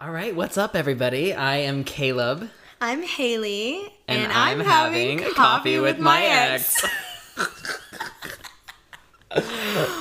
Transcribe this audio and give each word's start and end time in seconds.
All 0.00 0.12
right, 0.12 0.32
what's 0.32 0.56
up, 0.56 0.76
everybody? 0.76 1.34
I 1.34 1.56
am 1.56 1.82
Caleb, 1.82 2.48
I'm 2.80 3.02
Haley, 3.02 3.92
and, 4.06 4.32
I'm, 4.32 4.60
having, 4.60 5.18
coffee 5.34 5.80
with 5.80 5.98
my 5.98 6.22
ex. 6.22 6.86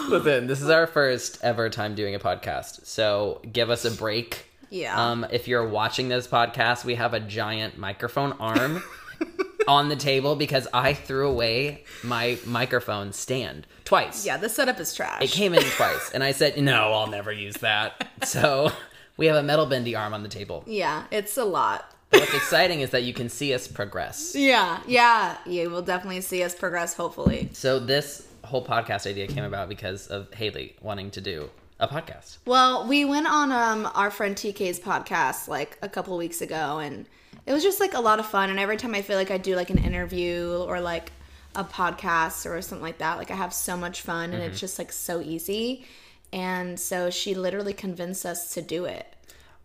Listen, 0.08 0.46
this 0.46 0.62
is 0.62 0.70
our 0.70 0.86
first 0.86 1.44
ever 1.44 1.72
time 1.72 1.96
doing 1.96 2.14
a 2.14 2.20
podcast, 2.20 2.86
so 2.86 3.42
give 3.52 3.72
us 3.72 3.86
a 3.86 3.92
break. 3.92 4.46
Yeah. 4.70 5.04
Um, 5.04 5.26
if 5.32 5.48
you're 5.48 5.68
watching 5.68 6.10
this 6.10 6.28
podcast, 6.28 6.86
we 6.86 6.94
have 6.94 7.16
a 7.16 7.20
giant 7.20 7.80
microphone 7.80 8.34
arm 8.34 8.84
on 9.68 9.90
the 9.90 9.96
table 9.96 10.36
because 10.36 10.68
I 10.76 10.94
threw 10.94 11.28
away 11.28 11.86
my 12.04 12.38
microphone 12.46 13.14
stand 13.14 13.66
twice. 13.84 14.28
yeah, 14.28 14.38
the 14.38 14.50
setup 14.50 14.80
is 14.80 14.94
trash. 14.94 15.24
It 15.24 15.32
came 15.32 15.56
in 15.56 15.64
twice, 15.64 16.12
and 16.14 16.24
I 16.24 16.34
said, 16.34 16.62
"No, 16.62 16.94
I'll 16.94 17.08
never 17.08 17.32
use 17.32 17.56
that." 17.58 18.08
So 18.24 18.72
we 19.18 19.26
have 19.28 19.36
a 19.36 19.44
metal 19.44 19.66
bendy 19.66 19.96
arm 19.96 20.14
on 20.14 20.24
the 20.24 20.30
table. 20.30 20.64
yeah, 20.68 21.04
it's 21.12 21.38
a 21.38 21.44
lot. 21.46 21.92
What's 22.10 22.34
exciting 22.34 22.80
is 22.80 22.92
that 22.92 23.04
you 23.04 23.14
can 23.14 23.28
see 23.28 23.54
us 23.54 23.68
progress. 23.68 24.34
Yeah, 24.36 24.82
yeah, 24.88 25.38
you 25.46 25.70
will 25.70 25.82
definitely 25.82 26.22
see 26.22 26.42
us 26.44 26.56
progress. 26.56 26.94
Hopefully. 26.94 27.50
So 27.54 27.80
this 27.80 28.26
whole 28.46 28.66
podcast 28.66 29.06
idea 29.10 29.28
came 29.28 29.44
about 29.44 29.68
because 29.68 30.08
of 30.08 30.34
Haley 30.34 30.76
wanting 30.82 31.12
to 31.12 31.22
do 31.22 31.50
a 31.82 31.88
podcast. 31.88 32.38
Well, 32.46 32.88
we 32.88 33.04
went 33.04 33.28
on 33.28 33.52
um 33.52 33.92
our 33.94 34.10
friend 34.10 34.36
TK's 34.38 34.80
podcast 34.80 35.48
like 35.50 35.78
a 35.82 35.90
couple 35.90 36.16
weeks 36.18 36.40
ago, 36.42 36.80
and 36.80 37.06
it 37.46 37.52
was 37.54 37.62
just 37.62 37.80
like 37.82 37.94
a 37.94 38.00
lot 38.00 38.20
of 38.20 38.26
fun. 38.26 38.50
And 38.50 38.58
every 38.60 38.78
time 38.78 38.96
I 38.96 39.02
feel 39.02 39.18
like 39.18 39.32
I 39.32 39.38
do 39.38 39.56
like 39.58 39.70
an 39.70 39.78
interview 39.78 40.64
or 40.66 40.80
like 40.80 41.12
a 41.56 41.64
podcast 41.66 42.46
or 42.50 42.62
something 42.62 42.82
like 42.84 43.00
that, 43.00 43.18
like 43.18 43.32
I 43.32 43.36
have 43.36 43.54
so 43.54 43.76
much 43.76 44.02
fun, 44.02 44.32
and 44.32 44.42
it's 44.44 44.60
just 44.62 44.80
like 44.80 44.94
so 44.94 45.20
easy. 45.20 45.86
And 46.34 46.80
so 46.80 47.10
she 47.10 47.34
literally 47.34 47.74
convinced 47.74 48.26
us 48.26 48.54
to 48.54 48.62
do 48.62 48.86
it. 48.86 49.14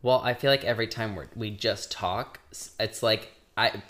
Well, 0.03 0.21
I 0.25 0.35
feel 0.35 0.51
like 0.51 0.65
every 0.65 0.87
time 0.87 1.17
we 1.17 1.25
we 1.35 1.51
just 1.51 1.93
talk, 1.93 2.41
it's 2.81 3.03
like 3.03 3.33
I 3.57 3.83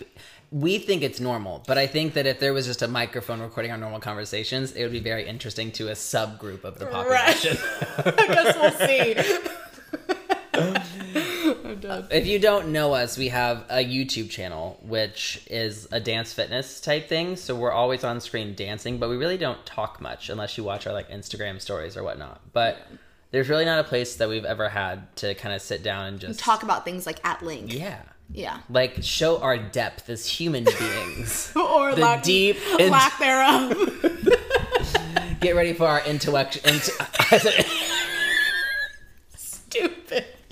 we 0.51 0.77
think 0.77 1.01
it's 1.01 1.19
normal, 1.19 1.63
but 1.67 1.79
I 1.79 1.87
think 1.87 2.13
that 2.13 2.27
if 2.27 2.39
there 2.39 2.53
was 2.53 2.67
just 2.67 2.83
a 2.83 2.87
microphone 2.87 3.41
recording 3.41 3.71
our 3.71 3.77
normal 3.77 3.99
conversations, 3.99 4.73
it 4.73 4.83
would 4.83 4.91
be 4.91 4.99
very 4.99 5.27
interesting 5.27 5.71
to 5.73 5.89
a 5.89 5.93
subgroup 5.93 6.63
of 6.63 6.77
the 6.77 6.85
population. 6.85 7.57
I 7.97 8.27
guess 8.27 8.55
we'll 8.55 8.87
see. 8.87 9.49
If 12.11 12.25
you 12.27 12.39
don't 12.39 12.71
know 12.71 12.93
us, 12.93 13.17
we 13.17 13.29
have 13.29 13.65
a 13.69 13.83
YouTube 13.83 14.29
channel 14.29 14.79
which 14.83 15.41
is 15.49 15.87
a 15.91 15.99
dance 15.99 16.33
fitness 16.33 16.79
type 16.81 17.07
thing. 17.09 17.35
So 17.35 17.55
we're 17.55 17.71
always 17.71 18.03
on 18.03 18.19
screen 18.21 18.55
dancing, 18.55 18.97
but 18.97 19.09
we 19.09 19.17
really 19.17 19.37
don't 19.37 19.63
talk 19.65 20.01
much 20.01 20.29
unless 20.29 20.57
you 20.57 20.63
watch 20.63 20.87
our 20.87 20.93
like 20.93 21.09
Instagram 21.09 21.59
stories 21.61 21.95
or 21.97 22.03
whatnot. 22.03 22.41
But 22.53 22.77
there's 23.31 23.49
really 23.49 23.65
not 23.65 23.79
a 23.79 23.83
place 23.83 24.15
that 24.17 24.29
we've 24.29 24.45
ever 24.45 24.69
had 24.69 25.15
to 25.17 25.33
kind 25.35 25.55
of 25.55 25.61
sit 25.61 25.81
down 25.83 26.05
and 26.05 26.19
just 26.19 26.39
Talk 26.39 26.63
about 26.63 26.85
things 26.85 27.05
like 27.05 27.23
at 27.25 27.41
length. 27.43 27.73
Yeah. 27.73 28.01
Yeah. 28.31 28.59
Like 28.69 29.03
show 29.03 29.39
our 29.41 29.57
depth 29.57 30.09
as 30.09 30.25
human 30.27 30.63
beings. 30.65 31.51
Or 31.55 31.93
The 31.95 32.01
lack, 32.01 32.23
deep 32.23 32.57
lack 32.79 33.17
thereof. 33.19 33.73
Get 35.41 35.55
ready 35.55 35.73
for 35.73 35.85
our 35.87 36.01
intellect 36.05 36.57
int- 36.65 36.89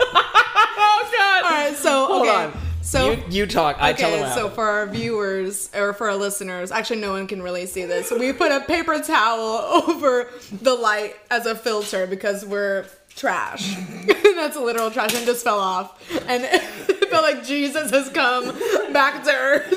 oh 0.00 1.10
god. 1.12 1.44
All 1.44 1.50
right. 1.50 1.76
So 1.76 2.20
okay. 2.20 2.30
on. 2.30 2.58
So. 2.82 3.10
you, 3.10 3.22
you 3.28 3.46
talk. 3.46 3.76
I 3.80 3.92
tell 3.92 4.10
them 4.10 4.22
Okay, 4.22 4.34
so 4.34 4.48
for 4.48 4.66
our 4.66 4.86
viewers 4.86 5.70
or 5.74 5.92
for 5.92 6.08
our 6.08 6.16
listeners, 6.16 6.70
actually 6.72 7.00
no 7.00 7.12
one 7.12 7.26
can 7.26 7.42
really 7.42 7.66
see 7.66 7.84
this. 7.84 8.10
We 8.10 8.32
put 8.32 8.50
a 8.50 8.60
paper 8.60 8.98
towel 9.00 9.84
over 9.88 10.30
the 10.50 10.74
light 10.74 11.16
as 11.30 11.44
a 11.44 11.54
filter 11.54 12.06
because 12.06 12.46
we're 12.46 12.86
trash. 13.14 13.74
That's 14.06 14.56
a 14.56 14.60
literal 14.60 14.90
trash 14.90 15.14
and 15.14 15.26
just 15.26 15.44
fell 15.44 15.58
off. 15.58 16.00
And 16.28 16.44
it 16.44 17.10
felt 17.10 17.24
like 17.24 17.44
Jesus 17.44 17.90
has 17.90 18.08
come 18.08 18.56
back 18.92 19.24
to 19.24 19.32
earth. 19.32 19.74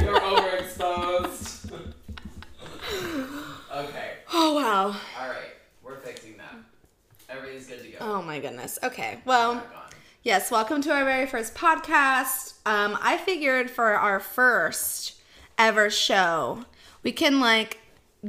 You're 0.00 0.18
overexposed. 0.18 1.53
Okay. 2.92 4.12
Oh 4.32 4.54
wow. 4.54 4.86
All 4.86 5.28
right. 5.28 5.54
We're 5.82 5.96
fixing 6.00 6.36
that. 6.36 6.54
Everything's 7.28 7.66
good 7.66 7.82
to 7.82 7.88
go. 7.88 7.96
Oh 8.00 8.22
my 8.22 8.38
goodness. 8.40 8.78
Okay. 8.82 9.20
Well, 9.24 9.62
yes, 10.22 10.50
welcome 10.50 10.82
to 10.82 10.92
our 10.92 11.04
very 11.04 11.26
first 11.26 11.54
podcast. 11.54 12.54
Um, 12.66 12.98
I 13.00 13.18
figured 13.18 13.70
for 13.70 13.94
our 13.94 14.20
first 14.20 15.14
ever 15.58 15.90
show, 15.90 16.64
we 17.02 17.12
can 17.12 17.40
like 17.40 17.78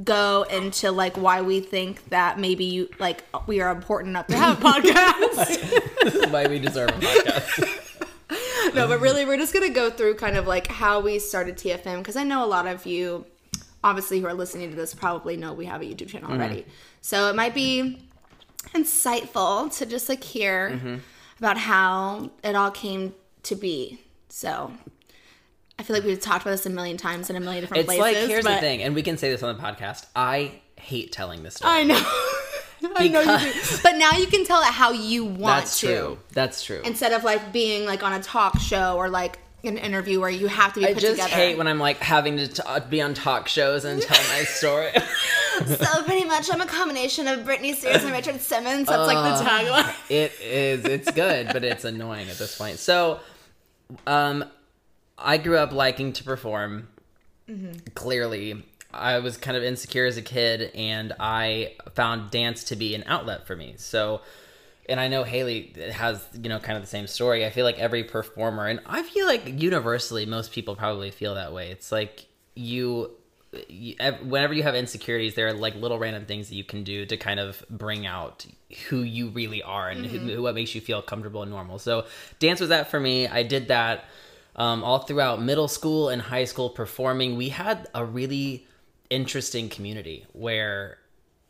go 0.04 0.44
into 0.50 0.92
like 0.92 1.16
why 1.18 1.42
we 1.42 1.62
think 1.62 2.10
that 2.10 2.38
maybe 2.40 2.66
you 2.66 2.90
like 3.00 3.24
we 3.48 3.62
are 3.62 3.72
important 3.72 4.10
enough 4.10 4.28
to 4.28 4.38
have 4.38 4.60
a 4.60 4.62
podcast. 4.66 6.02
this 6.04 6.16
is 6.16 6.28
why 6.28 6.48
we 6.48 6.60
deserve 6.60 6.90
a 6.90 6.94
podcast. 6.94 7.82
no, 8.76 8.88
but 8.88 9.00
really 9.00 9.26
we're 9.26 9.38
just 9.38 9.54
gonna 9.54 9.70
go 9.70 9.90
through 9.90 10.16
kind 10.16 10.36
of 10.38 10.48
like 10.48 10.68
how 10.68 11.00
we 11.00 11.20
started 11.20 11.56
TFM 11.58 12.00
because 12.00 12.16
I 12.16 12.24
know 12.24 12.44
a 12.44 12.48
lot 12.48 12.68
of 12.68 12.86
you 12.86 13.26
obviously 13.86 14.20
who 14.20 14.26
are 14.26 14.34
listening 14.34 14.72
to 14.72 14.76
this 14.76 14.94
probably 14.96 15.38
know 15.38 15.54
we 15.54 15.66
have 15.66 15.82
a 15.82 15.86
YouTube 15.86 16.10
channel 16.10 16.30
mm-hmm. 16.30 16.42
already. 16.42 16.66
So 17.02 17.30
it 17.30 17.36
might 17.36 17.54
be 17.54 18.00
insightful 18.74 19.74
to 19.78 19.86
just 19.86 20.10
like 20.10 20.24
hear 20.24 20.72
mm-hmm. 20.72 20.96
about 21.38 21.58
how 21.58 22.32
it 22.44 22.56
all 22.56 22.72
came 22.72 23.14
to 23.44 23.56
be. 23.56 24.02
So 24.28 24.74
I 25.78 25.84
feel 25.84 25.96
like 25.96 26.04
we've 26.04 26.20
talked 26.20 26.42
about 26.42 26.52
this 26.52 26.66
a 26.66 26.72
million 26.72 26.98
times 26.98 27.30
in 27.30 27.36
a 27.36 27.40
million 27.40 27.62
different 27.62 27.82
It's 27.82 27.96
places. 27.96 28.22
like 28.22 28.28
here's 28.30 28.44
the 28.44 28.58
thing, 28.58 28.82
and 28.82 28.96
we 28.96 29.04
can 29.04 29.18
say 29.18 29.30
this 29.30 29.44
on 29.44 29.56
the 29.56 29.62
podcast. 29.62 30.08
I 30.16 30.62
hate 30.78 31.12
telling 31.12 31.44
this 31.44 31.56
story. 31.56 31.72
I 31.72 31.84
know. 31.84 32.02
I 32.98 33.08
know 33.08 33.22
you 33.22 33.40
do. 33.40 33.78
But 33.84 33.98
now 33.98 34.12
you 34.12 34.28
can 34.28 34.46
tell 34.46 34.62
it 34.62 34.68
how 34.68 34.92
you 34.92 35.26
want 35.26 35.66
That's 35.66 35.80
to. 35.82 35.88
true. 35.88 36.20
That's 36.34 36.64
true. 36.64 36.82
Instead 36.84 37.14
of 37.14 37.24
like 37.24 37.54
being 37.54 37.86
like 37.86 38.04
on 38.04 38.14
a 38.14 38.22
talk 38.22 38.60
show 38.60 38.98
or 38.98 39.10
like 39.10 39.40
an 39.64 39.78
interview 39.78 40.20
where 40.20 40.30
you 40.30 40.48
have 40.48 40.74
to 40.74 40.80
be 40.82 40.88
I 40.88 40.94
just 40.94 41.06
together. 41.22 41.30
hate 41.30 41.58
when 41.58 41.68
I'm 41.68 41.80
like 41.80 41.98
having 41.98 42.38
to 42.38 42.48
t- 42.48 42.62
be 42.90 43.02
on 43.02 43.14
talk 43.14 43.48
shows 43.48 43.84
and 43.86 44.02
tell 44.02 44.18
my 44.38 44.44
story. 44.46 44.92
so 45.66 46.04
pretty 46.04 46.26
much 46.26 46.50
I'm 46.52 46.62
a 46.62 46.66
combination 46.68 47.28
of 47.28 47.40
Britney 47.40 47.74
Spears 47.76 48.04
and 48.04 48.12
Richard 48.12 48.42
Simmons. 48.42 48.88
That's 48.88 49.08
like 49.08 49.40
the 49.40 49.44
tagline. 49.50 49.96
it 50.12 50.34
is. 50.42 50.86
It's 50.86 51.12
good, 51.12 51.48
but 51.48 51.64
it's 51.64 51.84
annoying 51.84 52.30
at 52.30 52.38
this 52.38 52.58
point. 52.58 52.78
So, 52.80 53.20
um, 54.06 54.46
I 55.18 55.38
grew 55.38 55.58
up 55.58 55.72
liking 55.72 56.14
to 56.14 56.24
perform. 56.24 56.90
Mm-hmm. 57.50 57.78
Clearly, 57.96 58.64
I 58.94 59.20
was 59.20 59.38
kind 59.38 59.56
of 59.58 59.64
insecure 59.64 60.06
as 60.06 60.18
a 60.18 60.22
kid, 60.22 60.72
and 60.76 61.14
I 61.20 61.74
found 61.94 62.32
dance 62.32 62.66
to 62.66 62.76
be 62.76 62.94
an 62.96 63.04
outlet 63.08 63.48
for 63.48 63.56
me. 63.56 63.76
So, 63.78 64.22
and 64.88 65.00
I 65.00 65.08
know 65.08 65.24
Haley 65.24 65.74
has 65.92 66.26
you 66.42 66.50
know 66.50 66.60
kind 66.60 66.78
of 66.78 66.84
the 66.84 66.90
same 66.90 67.08
story. 67.08 67.46
I 67.46 67.50
feel 67.50 67.66
like 67.66 67.80
every 67.80 68.04
performer, 68.04 68.68
and 68.68 68.80
I 68.86 69.04
feel 69.04 69.26
like 69.26 69.62
universally, 69.62 70.26
most 70.26 70.52
people 70.52 70.76
probably 70.76 71.12
feel 71.12 71.36
that 71.36 71.54
way. 71.54 71.72
It's 71.72 71.92
like 71.92 72.26
you. 72.56 73.12
You, 73.70 73.96
whenever 74.22 74.54
you 74.54 74.64
have 74.64 74.76
insecurities, 74.76 75.36
there 75.36 75.48
are 75.48 75.54
like 75.54 75.76
little 75.76 75.98
random 75.98 76.26
things 76.26 76.50
that 76.50 76.56
you 76.56 76.66
can 76.66 76.84
do 76.84 77.06
to 77.06 77.16
kind 77.16 77.40
of 77.40 77.64
bring 77.70 78.06
out 78.06 78.46
who 78.90 78.98
you 78.98 79.30
really 79.30 79.64
are 79.64 79.88
and 79.88 80.06
who, 80.06 80.42
what 80.42 80.56
makes 80.56 80.76
you 80.76 80.82
feel 80.82 81.02
comfortable 81.02 81.42
and 81.42 81.52
normal. 81.52 81.80
So, 81.80 82.06
dance 82.40 82.60
was 82.60 82.68
that 82.68 82.92
for 82.92 83.00
me. 83.00 83.30
I 83.30 83.44
did 83.44 83.70
that 83.70 84.04
um, 84.58 84.84
all 84.84 85.00
throughout 85.00 85.42
middle 85.42 85.70
school 85.70 86.10
and 86.10 86.22
high 86.22 86.44
school 86.44 86.70
performing. 86.70 87.38
We 87.38 87.48
had 87.48 87.88
a 87.96 88.04
really 88.04 88.68
interesting 89.10 89.70
community 89.70 90.26
where 90.34 90.98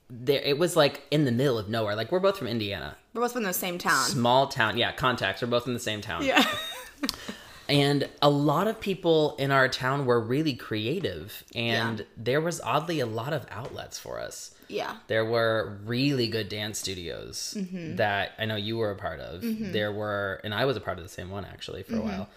there 0.10 0.42
it 0.42 0.58
was 0.58 0.76
like 0.76 1.02
in 1.12 1.26
the 1.26 1.32
middle 1.32 1.58
of 1.58 1.70
nowhere. 1.70 1.96
Like 1.96 2.12
we're 2.12 2.20
both 2.20 2.38
from 2.38 2.48
Indiana, 2.48 2.98
We're 3.16 3.22
both 3.22 3.34
from 3.34 3.44
the 3.44 3.54
same 3.54 3.78
town. 3.80 4.04
small 4.06 4.48
town. 4.48 4.78
Yeah, 4.78 4.92
contacts. 4.92 5.42
We're 5.42 5.48
both 5.48 5.66
in 5.68 5.74
the 5.74 5.80
same 5.80 6.02
town. 6.02 6.24
Yeah. 6.26 6.46
And 7.68 8.08
a 8.22 8.30
lot 8.30 8.68
of 8.68 8.80
people 8.80 9.36
in 9.40 9.50
our 9.50 9.68
town 9.68 10.06
were 10.06 10.22
really 10.22 10.54
creative, 10.54 11.44
and 11.56 12.00
Yeah. 12.02 12.06
there 12.16 12.40
was 12.40 12.62
oddly 12.62 13.00
a 13.00 13.08
lot 13.08 13.34
of 13.34 13.48
outlets 13.50 13.98
for 13.98 14.20
us. 14.20 14.54
Yeah. 14.68 14.98
There 15.08 15.26
were 15.26 15.80
really 15.84 16.28
good 16.28 16.48
dance 16.48 16.78
studios 16.78 17.56
Mm-hmm. 17.58 17.96
that 17.96 18.34
I 18.38 18.46
know 18.46 18.56
you 18.56 18.78
were 18.78 18.92
a 18.92 18.96
part 18.96 19.20
of. 19.20 19.42
There 19.42 19.92
were, 19.92 20.40
and 20.44 20.54
I 20.54 20.66
was 20.66 20.78
a 20.78 20.80
part 20.80 21.00
of 21.00 21.04
the 21.04 21.10
same 21.10 21.32
one 21.32 21.44
actually 21.44 21.82
for 21.82 21.94
Mm-hmm. 21.94 22.02
a 22.02 22.12
while. 22.12 22.30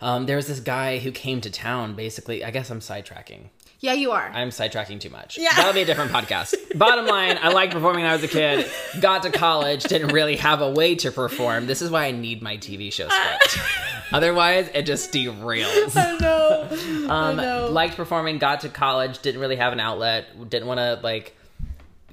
Um, 0.00 0.26
there 0.26 0.34
was 0.36 0.48
this 0.48 0.58
guy 0.60 0.98
who 0.98 1.12
came 1.12 1.40
to 1.42 1.50
town. 1.50 1.94
Basically, 1.94 2.44
I 2.44 2.50
guess 2.50 2.68
I'm 2.68 2.80
sidetracking. 2.80 3.50
Yeah, 3.80 3.92
you 3.92 4.12
are. 4.12 4.30
I'm 4.32 4.48
sidetracking 4.48 5.00
too 5.00 5.10
much. 5.10 5.36
Yeah. 5.38 5.54
That'll 5.54 5.74
be 5.74 5.82
a 5.82 5.84
different 5.84 6.10
podcast. 6.10 6.54
Bottom 6.78 7.06
line, 7.06 7.38
I 7.40 7.50
liked 7.50 7.72
performing 7.72 8.02
when 8.02 8.10
I 8.10 8.14
was 8.14 8.24
a 8.24 8.28
kid. 8.28 8.66
Got 9.00 9.24
to 9.24 9.30
college, 9.30 9.84
didn't 9.84 10.12
really 10.12 10.36
have 10.36 10.62
a 10.62 10.70
way 10.70 10.94
to 10.96 11.10
perform. 11.10 11.66
This 11.66 11.82
is 11.82 11.90
why 11.90 12.06
I 12.06 12.10
need 12.10 12.42
my 12.42 12.56
TV 12.56 12.90
show 12.90 13.08
script. 13.08 13.58
Otherwise, 14.12 14.70
it 14.72 14.82
just 14.82 15.12
derails. 15.12 15.96
I 15.96 16.16
know. 16.18 16.68
Um, 17.06 17.36
know. 17.36 17.68
liked 17.70 17.94
performing, 17.94 18.38
got 18.38 18.62
to 18.62 18.68
college, 18.68 19.20
didn't 19.20 19.40
really 19.40 19.56
have 19.56 19.72
an 19.72 19.78
outlet, 19.78 20.50
didn't 20.50 20.66
want 20.66 20.78
to 20.78 20.98
like 21.04 21.36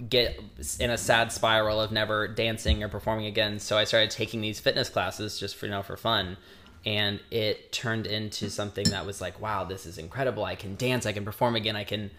get 0.07 0.39
in 0.79 0.91
a 0.91 0.97
sad 0.97 1.31
spiral 1.31 1.81
of 1.81 1.91
never 1.91 2.27
dancing 2.27 2.83
or 2.83 2.89
performing 2.89 3.25
again. 3.25 3.59
So 3.59 3.77
I 3.77 3.85
started 3.85 4.11
taking 4.11 4.41
these 4.41 4.59
fitness 4.59 4.89
classes 4.89 5.39
just 5.39 5.55
for 5.55 5.65
you 5.65 5.71
know 5.71 5.81
for 5.81 5.97
fun. 5.97 6.37
And 6.85 7.21
it 7.31 7.71
turned 7.71 8.07
into 8.07 8.49
something 8.49 8.89
that 8.89 9.05
was 9.05 9.21
like, 9.21 9.39
wow, 9.39 9.63
this 9.63 9.85
is 9.85 9.97
incredible. 9.97 10.43
I 10.43 10.55
can 10.55 10.75
dance, 10.75 11.05
I 11.05 11.13
can 11.13 11.23
perform 11.23 11.55
again, 11.55 11.75
I 11.75 11.85
can 11.85 12.11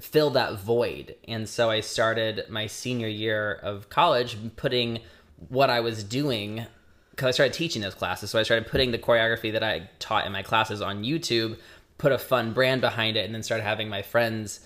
fill 0.00 0.30
that 0.30 0.58
void. 0.60 1.16
And 1.26 1.48
so 1.48 1.70
I 1.70 1.80
started 1.80 2.44
my 2.48 2.66
senior 2.66 3.08
year 3.08 3.52
of 3.52 3.88
college 3.88 4.36
putting 4.56 5.00
what 5.48 5.70
I 5.70 5.80
was 5.80 6.04
doing 6.04 6.66
because 7.10 7.28
I 7.28 7.30
started 7.30 7.54
teaching 7.54 7.82
those 7.82 7.94
classes. 7.94 8.30
So 8.30 8.38
I 8.38 8.42
started 8.42 8.68
putting 8.68 8.90
the 8.90 8.98
choreography 8.98 9.52
that 9.52 9.62
I 9.62 9.88
taught 9.98 10.26
in 10.26 10.32
my 10.32 10.42
classes 10.42 10.82
on 10.82 11.04
YouTube, 11.04 11.58
put 11.98 12.10
a 12.10 12.18
fun 12.18 12.52
brand 12.52 12.80
behind 12.80 13.16
it, 13.16 13.24
and 13.24 13.34
then 13.34 13.42
started 13.42 13.62
having 13.62 13.88
my 13.88 14.02
friends 14.02 14.60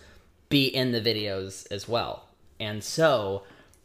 be 0.48 0.66
in 0.66 0.92
the 0.92 1.00
videos 1.00 1.70
as 1.70 1.86
well. 1.86 2.26
And 2.58 2.82
so 2.82 3.42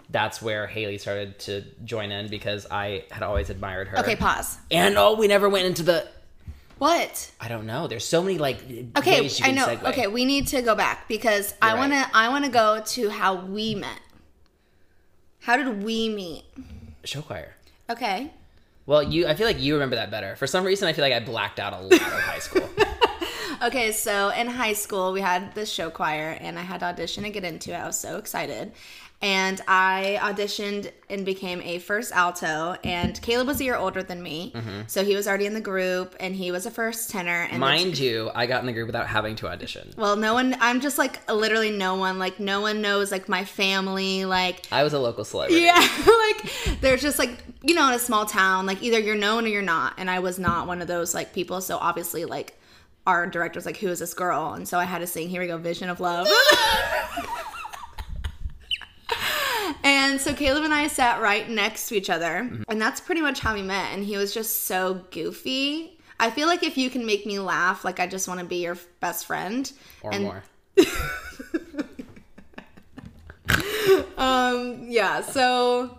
that's 0.09 0.41
where 0.41 0.67
Haley 0.67 0.97
started 0.97 1.39
to 1.39 1.63
join 1.83 2.11
in 2.11 2.27
because 2.27 2.67
I 2.69 3.05
had 3.11 3.23
always 3.23 3.49
admired 3.49 3.87
her. 3.89 3.99
Okay, 3.99 4.15
pause. 4.15 4.57
And 4.71 4.97
oh, 4.97 5.15
we 5.15 5.27
never 5.27 5.49
went 5.49 5.65
into 5.65 5.83
the. 5.83 6.07
What? 6.77 7.31
I 7.39 7.47
don't 7.47 7.65
know. 7.65 7.87
There's 7.87 8.05
so 8.05 8.21
many 8.21 8.37
like. 8.37 8.57
Okay, 8.97 9.29
I 9.41 9.51
know. 9.51 9.67
segue. 9.67 9.89
Okay, 9.89 10.07
we 10.07 10.25
need 10.25 10.47
to 10.47 10.61
go 10.61 10.75
back 10.75 11.07
because 11.07 11.53
I 11.61 11.69
You're 11.69 11.77
want 11.77 11.91
right. 11.93 12.09
to. 12.09 12.17
I 12.17 12.29
want 12.29 12.45
to 12.45 12.51
go 12.51 12.81
to 12.85 13.09
how 13.09 13.35
we 13.35 13.75
met. 13.75 13.99
How 15.39 15.57
did 15.57 15.83
we 15.83 16.09
meet? 16.09 16.43
Show 17.03 17.21
choir. 17.21 17.53
Okay. 17.89 18.31
Well, 18.85 19.03
you. 19.03 19.27
I 19.27 19.35
feel 19.35 19.47
like 19.47 19.59
you 19.59 19.73
remember 19.73 19.95
that 19.95 20.11
better. 20.11 20.35
For 20.35 20.47
some 20.47 20.63
reason, 20.63 20.87
I 20.87 20.93
feel 20.93 21.03
like 21.03 21.13
I 21.13 21.19
blacked 21.19 21.59
out 21.59 21.73
a 21.73 21.79
lot 21.79 21.93
of 21.93 21.99
high 21.99 22.39
school. 22.39 22.69
Okay, 23.63 23.93
so 23.93 24.27
in 24.27 24.47
high 24.47 24.73
school, 24.73 25.13
we 25.13 25.21
had 25.21 25.55
this 25.55 25.71
show 25.71 25.89
choir, 25.89 26.37
and 26.41 26.59
I 26.59 26.63
had 26.63 26.81
to 26.81 26.87
audition 26.87 27.23
to 27.23 27.29
get 27.29 27.45
into 27.45 27.71
it. 27.71 27.75
I 27.75 27.85
was 27.85 27.97
so 27.97 28.17
excited. 28.17 28.73
And 29.23 29.61
I 29.69 30.19
auditioned 30.21 30.91
and 31.09 31.25
became 31.25 31.61
a 31.61 31.79
first 31.79 32.11
alto, 32.11 32.75
and 32.83 33.19
Caleb 33.21 33.47
was 33.47 33.61
a 33.61 33.63
year 33.63 33.77
older 33.77 34.03
than 34.03 34.21
me. 34.21 34.51
Mm-hmm. 34.53 34.81
So 34.87 35.05
he 35.05 35.15
was 35.15 35.29
already 35.29 35.45
in 35.45 35.53
the 35.53 35.61
group, 35.61 36.13
and 36.19 36.35
he 36.35 36.51
was 36.51 36.65
a 36.65 36.71
first 36.71 37.09
tenor. 37.09 37.47
And 37.49 37.61
Mind 37.61 37.97
you, 37.97 38.31
I 38.35 38.47
got 38.47 38.59
in 38.59 38.65
the 38.65 38.73
group 38.73 38.87
without 38.87 39.07
having 39.07 39.37
to 39.37 39.47
audition. 39.47 39.93
well, 39.95 40.17
no 40.17 40.33
one, 40.33 40.57
I'm 40.59 40.81
just 40.81 40.97
like 40.97 41.21
literally 41.31 41.71
no 41.71 41.95
one, 41.95 42.19
like, 42.19 42.41
no 42.41 42.59
one 42.59 42.81
knows, 42.81 43.13
like, 43.13 43.29
my 43.29 43.45
family, 43.45 44.25
like, 44.25 44.67
I 44.73 44.83
was 44.83 44.91
a 44.91 44.99
local 44.99 45.23
celebrity. 45.23 45.61
yeah, 45.61 45.79
like, 46.05 46.81
there's 46.81 47.01
just 47.01 47.17
like, 47.17 47.41
you 47.61 47.75
know, 47.75 47.87
in 47.87 47.93
a 47.93 47.99
small 47.99 48.25
town, 48.25 48.65
like, 48.65 48.83
either 48.83 48.99
you're 48.99 49.15
known 49.15 49.45
or 49.45 49.47
you're 49.47 49.61
not. 49.61 49.93
And 49.97 50.09
I 50.09 50.19
was 50.19 50.37
not 50.37 50.67
one 50.67 50.81
of 50.81 50.89
those, 50.89 51.15
like, 51.15 51.33
people. 51.33 51.61
So 51.61 51.77
obviously, 51.77 52.25
like, 52.25 52.59
our 53.07 53.25
director 53.25 53.57
was 53.57 53.65
like, 53.65 53.77
who 53.77 53.87
is 53.87 53.99
this 53.99 54.13
girl? 54.13 54.51
And 54.51 54.67
so 54.67 54.77
I 54.77 54.83
had 54.83 54.99
to 54.99 55.07
sing, 55.07 55.29
here 55.29 55.41
we 55.41 55.47
go, 55.47 55.57
Vision 55.57 55.89
of 55.89 56.01
Love. 56.01 56.27
and 60.13 60.21
so 60.21 60.31
Caleb 60.31 60.63
and 60.63 60.73
I 60.73 60.85
sat 60.85 61.21
right 61.21 61.49
next 61.49 61.89
to 61.89 61.95
each 61.95 62.11
other. 62.11 62.47
And 62.69 62.79
that's 62.79 63.01
pretty 63.01 63.21
much 63.21 63.39
how 63.39 63.55
we 63.55 63.63
met. 63.63 63.93
And 63.93 64.03
he 64.03 64.15
was 64.15 64.31
just 64.31 64.65
so 64.65 65.01
goofy. 65.09 65.97
I 66.19 66.29
feel 66.29 66.47
like 66.47 66.61
if 66.61 66.77
you 66.77 66.91
can 66.91 67.03
make 67.03 67.25
me 67.25 67.39
laugh, 67.39 67.83
like, 67.83 67.99
I 67.99 68.05
just 68.05 68.27
want 68.27 68.39
to 68.39 68.45
be 68.45 68.57
your 68.57 68.77
best 68.99 69.25
friend. 69.25 69.71
Or 70.03 70.13
and, 70.13 70.23
more. 70.23 70.43
Um, 74.17 74.85
yeah, 74.87 75.21
so 75.21 75.97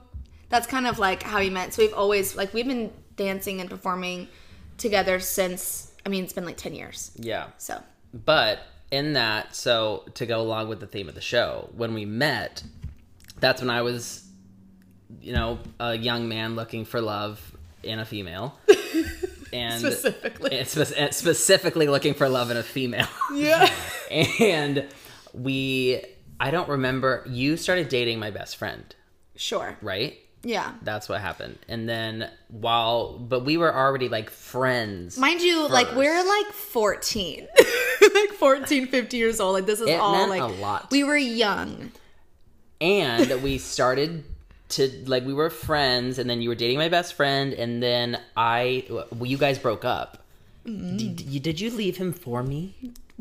that's 0.49 0.67
kind 0.67 0.87
of 0.87 0.99
like 0.99 1.23
how 1.23 1.41
we 1.41 1.51
met. 1.51 1.75
So 1.75 1.83
we've 1.83 1.93
always 1.93 2.37
like 2.37 2.55
we've 2.55 2.67
been 2.67 2.91
dancing 3.17 3.61
and 3.61 3.69
performing 3.69 4.29
together 4.79 5.21
since 5.21 5.93
I 6.07 6.09
mean 6.09 6.25
it's 6.25 6.33
been 6.33 6.47
like 6.47 6.57
10 6.57 6.75
years. 6.75 7.11
Yeah. 7.17 7.49
So 7.59 7.83
But 8.13 8.61
in 8.91 9.15
that, 9.15 9.55
so 9.55 10.05
to 10.15 10.25
go 10.25 10.41
along 10.41 10.69
with 10.69 10.81
the 10.81 10.87
theme 10.87 11.09
of 11.09 11.15
the 11.15 11.21
show, 11.21 11.69
when 11.77 11.93
we 11.93 12.05
met, 12.05 12.63
that's 13.45 13.61
when 13.61 13.71
I 13.71 13.83
was, 13.83 14.25
you 15.21 15.33
know, 15.35 15.59
a 15.79 15.95
young 15.97 16.29
man 16.29 16.57
looking 16.57 16.85
for 16.85 17.01
love 17.01 17.39
in 17.83 17.99
a 17.99 18.05
female. 18.05 18.59
And 19.53 19.81
Specifically. 19.81 20.59
and 20.59 20.67
spe- 20.67 21.13
specifically 21.13 21.87
looking 21.87 22.15
for 22.15 22.29
love 22.29 22.51
in 22.51 22.57
a 22.57 22.63
female. 22.65 23.07
yeah. 23.33 23.71
and 24.41 24.89
we, 25.33 26.03
I 26.41 26.51
don't 26.51 26.69
remember, 26.69 27.23
you 27.29 27.57
started 27.57 27.89
dating 27.89 28.19
my 28.19 28.33
best 28.33 28.57
friend, 28.57 28.83
Sure. 29.37 29.77
right? 29.81 30.19
Yeah. 30.43 30.73
That's 30.83 31.09
what 31.09 31.21
happened. 31.21 31.57
And 31.69 31.89
then 31.89 32.29
while, 32.49 33.17
but 33.17 33.45
we 33.45 33.57
were 33.57 33.73
already 33.73 34.09
like 34.09 34.29
friends. 34.29 35.17
Mind 35.19 35.41
you, 35.41 35.69
like 35.69 35.95
we're 35.95 36.25
like 36.27 36.53
14. 36.53 37.47
like 38.15 38.31
14, 38.31 38.89
15 38.89 39.21
years 39.21 39.39
old. 39.39 39.55
Like 39.55 39.67
this 39.67 39.81
is 39.81 39.89
It 39.89 40.01
all 40.01 40.17
meant 40.17 40.31
like 40.31 40.43
a 40.43 40.47
lot. 40.47 40.91
we 40.91 41.05
were 41.05 41.17
young. 41.17 41.93
And 42.85 43.43
we 43.43 43.59
started 43.59 44.25
to 44.69 44.91
like 45.07 45.25
we 45.25 45.33
were 45.33 45.51
friends 45.51 46.19
and 46.19 46.29
then 46.29 46.43
you 46.43 46.49
were 46.49 46.55
dating 46.55 46.79
my 46.79 46.89
best 46.89 47.15
friend 47.15 47.53
and 47.53 47.83
then 47.83 48.21
i 48.37 48.85
well, 48.91 49.27
you 49.27 49.39
guys 49.39 49.59
broke 49.59 49.85
up 49.85 50.23
mm-hmm. 50.67 50.97
did, 50.97 51.21
you, 51.23 51.41
did 51.41 51.61
you 51.61 51.71
leave 51.71 51.97
him 51.97 52.13
for 52.13 52.43
me 52.43 52.75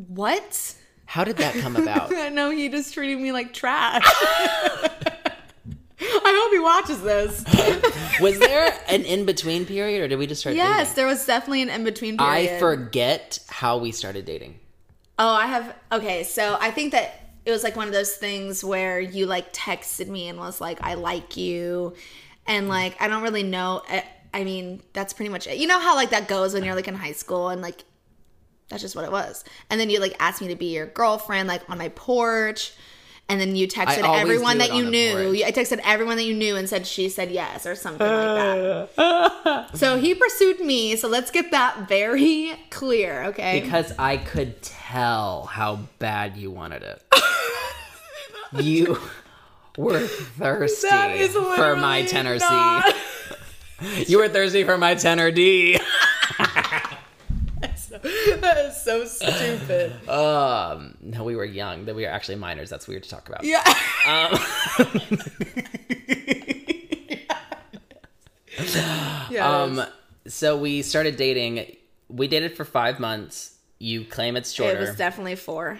What? 0.07 0.75
how 1.05 1.23
did 1.23 1.37
that 1.37 1.55
come 1.55 1.75
about 1.75 2.13
I 2.15 2.29
know 2.29 2.49
he 2.49 2.69
just 2.69 2.93
treated 2.93 3.19
me 3.19 3.31
like 3.31 3.53
trash. 3.53 4.03
I 6.05 6.41
hope 6.41 6.51
he 6.51 6.59
watches 6.59 7.01
this. 7.01 7.43
was 8.19 8.37
there 8.39 8.73
an 8.89 9.03
in-between 9.03 9.65
period 9.65 10.01
or 10.01 10.07
did 10.07 10.19
we 10.19 10.27
just 10.27 10.41
start 10.41 10.55
yes, 10.55 10.89
dating 10.89 10.95
there 10.95 11.07
was 11.07 11.25
definitely 11.25 11.61
an 11.61 11.69
in 11.69 11.83
between 11.83 12.17
period. 12.17 12.55
i 12.55 12.59
forget 12.59 13.39
how 13.47 13.77
we 13.77 13.91
started 13.91 14.25
dating 14.25 14.59
Oh, 15.19 15.29
I 15.29 15.45
have. 15.45 15.75
Okay, 15.91 16.23
so 16.23 16.57
I 16.59 16.71
think 16.71 16.91
that 16.93 17.22
it 17.45 17.51
was 17.51 17.63
like 17.63 17.75
one 17.75 17.87
of 17.87 17.93
those 17.93 18.13
things 18.13 18.63
where 18.63 18.99
you 18.99 19.25
like 19.25 19.51
texted 19.53 20.07
me 20.07 20.27
and 20.27 20.39
was 20.39 20.61
like, 20.61 20.79
"I 20.81 20.93
like 20.95 21.37
you," 21.37 21.93
and 22.47 22.67
mm. 22.67 22.69
like 22.69 23.01
I 23.01 23.07
don't 23.07 23.23
really 23.23 23.43
know. 23.43 23.81
I, 23.87 24.05
I 24.33 24.43
mean, 24.43 24.81
that's 24.93 25.13
pretty 25.13 25.29
much 25.29 25.47
it. 25.47 25.57
You 25.57 25.67
know 25.67 25.79
how 25.79 25.95
like 25.95 26.09
that 26.11 26.27
goes 26.27 26.53
when 26.53 26.63
you're 26.63 26.75
like 26.75 26.87
in 26.87 26.95
high 26.95 27.11
school 27.11 27.49
and 27.49 27.61
like 27.61 27.83
that's 28.69 28.81
just 28.81 28.95
what 28.95 29.05
it 29.05 29.11
was. 29.11 29.43
And 29.69 29.79
then 29.79 29.89
you 29.89 29.99
like 29.99 30.15
asked 30.19 30.41
me 30.41 30.47
to 30.47 30.55
be 30.55 30.73
your 30.73 30.87
girlfriend, 30.87 31.47
like 31.47 31.69
on 31.69 31.77
my 31.77 31.89
porch. 31.89 32.73
And 33.29 33.39
then 33.39 33.55
you 33.55 33.67
texted 33.67 34.03
everyone 34.19 34.57
that 34.59 34.73
you 34.75 34.89
knew. 34.89 35.43
I 35.45 35.51
texted 35.51 35.79
everyone 35.83 36.17
that 36.17 36.25
you 36.25 36.35
knew 36.35 36.55
and 36.55 36.67
said 36.69 36.85
she 36.85 37.09
said 37.09 37.31
yes 37.31 37.65
or 37.65 37.73
something 37.73 38.05
like 38.05 38.95
that. 38.95 39.69
so 39.73 39.97
he 39.97 40.13
pursued 40.13 40.59
me. 40.59 40.95
So 40.97 41.07
let's 41.07 41.31
get 41.31 41.49
that 41.51 41.87
very 41.87 42.53
clear, 42.69 43.23
okay? 43.25 43.61
because 43.61 43.93
i 43.97 44.17
could 44.17 44.61
tell 44.61 45.45
how 45.45 45.79
bad 45.99 46.35
you 46.37 46.51
wanted 46.51 46.83
it 46.83 47.01
you 48.63 48.97
were 49.77 49.99
thirsty 49.99 51.27
for 51.27 51.75
my 51.75 52.03
tenor 52.03 52.37
not- 52.37 52.93
c 53.79 54.05
you 54.11 54.17
were 54.17 54.29
thirsty 54.29 54.63
for 54.63 54.77
my 54.77 54.93
tenor 54.95 55.31
d 55.31 55.79
that 58.03 58.65
is 58.65 58.81
so 58.81 59.05
stupid. 59.05 60.07
Um, 60.09 60.97
no, 61.01 61.23
we 61.23 61.35
were 61.35 61.45
young. 61.45 61.85
That 61.85 61.95
we 61.95 62.03
were 62.03 62.09
actually 62.09 62.35
minors. 62.35 62.69
That's 62.69 62.87
weird 62.87 63.03
to 63.03 63.09
talk 63.09 63.27
about. 63.29 63.43
Yeah. 63.43 63.63
Um, 64.07 64.37
yeah. 69.29 69.61
um, 69.61 69.81
so 70.27 70.57
we 70.57 70.81
started 70.81 71.15
dating. 71.15 71.75
We 72.09 72.27
dated 72.27 72.55
for 72.55 72.65
five 72.65 72.99
months. 72.99 73.55
You 73.79 74.05
claim 74.05 74.35
it's 74.37 74.51
shorter. 74.51 74.77
it 74.77 74.81
was 74.81 74.95
definitely 74.95 75.35
four. 75.35 75.79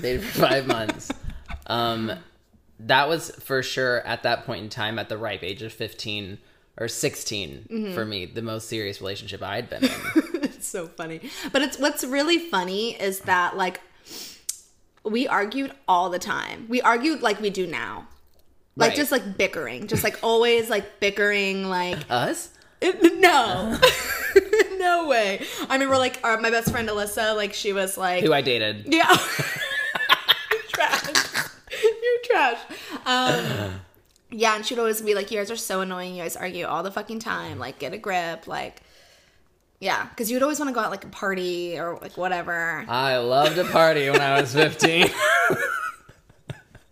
dated 0.00 0.22
for 0.24 0.40
five 0.40 0.66
months. 0.66 1.10
Um, 1.66 2.12
that 2.80 3.08
was 3.08 3.30
for 3.40 3.62
sure 3.62 4.00
at 4.06 4.22
that 4.22 4.46
point 4.46 4.64
in 4.64 4.68
time, 4.70 4.98
at 4.98 5.08
the 5.08 5.18
ripe 5.18 5.42
age 5.42 5.62
of 5.62 5.72
fifteen 5.72 6.38
or 6.78 6.88
16 6.88 7.66
Mm-hmm. 7.70 7.94
for 7.94 8.04
me, 8.06 8.24
the 8.24 8.40
most 8.40 8.68
serious 8.68 9.00
relationship 9.02 9.42
I'd 9.42 9.68
been 9.68 9.84
in. 9.84 9.90
so 10.70 10.86
funny. 10.86 11.20
But 11.52 11.62
it's 11.62 11.78
what's 11.78 12.04
really 12.04 12.38
funny 12.38 12.92
is 13.00 13.20
that 13.20 13.56
like 13.56 13.80
we 15.04 15.26
argued 15.28 15.72
all 15.88 16.10
the 16.10 16.18
time. 16.18 16.66
We 16.68 16.80
argued 16.80 17.22
like 17.22 17.40
we 17.40 17.50
do 17.50 17.66
now. 17.66 18.06
Like 18.76 18.90
Right. 18.90 18.96
just 18.96 19.12
like 19.12 19.36
bickering, 19.36 19.86
just 19.88 20.04
like 20.04 20.18
always 20.22 20.70
like 20.70 21.00
bickering 21.00 21.68
like 21.68 21.98
Us? 22.10 22.50
no. 22.82 23.78
no 24.78 25.06
way. 25.08 25.44
I 25.68 25.74
remember 25.74 25.98
like 25.98 26.18
our, 26.24 26.40
my 26.40 26.50
best 26.50 26.70
friend 26.70 26.88
Alyssa 26.88 27.36
like 27.36 27.52
she 27.52 27.72
was 27.72 27.98
like 27.98 28.24
Who 28.24 28.32
I 28.32 28.40
dated. 28.40 28.84
Yeah. 28.92 29.08
You're 30.52 30.62
trash. 30.68 31.04
You're 31.82 32.22
trash. 32.24 32.58
Um, 33.06 33.80
yeah, 34.30 34.54
and 34.56 34.64
she'd 34.64 34.78
always 34.78 35.00
be 35.02 35.14
like, 35.14 35.30
"You 35.30 35.38
guys 35.38 35.50
are 35.50 35.56
so 35.56 35.80
annoying. 35.80 36.14
You 36.14 36.22
guys 36.22 36.36
argue 36.36 36.64
all 36.66 36.82
the 36.82 36.90
fucking 36.92 37.18
time. 37.18 37.58
Like, 37.58 37.78
get 37.80 37.92
a 37.92 37.98
grip. 37.98 38.46
Like, 38.46 38.80
yeah, 39.80 40.06
because 40.10 40.30
you'd 40.30 40.42
always 40.42 40.58
want 40.58 40.68
to 40.68 40.74
go 40.74 40.80
out 40.80 40.90
like 40.90 41.04
a 41.04 41.08
party 41.08 41.78
or 41.78 41.98
like 42.02 42.16
whatever. 42.18 42.84
I 42.86 43.16
loved 43.16 43.56
a 43.56 43.64
party 43.64 44.10
when 44.10 44.20
I 44.20 44.38
was 44.38 44.52
15. 44.52 45.08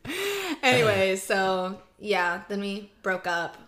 anyway, 0.63 1.17
so 1.17 1.81
yeah, 1.99 2.43
then 2.49 2.61
we 2.61 2.91
broke 3.03 3.27
up. 3.27 3.59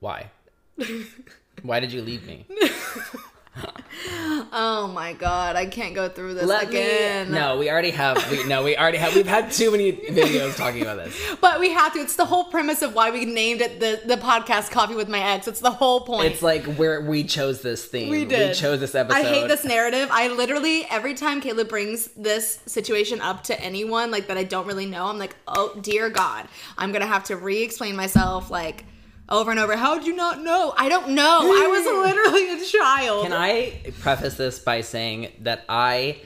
Why? 0.00 0.30
Why 1.62 1.80
did 1.80 1.92
you 1.92 2.00
leave 2.00 2.26
me? 2.26 2.46
oh 4.52 4.90
my 4.94 5.12
god, 5.12 5.56
I 5.56 5.66
can't 5.66 5.94
go 5.94 6.08
through 6.08 6.34
this 6.34 6.44
Let 6.44 6.68
again. 6.68 7.30
me. 7.30 7.38
No, 7.38 7.58
we 7.58 7.70
already 7.70 7.90
have. 7.90 8.30
We, 8.30 8.44
no, 8.44 8.62
we 8.62 8.76
already 8.76 8.98
have. 8.98 9.14
We've 9.14 9.26
had 9.26 9.50
too 9.50 9.70
many 9.70 9.92
videos 9.92 10.56
talking 10.56 10.82
about 10.82 10.96
this. 10.96 11.18
But 11.40 11.60
we 11.60 11.70
have 11.70 11.92
to. 11.94 12.00
It's 12.00 12.16
the 12.16 12.24
whole 12.24 12.44
premise 12.44 12.82
of 12.82 12.94
why 12.94 13.10
we 13.10 13.24
named 13.24 13.60
it 13.60 13.80
the, 13.80 14.00
the 14.04 14.16
podcast 14.16 14.70
Coffee 14.70 14.94
with 14.94 15.08
My 15.08 15.20
Ex. 15.20 15.48
It's 15.48 15.60
the 15.60 15.70
whole 15.70 16.00
point. 16.00 16.26
It's 16.26 16.42
like 16.42 16.64
where 16.74 17.00
we 17.00 17.24
chose 17.24 17.62
this 17.62 17.84
theme. 17.84 18.10
We 18.10 18.24
did. 18.24 18.50
We 18.50 18.54
chose 18.54 18.80
this 18.80 18.94
episode. 18.94 19.18
I 19.18 19.22
hate 19.22 19.48
this 19.48 19.64
narrative. 19.64 20.08
I 20.10 20.28
literally 20.28 20.84
every 20.90 21.14
time 21.14 21.40
Caleb 21.40 21.68
brings 21.68 22.06
this 22.16 22.60
situation 22.66 23.20
up 23.20 23.44
to 23.44 23.60
anyone 23.60 24.10
like 24.10 24.28
that 24.28 24.36
I 24.36 24.44
don't 24.44 24.66
really 24.66 24.86
know, 24.86 25.06
I'm 25.06 25.18
like, 25.18 25.36
oh 25.46 25.78
dear 25.80 26.10
God, 26.10 26.48
I'm 26.76 26.92
gonna 26.92 27.06
have 27.06 27.24
to 27.24 27.36
re-explain 27.36 27.96
myself 27.96 28.50
like 28.50 28.84
over 29.28 29.50
and 29.50 29.60
over. 29.60 29.76
How'd 29.76 30.06
you 30.06 30.14
not 30.16 30.42
know? 30.42 30.74
I 30.76 30.88
don't 30.88 31.10
know. 31.10 31.40
I 31.42 31.66
was 31.66 31.84
literally 32.16 32.60
a 32.62 32.64
child. 32.64 33.24
Can 33.24 33.32
I 33.32 33.80
preface 34.00 34.34
this 34.34 34.58
by 34.58 34.80
saying 34.80 35.32
that 35.40 35.64
I 35.68 36.18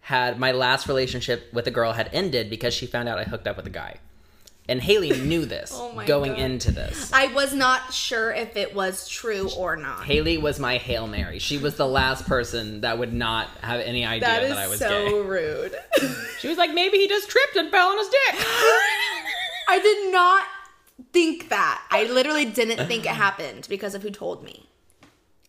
had 0.00 0.38
my 0.38 0.52
last 0.52 0.88
relationship 0.88 1.52
with 1.52 1.66
a 1.66 1.70
girl 1.70 1.92
had 1.92 2.08
ended 2.12 2.48
because 2.50 2.72
she 2.74 2.86
found 2.86 3.08
out 3.08 3.18
I 3.18 3.24
hooked 3.24 3.46
up 3.46 3.56
with 3.56 3.66
a 3.66 3.70
guy. 3.70 3.96
And 4.70 4.82
Haley 4.82 5.10
knew 5.22 5.46
this 5.46 5.70
Oh 5.74 6.02
going 6.06 6.32
God. 6.32 6.40
into 6.40 6.72
this. 6.72 7.10
I 7.12 7.26
was 7.32 7.54
not 7.54 7.92
sure 7.92 8.30
if 8.32 8.56
it 8.56 8.74
was 8.74 9.08
true 9.08 9.48
or 9.56 9.76
not. 9.76 10.04
Haley 10.04 10.36
was 10.38 10.58
my 10.58 10.76
Hail 10.76 11.06
Mary. 11.06 11.38
She 11.38 11.56
was 11.58 11.76
the 11.76 11.86
last 11.86 12.26
person 12.26 12.82
that 12.82 12.98
would 12.98 13.12
not 13.14 13.48
have 13.62 13.80
any 13.80 14.04
idea 14.04 14.28
that 14.28 14.48
that, 14.48 14.58
I 14.58 14.68
was 14.68 14.78
so 14.78 14.88
gay. 15.08 15.20
rude. 15.28 15.74
She 16.38 16.46
was 16.48 16.56
like, 16.56 16.72
maybe 16.72 16.98
he 16.98 17.08
just 17.08 17.28
tripped 17.28 17.56
and 17.56 17.68
fell 17.70 17.88
on 17.88 17.98
his 17.98 18.08
dick. 18.08 18.46
I 19.68 19.80
did 19.82 20.12
not 20.12 20.44
think 21.12 21.48
that. 21.48 21.82
I 21.90 22.04
literally 22.04 22.44
didn't 22.44 22.86
think 22.86 23.04
it 23.04 23.08
happened 23.14 23.66
because 23.68 23.94
of 23.94 24.02
who 24.02 24.10
told 24.10 24.42
me. 24.42 24.66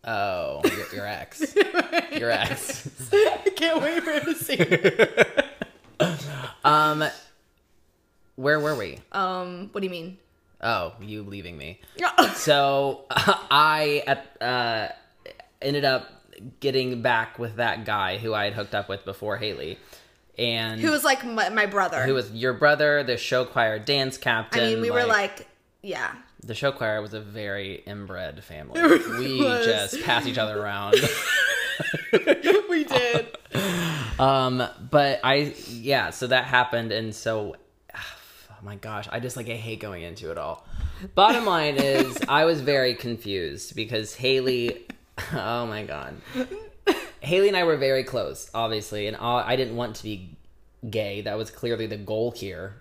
Oh, 0.04 0.62
your, 0.64 0.94
your 0.94 1.06
ex. 1.06 1.54
Your 2.12 2.30
ex. 2.30 2.88
I 3.12 3.50
can't 3.54 3.82
wait 3.82 4.02
for 4.02 4.12
her 4.12 4.20
to 4.20 4.34
see 4.34 4.54
it. 4.54 5.46
Um, 6.64 7.04
where 8.36 8.60
were 8.60 8.74
we? 8.74 8.98
Um, 9.12 9.68
what 9.72 9.80
do 9.80 9.86
you 9.86 9.90
mean? 9.90 10.18
Oh, 10.62 10.92
you 11.00 11.22
leaving 11.22 11.56
me. 11.56 11.80
So 12.34 13.04
I 13.10 14.02
at, 14.06 14.42
uh, 14.42 14.88
ended 15.62 15.84
up 15.84 16.10
getting 16.60 17.02
back 17.02 17.38
with 17.38 17.56
that 17.56 17.84
guy 17.84 18.18
who 18.18 18.34
I 18.34 18.44
had 18.44 18.54
hooked 18.54 18.74
up 18.74 18.88
with 18.88 19.04
before 19.04 19.36
Haley, 19.38 19.78
and 20.40 20.80
Who 20.80 20.90
was 20.90 21.04
like 21.04 21.24
my, 21.24 21.50
my 21.50 21.66
brother? 21.66 22.02
who 22.02 22.14
was 22.14 22.32
your 22.32 22.54
brother, 22.54 23.02
the 23.04 23.16
show 23.16 23.44
choir 23.44 23.78
dance 23.78 24.16
captain. 24.16 24.62
I 24.62 24.66
mean, 24.70 24.80
we 24.80 24.90
were 24.90 25.04
like, 25.04 25.46
yeah. 25.82 26.14
the 26.42 26.54
show 26.54 26.72
choir 26.72 27.02
was 27.02 27.12
a 27.12 27.20
very 27.20 27.82
inbred 27.86 28.42
family. 28.42 28.82
We 28.82 29.42
was. 29.44 29.66
just 29.66 30.02
passed 30.02 30.26
each 30.26 30.38
other 30.38 30.58
around. 30.58 30.96
we 32.68 32.84
did. 32.84 33.36
um, 34.18 34.66
but 34.90 35.20
I 35.22 35.54
yeah, 35.68 36.10
so 36.10 36.26
that 36.26 36.44
happened, 36.44 36.90
and 36.92 37.14
so 37.14 37.56
oh 37.94 38.56
my 38.62 38.76
gosh, 38.76 39.08
I 39.10 39.20
just 39.20 39.36
like 39.36 39.48
I 39.48 39.54
hate 39.54 39.80
going 39.80 40.02
into 40.02 40.30
it 40.30 40.38
all. 40.38 40.66
Bottom 41.14 41.46
line 41.46 41.76
is, 41.76 42.18
I 42.28 42.44
was 42.44 42.60
very 42.60 42.94
confused 42.94 43.76
because 43.76 44.14
Haley. 44.14 44.86
Oh 45.34 45.66
my 45.66 45.84
god, 45.84 46.16
Haley 47.20 47.48
and 47.48 47.56
I 47.56 47.64
were 47.64 47.76
very 47.76 48.04
close, 48.04 48.50
obviously, 48.54 49.06
and 49.06 49.16
I 49.16 49.56
didn't 49.56 49.76
want 49.76 49.96
to 49.96 50.02
be 50.02 50.30
gay. 50.88 51.20
That 51.22 51.36
was 51.36 51.50
clearly 51.50 51.86
the 51.86 51.96
goal 51.96 52.30
here, 52.30 52.80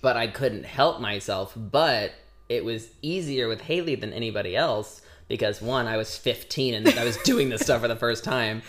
but 0.00 0.16
I 0.16 0.26
couldn't 0.28 0.64
help 0.64 1.00
myself. 1.00 1.52
But 1.56 2.12
it 2.48 2.64
was 2.64 2.90
easier 3.02 3.48
with 3.48 3.62
Haley 3.62 3.94
than 3.94 4.12
anybody 4.12 4.56
else 4.56 5.02
because 5.28 5.62
one, 5.62 5.86
I 5.86 5.96
was 5.96 6.16
15 6.16 6.74
and 6.74 6.88
I 6.98 7.04
was 7.04 7.16
doing 7.24 7.48
this 7.48 7.62
stuff 7.62 7.80
for 7.80 7.88
the 7.88 7.96
first 7.96 8.24
time, 8.24 8.62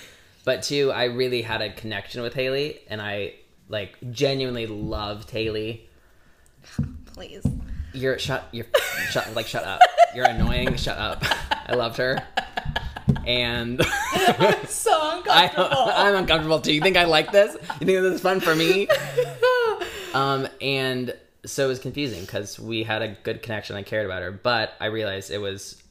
but 0.46 0.64
two, 0.64 0.92
I 0.92 1.06
really 1.06 1.42
had 1.42 1.62
a 1.62 1.72
connection 1.72 2.22
with 2.22 2.34
Haley, 2.34 2.80
and 2.88 3.02
I 3.02 3.34
like 3.70 3.98
genuinely 4.12 4.68
loved 4.68 5.30
Haley. 5.30 5.88
Please. 7.06 7.46
You're 7.94 8.18
shut. 8.20 8.48
You're 8.52 8.68
shut. 9.10 9.34
Like 9.36 9.48
shut 9.48 9.64
up. 9.64 9.82
You're 10.16 10.26
annoying. 10.26 10.76
Shut 10.76 10.98
up. 10.98 11.24
I 11.68 11.74
loved 11.74 11.98
her, 11.98 12.22
and 13.26 13.82
So 14.68 14.92
I, 15.30 15.46
uncomfortable. 15.46 15.92
I'm 15.96 16.16
uncomfortable 16.16 16.62
too. 16.62 16.74
You 16.74 16.82
think 16.82 16.98
I 16.98 17.06
like 17.06 17.32
this? 17.32 17.54
You 17.80 17.86
think 17.86 17.88
this 17.88 18.16
is 18.16 18.22
fun 18.22 18.40
for 18.40 18.56
me? 18.56 18.88
Um, 20.14 20.46
and 20.60 21.16
so 21.46 21.64
it 21.64 21.68
was 21.70 21.80
confusing 21.80 22.20
because 22.20 22.60
we 22.60 22.84
had 22.84 23.02
a 23.02 23.16
good 23.24 23.42
connection. 23.42 23.78
I 23.78 23.84
cared 23.84 24.06
about 24.06 24.22
her, 24.22 24.32
but 24.32 24.74
I 24.80 24.88
realized 24.88 25.32
it 25.32 25.38
was 25.38 25.82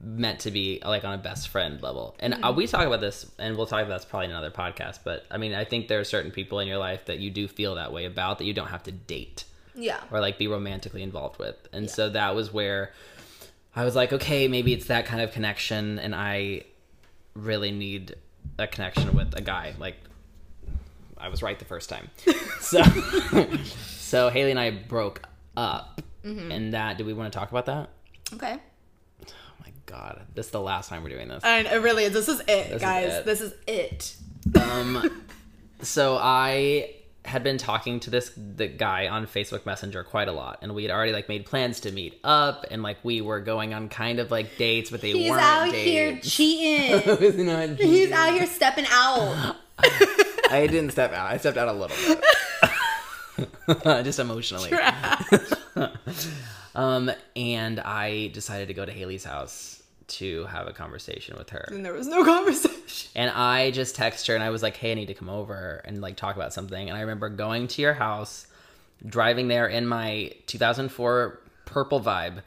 meant 0.00 0.40
to 0.40 0.50
be 0.50 0.80
like 0.84 1.04
on 1.04 1.14
a 1.14 1.18
best 1.18 1.48
friend 1.48 1.80
level. 1.82 2.16
And 2.18 2.44
uh, 2.44 2.52
we 2.56 2.66
talk 2.66 2.84
about 2.86 3.00
this, 3.00 3.30
and 3.38 3.56
we'll 3.56 3.66
talk 3.66 3.84
about 3.84 4.00
this 4.00 4.04
probably 4.04 4.26
in 4.26 4.30
another 4.32 4.50
podcast. 4.50 5.00
But 5.04 5.26
I 5.30 5.38
mean, 5.38 5.54
I 5.54 5.64
think 5.64 5.88
there 5.88 6.00
are 6.00 6.04
certain 6.04 6.30
people 6.30 6.58
in 6.58 6.68
your 6.68 6.78
life 6.78 7.04
that 7.06 7.20
you 7.20 7.30
do 7.30 7.48
feel 7.48 7.76
that 7.76 7.92
way 7.92 8.04
about 8.04 8.38
that 8.38 8.44
you 8.44 8.52
don't 8.52 8.68
have 8.68 8.82
to 8.84 8.92
date 8.92 9.44
yeah. 9.74 10.00
or 10.10 10.20
like 10.20 10.38
be 10.38 10.48
romantically 10.48 11.02
involved 11.02 11.38
with. 11.38 11.56
And 11.72 11.88
so 11.88 12.08
that 12.10 12.34
was 12.34 12.52
where 12.52 12.92
I 13.76 13.84
was 13.84 13.94
like, 13.94 14.14
okay, 14.14 14.48
maybe 14.48 14.72
it's 14.72 14.86
that 14.86 15.04
kind 15.04 15.20
of 15.20 15.32
connection, 15.32 15.98
and 15.98 16.14
I 16.14 16.62
really 17.34 17.70
need 17.70 18.16
a 18.58 18.66
connection 18.66 19.14
with 19.14 19.36
a 19.36 19.42
guy. 19.42 19.74
Like, 19.78 19.96
I 21.18 21.28
was 21.28 21.42
right 21.42 21.58
the 21.58 21.66
first 21.66 21.90
time. 21.90 22.10
so, 22.60 22.82
so 23.74 24.30
Haley 24.30 24.50
and 24.50 24.58
I 24.58 24.70
broke 24.70 25.22
up, 25.58 26.00
and 26.24 26.72
that. 26.72 26.96
Do 26.96 27.04
we 27.04 27.12
want 27.12 27.30
to 27.30 27.38
talk 27.38 27.50
about 27.50 27.66
that? 27.66 27.90
Okay. 28.32 28.56
Oh 29.22 29.32
my 29.60 29.72
god, 29.84 30.22
this 30.34 30.46
is 30.46 30.52
the 30.52 30.60
last 30.60 30.88
time 30.88 31.02
we're 31.02 31.10
doing 31.10 31.28
this. 31.28 31.44
And 31.44 31.66
it 31.66 31.82
really 31.82 32.04
is. 32.04 32.14
This 32.14 32.28
is 32.28 32.40
it, 32.40 32.72
is 32.72 32.80
guys. 32.80 33.12
it. 33.12 33.26
This 33.26 33.40
is 33.42 33.54
it. 33.66 34.16
Um, 34.58 35.22
so 35.82 36.18
I 36.20 36.94
had 37.26 37.42
been 37.44 37.58
talking 37.58 38.00
to 38.00 38.10
this 38.10 38.30
the 38.36 38.66
guy 38.68 39.08
on 39.08 39.26
Facebook 39.26 39.66
Messenger 39.66 40.04
quite 40.04 40.28
a 40.28 40.32
lot, 40.32 40.58
and 40.62 40.74
we 40.74 40.82
had 40.82 40.90
already 40.92 41.12
like 41.12 41.28
made 41.28 41.44
plans 41.46 41.80
to 41.80 41.92
meet 41.92 42.18
up, 42.24 42.64
and 42.70 42.82
like 42.82 42.98
we 43.02 43.20
were 43.20 43.40
going 43.40 43.74
on 43.74 43.88
kind 43.88 44.18
of 44.18 44.30
like 44.30 44.56
dates, 44.56 44.90
but 44.90 45.00
they 45.00 45.12
He's 45.12 45.30
weren't 45.30 45.42
out 45.42 45.70
dates. 45.70 45.84
here 45.84 46.18
cheating. 46.22 47.18
Was 47.20 47.36
not 47.36 47.68
He's 47.78 48.10
out 48.12 48.32
here 48.32 48.46
stepping 48.46 48.86
out. 48.90 49.56
I 50.50 50.66
didn't 50.70 50.90
step 50.90 51.12
out. 51.12 51.30
I 51.30 51.36
stepped 51.38 51.58
out 51.58 51.68
a 51.68 51.72
little 51.72 51.96
bit, 53.76 54.04
just 54.04 54.18
emotionally. 54.18 54.70
um, 56.74 57.10
and 57.34 57.80
I 57.80 58.28
decided 58.28 58.68
to 58.68 58.74
go 58.74 58.84
to 58.84 58.92
Haley's 58.92 59.24
house 59.24 59.75
to 60.08 60.44
have 60.46 60.66
a 60.68 60.72
conversation 60.72 61.36
with 61.36 61.50
her. 61.50 61.64
and 61.72 61.84
there 61.84 61.92
was 61.92 62.06
no 62.06 62.24
conversation. 62.34 63.10
And 63.16 63.30
I 63.30 63.70
just 63.72 63.96
texted 63.96 64.28
her 64.28 64.34
and 64.34 64.44
I 64.44 64.50
was 64.50 64.62
like, 64.62 64.76
hey, 64.76 64.92
I 64.92 64.94
need 64.94 65.06
to 65.06 65.14
come 65.14 65.28
over 65.28 65.82
and 65.84 66.00
like 66.00 66.16
talk 66.16 66.36
about 66.36 66.52
something. 66.52 66.88
And 66.88 66.96
I 66.96 67.00
remember 67.02 67.28
going 67.28 67.66
to 67.68 67.82
your 67.82 67.94
house, 67.94 68.46
driving 69.04 69.48
there 69.48 69.66
in 69.66 69.86
my 69.86 70.32
2004 70.46 71.40
purple 71.64 72.00
vibe 72.00 72.42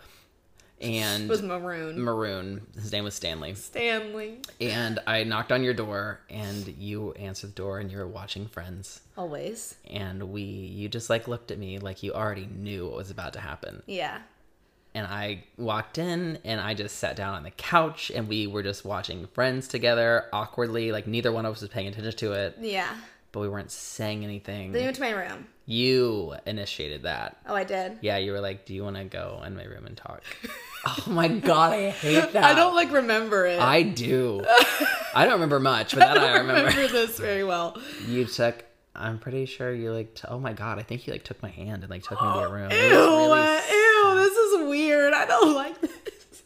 and 0.81 1.23
It 1.25 1.29
was 1.29 1.41
maroon. 1.41 2.01
maroon. 2.01 2.65
His 2.75 2.93
name 2.93 3.03
was 3.03 3.13
Stanley. 3.13 3.53
Stanley. 3.55 4.37
And 4.61 4.99
I 5.05 5.25
knocked 5.25 5.51
on 5.51 5.61
your 5.61 5.73
door 5.73 6.21
and 6.29 6.65
you 6.77 7.11
answered 7.13 7.49
the 7.49 7.55
door 7.55 7.79
and 7.79 7.91
you 7.91 7.97
were 7.97 8.07
watching 8.07 8.47
Friends. 8.47 9.01
Always. 9.17 9.75
And 9.89 10.31
we, 10.31 10.41
you 10.43 10.87
just 10.87 11.09
like 11.09 11.27
looked 11.27 11.51
at 11.51 11.59
me 11.59 11.79
like 11.79 12.01
you 12.01 12.13
already 12.13 12.45
knew 12.45 12.85
what 12.87 12.95
was 12.95 13.11
about 13.11 13.33
to 13.33 13.41
happen. 13.41 13.83
Yeah. 13.87 14.19
And 14.95 15.05
I 15.05 15.43
walked 15.57 15.97
in 15.99 16.39
and 16.43 16.59
I 16.59 16.73
just 16.73 16.97
sat 16.97 17.15
down 17.15 17.35
on 17.35 17.43
the 17.43 17.51
couch 17.51 18.11
and 18.13 18.27
we 18.27 18.47
were 18.47 18.63
just 18.63 18.83
watching 18.83 19.27
Friends 19.27 19.67
together 19.67 20.25
awkwardly. 20.33 20.91
Like 20.91 21.05
neither 21.07 21.31
one 21.31 21.45
of 21.45 21.53
us 21.53 21.61
was 21.61 21.69
paying 21.69 21.87
attention 21.87 22.13
to 22.17 22.31
it. 22.33 22.57
Yeah. 22.59 22.89
but 23.31 23.41
we 23.41 23.49
weren't 23.49 23.71
saying 23.71 24.23
anything. 24.23 24.71
Then 24.71 24.81
you 24.81 24.87
went 24.87 24.95
to 24.95 25.01
my 25.03 25.11
room. 25.11 25.47
You 25.67 26.33
initiated 26.47 27.03
that. 27.03 27.37
Oh, 27.45 27.53
I 27.53 27.63
did. 27.63 27.99
Yeah, 28.01 28.17
you 28.17 28.31
were 28.31 28.39
like, 28.41 28.65
"Do 28.65 28.73
you 28.73 28.83
want 28.83 28.95
to 28.95 29.03
go 29.03 29.43
in 29.45 29.55
my 29.55 29.65
room 29.65 29.85
and 29.85 29.95
talk?" 29.95 30.23
oh 30.87 31.03
my 31.05 31.27
god, 31.27 31.73
I 31.73 31.89
hate 31.91 32.31
that. 32.33 32.43
I 32.43 32.55
don't 32.55 32.73
like 32.73 32.91
remember 32.91 33.45
it. 33.45 33.59
I 33.59 33.83
do. 33.83 34.43
I 35.13 35.25
don't 35.25 35.33
remember 35.33 35.59
much, 35.59 35.91
but 35.93 35.99
that 35.99 36.17
I, 36.17 36.37
remember. 36.39 36.69
remember 36.71 36.87
this 36.91 37.19
very 37.19 37.43
well. 37.43 37.77
You 38.07 38.25
took. 38.25 38.65
I'm 38.95 39.19
pretty 39.19 39.45
sure 39.45 39.71
you 39.71 39.91
like. 39.93 40.15
T- 40.15 40.23
oh 40.27 40.39
my 40.39 40.53
god, 40.53 40.79
I 40.79 40.81
think 40.81 41.05
you 41.05 41.13
like 41.13 41.23
took 41.23 41.39
my 41.43 41.49
hand 41.49 41.83
and 41.83 41.89
like 41.91 42.01
took 42.01 42.19
me 42.19 42.27
to 42.33 42.39
your 42.39 42.49
room. 42.49 42.71
Ew, 42.71 42.77
It 42.77 42.89
was 42.95 43.29
really 43.29 43.39
uh, 43.39 43.61
ew, 43.71 44.15
this 44.15 44.33
is 44.37 44.67
weird. 45.11 45.21
I 45.21 45.25
don't 45.25 45.53
like 45.55 45.81
this. 45.81 46.43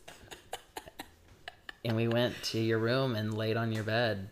and 1.86 1.96
we 1.96 2.08
went 2.08 2.36
to 2.43 2.60
your 2.60 2.79
room 2.79 3.15
and 3.15 3.38
laid 3.38 3.58
on 3.58 3.72
your 3.72 3.84
bed 3.84 4.29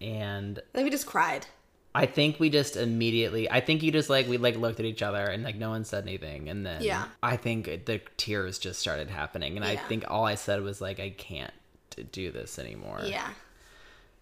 and 0.00 0.60
Then 0.72 0.84
we 0.84 0.90
just 0.90 1.06
cried. 1.06 1.46
i 1.94 2.06
think 2.06 2.38
we 2.40 2.48
just 2.48 2.76
immediately 2.76 3.50
i 3.50 3.60
think 3.60 3.82
you 3.82 3.90
just 3.92 4.08
like 4.08 4.28
we 4.28 4.38
like 4.38 4.56
looked 4.56 4.80
at 4.80 4.86
each 4.86 5.02
other 5.02 5.22
and 5.24 5.42
like 5.42 5.56
no 5.56 5.70
one 5.70 5.84
said 5.84 6.04
anything 6.04 6.48
and 6.48 6.64
then 6.64 6.82
Yeah. 6.82 7.04
i 7.22 7.36
think 7.36 7.64
the 7.86 8.00
tears 8.16 8.58
just 8.58 8.80
started 8.80 9.10
happening 9.10 9.56
and 9.56 9.64
i 9.64 9.76
think 9.76 10.04
all 10.08 10.24
i 10.24 10.36
said 10.36 10.62
was 10.62 10.80
like 10.80 11.00
i 11.00 11.10
can't 11.10 11.52
do 12.12 12.30
this 12.30 12.58
anymore 12.58 13.00
Yeah. 13.04 13.28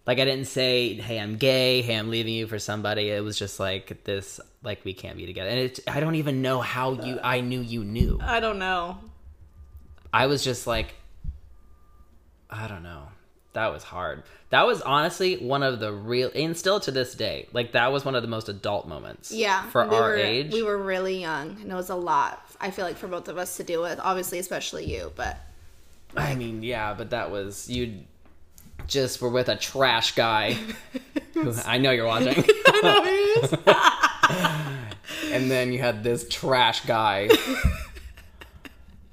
like 0.07 0.19
i 0.19 0.25
didn't 0.25 0.47
say 0.47 0.95
hey 0.95 1.19
i'm 1.19 1.37
gay 1.37 1.81
hey 1.81 1.95
i'm 1.95 2.09
leaving 2.09 2.33
you 2.33 2.47
for 2.47 2.59
somebody 2.59 3.09
it 3.09 3.23
was 3.23 3.37
just 3.37 3.59
like 3.59 4.03
this 4.03 4.41
like 4.63 4.83
we 4.83 4.93
can't 4.93 5.15
be 5.15 5.25
together 5.27 5.49
and 5.49 5.59
it 5.59 5.79
i 5.87 5.99
don't 6.01 6.15
even 6.15 6.41
know 6.41 6.59
how 6.59 6.93
you 6.93 7.19
i 7.23 7.39
knew 7.41 7.61
you 7.61 7.83
knew 7.85 8.19
I 8.21 8.39
don't 8.41 8.59
know. 8.59 8.97
I 10.13 10.25
was 10.27 10.43
just 10.43 10.65
like, 10.67 10.95
I 12.49 12.67
don't 12.67 12.83
know. 12.83 13.03
that 13.53 13.67
was 13.71 13.83
hard. 13.83 14.23
That 14.49 14.65
was 14.65 14.81
honestly 14.81 15.37
one 15.37 15.61
of 15.61 15.79
the 15.79 15.91
real, 15.93 16.31
and 16.33 16.57
still 16.57 16.79
to 16.81 16.91
this 16.91 17.13
day, 17.13 17.47
like 17.53 17.73
that 17.73 17.91
was 17.91 18.03
one 18.05 18.15
of 18.15 18.21
the 18.23 18.27
most 18.27 18.49
adult 18.49 18.87
moments. 18.87 19.31
Yeah, 19.31 19.63
for 19.69 19.87
we 19.87 19.95
our 19.95 20.09
were, 20.09 20.15
age. 20.15 20.51
we 20.51 20.63
were 20.63 20.77
really 20.77 21.19
young, 21.21 21.57
and 21.61 21.71
it 21.71 21.75
was 21.75 21.89
a 21.89 21.95
lot. 21.95 22.43
I 22.59 22.71
feel 22.71 22.85
like 22.85 22.97
for 22.97 23.07
both 23.07 23.27
of 23.27 23.37
us 23.37 23.57
to 23.57 23.63
deal 23.63 23.81
with, 23.81 23.99
obviously, 24.01 24.39
especially 24.39 24.85
you. 24.85 25.11
But 25.15 25.37
I 26.17 26.33
mean, 26.35 26.63
yeah, 26.63 26.93
but 26.95 27.11
that 27.11 27.29
was 27.31 27.69
you. 27.69 27.99
Just 28.87 29.21
were 29.21 29.29
with 29.29 29.49
a 29.49 29.55
trash 29.55 30.15
guy. 30.15 30.57
who, 31.35 31.53
I 31.65 31.77
know 31.77 31.91
you're 31.91 32.07
watching. 32.07 32.43
know 32.81 33.03
and 35.31 35.51
then 35.51 35.71
you 35.71 35.77
had 35.79 36.03
this 36.03 36.27
trash 36.27 36.85
guy. 36.85 37.29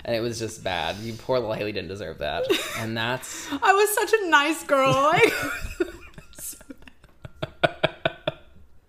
And 0.07 0.15
it 0.17 0.21
was 0.21 0.39
just 0.39 0.65
bad. 0.65 0.97
You 0.99 1.13
poor 1.13 1.39
little 1.39 1.53
Haley 1.53 1.73
didn't 1.73 1.89
deserve 1.89 2.19
that. 2.19 2.45
And 2.79 2.97
that's 2.97 3.47
I 3.53 3.73
was 3.73 3.95
such 3.95 4.13
a 4.23 4.29
nice 4.31 4.63
girl. 4.65 5.13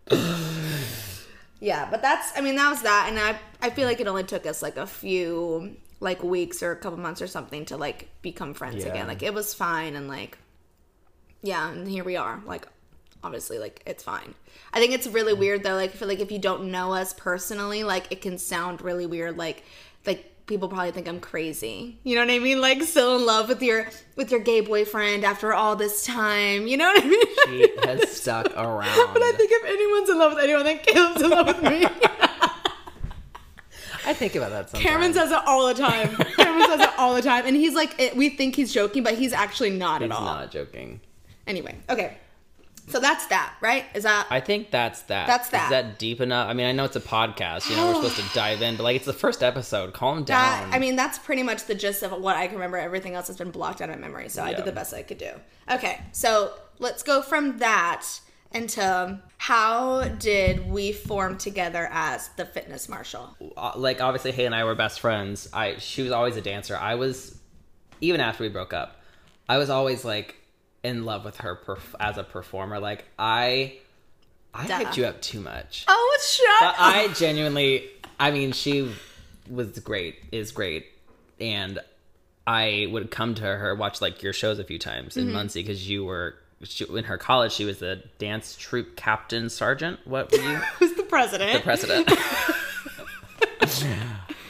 Like, 0.10 0.28
yeah, 1.60 1.88
but 1.90 2.02
that's. 2.02 2.32
I 2.38 2.42
mean, 2.42 2.56
that 2.56 2.70
was 2.70 2.82
that, 2.84 3.08
and 3.10 3.20
I 3.20 3.38
I 3.62 3.70
feel 3.72 3.88
like 3.88 4.00
it 4.00 4.08
only 4.08 4.24
took 4.24 4.46
us 4.46 4.62
like 4.62 4.78
a 4.78 4.86
few 4.88 5.76
like 6.00 6.22
weeks 6.24 6.62
or 6.62 6.72
a 6.72 6.76
couple 6.76 7.00
months 7.00 7.22
or 7.22 7.28
something 7.28 7.66
to 7.66 7.78
like 7.78 8.10
become 8.22 8.54
friends 8.54 8.84
Yeah. 8.86 8.92
again. 8.92 9.08
Like 9.08 9.24
it 9.24 9.34
was 9.34 9.54
fine, 9.54 9.96
and 9.96 10.08
like 10.08 10.38
yeah, 11.42 11.72
and 11.72 11.88
here 11.88 12.04
we 12.04 12.16
are. 12.16 12.42
Like 12.46 12.68
obviously, 13.24 13.58
like 13.58 13.82
it's 13.88 14.04
fine. 14.04 14.36
I 14.72 14.80
think 14.80 14.94
it's 14.94 15.08
really 15.08 15.34
weird 15.34 15.64
though. 15.64 15.76
Like 15.76 15.92
I 15.92 15.94
feel 15.94 16.08
like 16.08 16.20
if 16.20 16.32
you 16.32 16.40
don't 16.40 16.72
know 16.72 16.94
us 16.94 17.14
personally, 17.14 17.84
like 17.84 18.12
it 18.12 18.22
can 18.22 18.38
sound 18.38 18.82
really 18.82 19.08
weird. 19.08 19.38
Like 19.38 19.64
like 20.06 20.32
people 20.48 20.68
probably 20.70 20.92
think 20.92 21.08
I'm 21.08 21.20
crazy. 21.20 22.00
You 22.04 22.16
know 22.16 22.22
what 22.22 22.32
I 22.32 22.40
mean? 22.40 22.60
Like 22.62 22.82
still 22.84 23.18
in 23.18 23.26
love 23.26 23.50
with 23.50 23.62
your 23.62 23.88
with 24.16 24.32
your 24.32 24.40
gay 24.40 24.62
boyfriend 24.62 25.24
after 25.24 25.54
all 25.54 25.76
this 25.76 26.06
time. 26.06 26.68
You 26.68 26.78
know 26.78 26.86
what 26.86 27.04
I 27.04 27.08
mean? 27.08 27.22
she 27.46 27.88
has 27.88 28.10
stuck 28.12 28.48
around. 28.58 29.14
But 29.14 29.22
I 29.24 29.34
think 29.34 29.52
if 29.54 29.66
anyone's 29.66 30.10
in 30.10 30.18
love 30.18 30.34
with 30.34 30.44
anyone, 30.44 30.64
then 30.64 30.80
Caleb's 30.80 31.22
in 31.22 31.30
love 31.30 31.48
with 31.48 31.62
me. 31.62 31.86
I 34.06 34.14
think 34.14 34.36
about 34.36 34.52
that 34.52 34.70
sometimes. 34.70 34.90
Cameron 34.90 35.14
says 35.14 35.32
it 35.32 35.42
all 35.46 35.68
the 35.68 35.74
time. 35.74 36.08
Cameron 36.38 36.66
says 36.70 36.80
it 36.80 36.90
all 36.98 37.14
the 37.14 37.22
time, 37.22 37.46
and 37.46 37.58
he's 37.58 37.74
like, 37.76 38.00
it, 38.00 38.16
we 38.16 38.30
think 38.30 38.56
he's 38.56 38.72
joking, 38.74 39.04
but 39.04 39.16
he's 39.18 39.34
actually 39.34 39.72
not 39.72 40.02
He's 40.02 40.10
at 40.10 40.16
all. 40.16 40.24
not 40.24 40.50
joking. 40.50 41.02
Anyway, 41.46 41.76
okay. 41.90 42.18
So 42.90 43.02
that's 43.02 43.28
that, 43.28 43.54
right? 43.60 43.86
Is 43.94 44.04
that 44.04 44.28
I 44.30 44.40
think 44.40 44.72
that's 44.72 45.02
that. 45.04 45.28
That's 45.28 45.50
that. 45.50 45.66
Is 45.66 45.70
that 45.72 46.00
deep 46.00 46.22
enough? 46.22 46.50
I 46.50 46.54
mean, 46.54 46.66
I 46.66 46.72
know 46.72 46.86
it's 46.86 46.96
a 46.96 47.02
podcast. 47.02 47.70
You 47.70 47.76
know, 47.76 47.88
we're 47.88 48.10
supposed 48.10 48.30
to 48.30 48.34
dive 48.34 48.62
in, 48.62 48.78
but 48.78 48.84
like, 48.84 48.96
it's 48.96 49.06
the 49.06 49.14
first 49.14 49.44
episode. 49.44 49.94
Calm 49.94 50.20
that? 50.20 50.26
down. 50.62 50.74
I 50.74 50.80
mean, 50.80 50.96
that's 50.96 51.20
pretty 51.20 51.44
much 51.44 51.66
the 51.66 51.76
gist 51.76 52.02
of 52.02 52.14
what 52.14 52.38
I 52.38 52.48
can 52.48 52.56
remember. 52.56 52.78
Everything 52.78 53.14
else 53.14 53.28
has 53.28 53.36
been 53.36 53.52
blocked 53.52 53.82
out 53.82 53.90
of 53.90 53.96
my 53.96 54.02
memory, 54.02 54.30
so 54.30 54.42
I 54.42 54.54
did 54.54 54.64
the 54.64 54.72
best 54.72 54.94
I 54.94 55.04
could 55.04 55.18
do. 55.18 55.32
Okay, 55.70 56.02
so 56.14 56.54
let's 56.80 57.04
go 57.04 57.22
from 57.22 57.58
that 57.58 58.06
into 58.54 59.20
how 59.38 60.04
did 60.08 60.70
we 60.70 60.94
form 60.94 61.38
together 61.38 61.90
as 61.92 62.30
the 62.38 62.46
fitness 62.46 62.88
marshal? 62.88 63.36
Uh, 63.58 63.74
like, 63.76 64.02
obviously, 64.02 64.32
Hay 64.32 64.46
and 64.46 64.56
I 64.56 64.64
were 64.64 64.76
best 64.76 65.02
friends. 65.02 65.50
I 65.52 65.78
she 65.80 66.04
was 66.04 66.14
always 66.14 66.38
a 66.38 66.42
dancer. 66.42 66.78
I 66.78 66.96
was, 66.96 67.38
even 68.00 68.22
after 68.22 68.44
we 68.44 68.50
broke 68.50 68.72
up, 68.74 69.02
I 69.50 69.58
was 69.58 69.70
always 69.70 70.06
like 70.06 70.36
in 70.88 71.06
love 71.06 71.26
with 71.26 71.38
her 71.38 71.60
perf- 71.66 71.96
as 72.00 72.18
a 72.18 72.24
performer. 72.24 72.80
Like, 72.80 73.06
I, 73.20 73.78
I 74.54 74.68
Duh. 74.68 74.80
hyped 74.80 74.98
you 74.98 75.06
up 75.06 75.22
too 75.22 75.42
much. 75.42 75.86
Oh, 75.88 76.20
shut 76.26 76.48
But 76.62 76.68
up! 76.70 76.76
I 76.80 77.08
genuinely, 77.14 77.90
I 78.20 78.32
mean, 78.32 78.52
she 78.54 78.92
was 79.50 79.78
great, 79.80 80.16
is 80.32 80.52
great, 80.52 80.86
and 81.40 81.80
I 82.48 82.88
would 82.92 83.12
come 83.12 83.36
to 83.36 83.44
her, 83.44 83.76
watch 83.76 84.02
like 84.02 84.24
your 84.24 84.34
shows 84.34 84.58
a 84.60 84.64
few 84.64 84.80
times 84.80 85.16
Mm-hmm. 85.16 85.28
in 85.28 85.34
Muncie 85.34 85.62
because 85.62 85.88
you 85.90 86.06
were 86.06 86.36
she, 86.64 86.86
in 86.86 87.04
her 87.04 87.18
college. 87.18 87.52
She 87.52 87.66
was 87.66 87.80
the 87.80 88.02
dance 88.18 88.56
troupe 88.56 88.96
captain 88.96 89.50
sergeant. 89.50 90.00
What 90.06 90.32
were 90.32 90.38
you? 90.40 90.56
Who's 90.80 90.94
the 90.96 91.04
president? 91.04 91.54
the 91.54 91.60
president. 91.60 92.10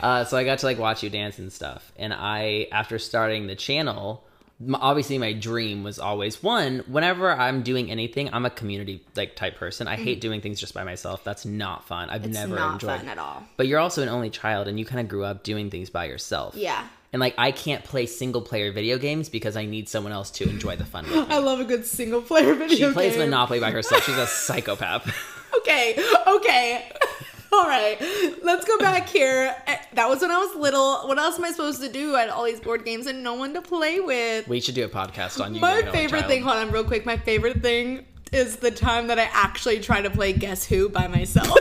uh, 0.01 0.23
so 0.25 0.37
I 0.37 0.43
got 0.43 0.59
to 0.59 0.65
like 0.65 0.77
watch 0.77 1.03
you 1.03 1.09
dance 1.09 1.39
and 1.39 1.51
stuff, 1.51 1.91
and 1.97 2.13
I 2.13 2.67
after 2.71 2.99
starting 2.99 3.47
the 3.47 3.55
channel. 3.55 4.23
Obviously, 4.73 5.19
my 5.19 5.33
dream 5.33 5.83
was 5.83 5.99
always 5.99 6.41
one. 6.41 6.79
Whenever 6.87 7.31
I'm 7.31 7.61
doing 7.61 7.91
anything, 7.91 8.29
I'm 8.33 8.43
a 8.45 8.49
community 8.49 9.05
like 9.15 9.35
type 9.35 9.55
person. 9.55 9.87
I 9.87 9.95
hate 9.97 10.19
doing 10.19 10.41
things 10.41 10.59
just 10.59 10.73
by 10.73 10.83
myself. 10.83 11.23
That's 11.23 11.45
not 11.45 11.87
fun. 11.87 12.09
I've 12.09 12.21
Mm-hmm. 12.21 12.29
it's 12.31 12.39
never 12.39 12.55
not 12.55 12.73
enjoyed. 12.73 12.99
fun 13.01 13.07
at 13.09 13.19
all. 13.19 13.43
But 13.55 13.67
you're 13.67 13.79
also 13.79 14.01
an 14.01 14.09
only 14.09 14.31
child, 14.31 14.67
and 14.67 14.79
you 14.79 14.85
kind 14.85 14.99
of 14.99 15.07
grew 15.07 15.23
up 15.25 15.43
doing 15.43 15.69
things 15.69 15.91
by 15.91 16.05
yourself. 16.05 16.55
Yeah. 16.55 16.87
And 17.13 17.19
like, 17.19 17.35
I 17.37 17.51
can't 17.51 17.83
play 17.83 18.05
single 18.07 18.41
player 18.41 18.71
video 18.71 18.97
games 18.97 19.29
because 19.29 19.55
I 19.55 19.65
need 19.65 19.87
someone 19.87 20.11
else 20.11 20.31
to 20.31 20.49
enjoy 20.49 20.75
the 20.75 20.85
fun. 20.85 21.05
I 21.29 21.37
love 21.37 21.59
a 21.59 21.63
good 21.63 21.85
single 21.85 22.21
player 22.21 22.53
video 22.55 22.67
game. 22.67 22.89
She 22.89 22.93
plays. 22.93 23.17
Monopoly 23.17 23.59
by 23.59 23.71
herself. 23.71 24.03
She's 24.05 24.17
a 24.17 24.27
psychopath. 24.27 25.07
Okay, 25.59 25.95
okay. 26.27 26.91
All 27.53 27.63
right, 27.65 27.97
let's 28.43 28.65
go 28.65 28.77
back 28.77 29.07
here. 29.07 29.55
That 29.93 30.09
was 30.09 30.21
when 30.21 30.31
I 30.31 30.37
was 30.37 30.55
little. 30.55 31.07
What 31.07 31.17
else 31.17 31.37
am 31.37 31.45
I 31.45 31.51
supposed 31.51 31.81
to 31.81 31.89
do? 31.89 32.15
I 32.15 32.21
had 32.21 32.29
all 32.29 32.43
these 32.45 32.59
board 32.59 32.85
games 32.85 33.07
and 33.07 33.23
no 33.23 33.33
one 33.35 33.53
to 33.53 33.61
play 33.61 33.99
with. 33.99 34.47
we 34.47 34.59
should 34.59 34.75
do 34.75 34.85
a 34.85 34.89
podcast 34.89 35.43
on 35.43 35.55
you. 35.55 35.61
My 35.61 35.73
being 35.75 35.83
an 35.83 35.87
only 35.89 35.99
favorite 35.99 36.27
thing, 36.27 36.43
hold 36.43 36.57
on, 36.57 36.71
real 36.71 36.83
quick. 36.83 37.05
My 37.05 37.17
favorite 37.17 37.61
thing 37.61 38.05
is 38.31 38.57
the 38.57 38.71
time 38.71 39.07
that 39.07 39.17
I 39.17 39.29
actually 39.31 39.79
try 39.79 40.01
to 40.01 40.09
play 40.09 40.33
Guess 40.33 40.65
Who 40.65 40.89
by 40.89 41.07
myself. 41.07 41.47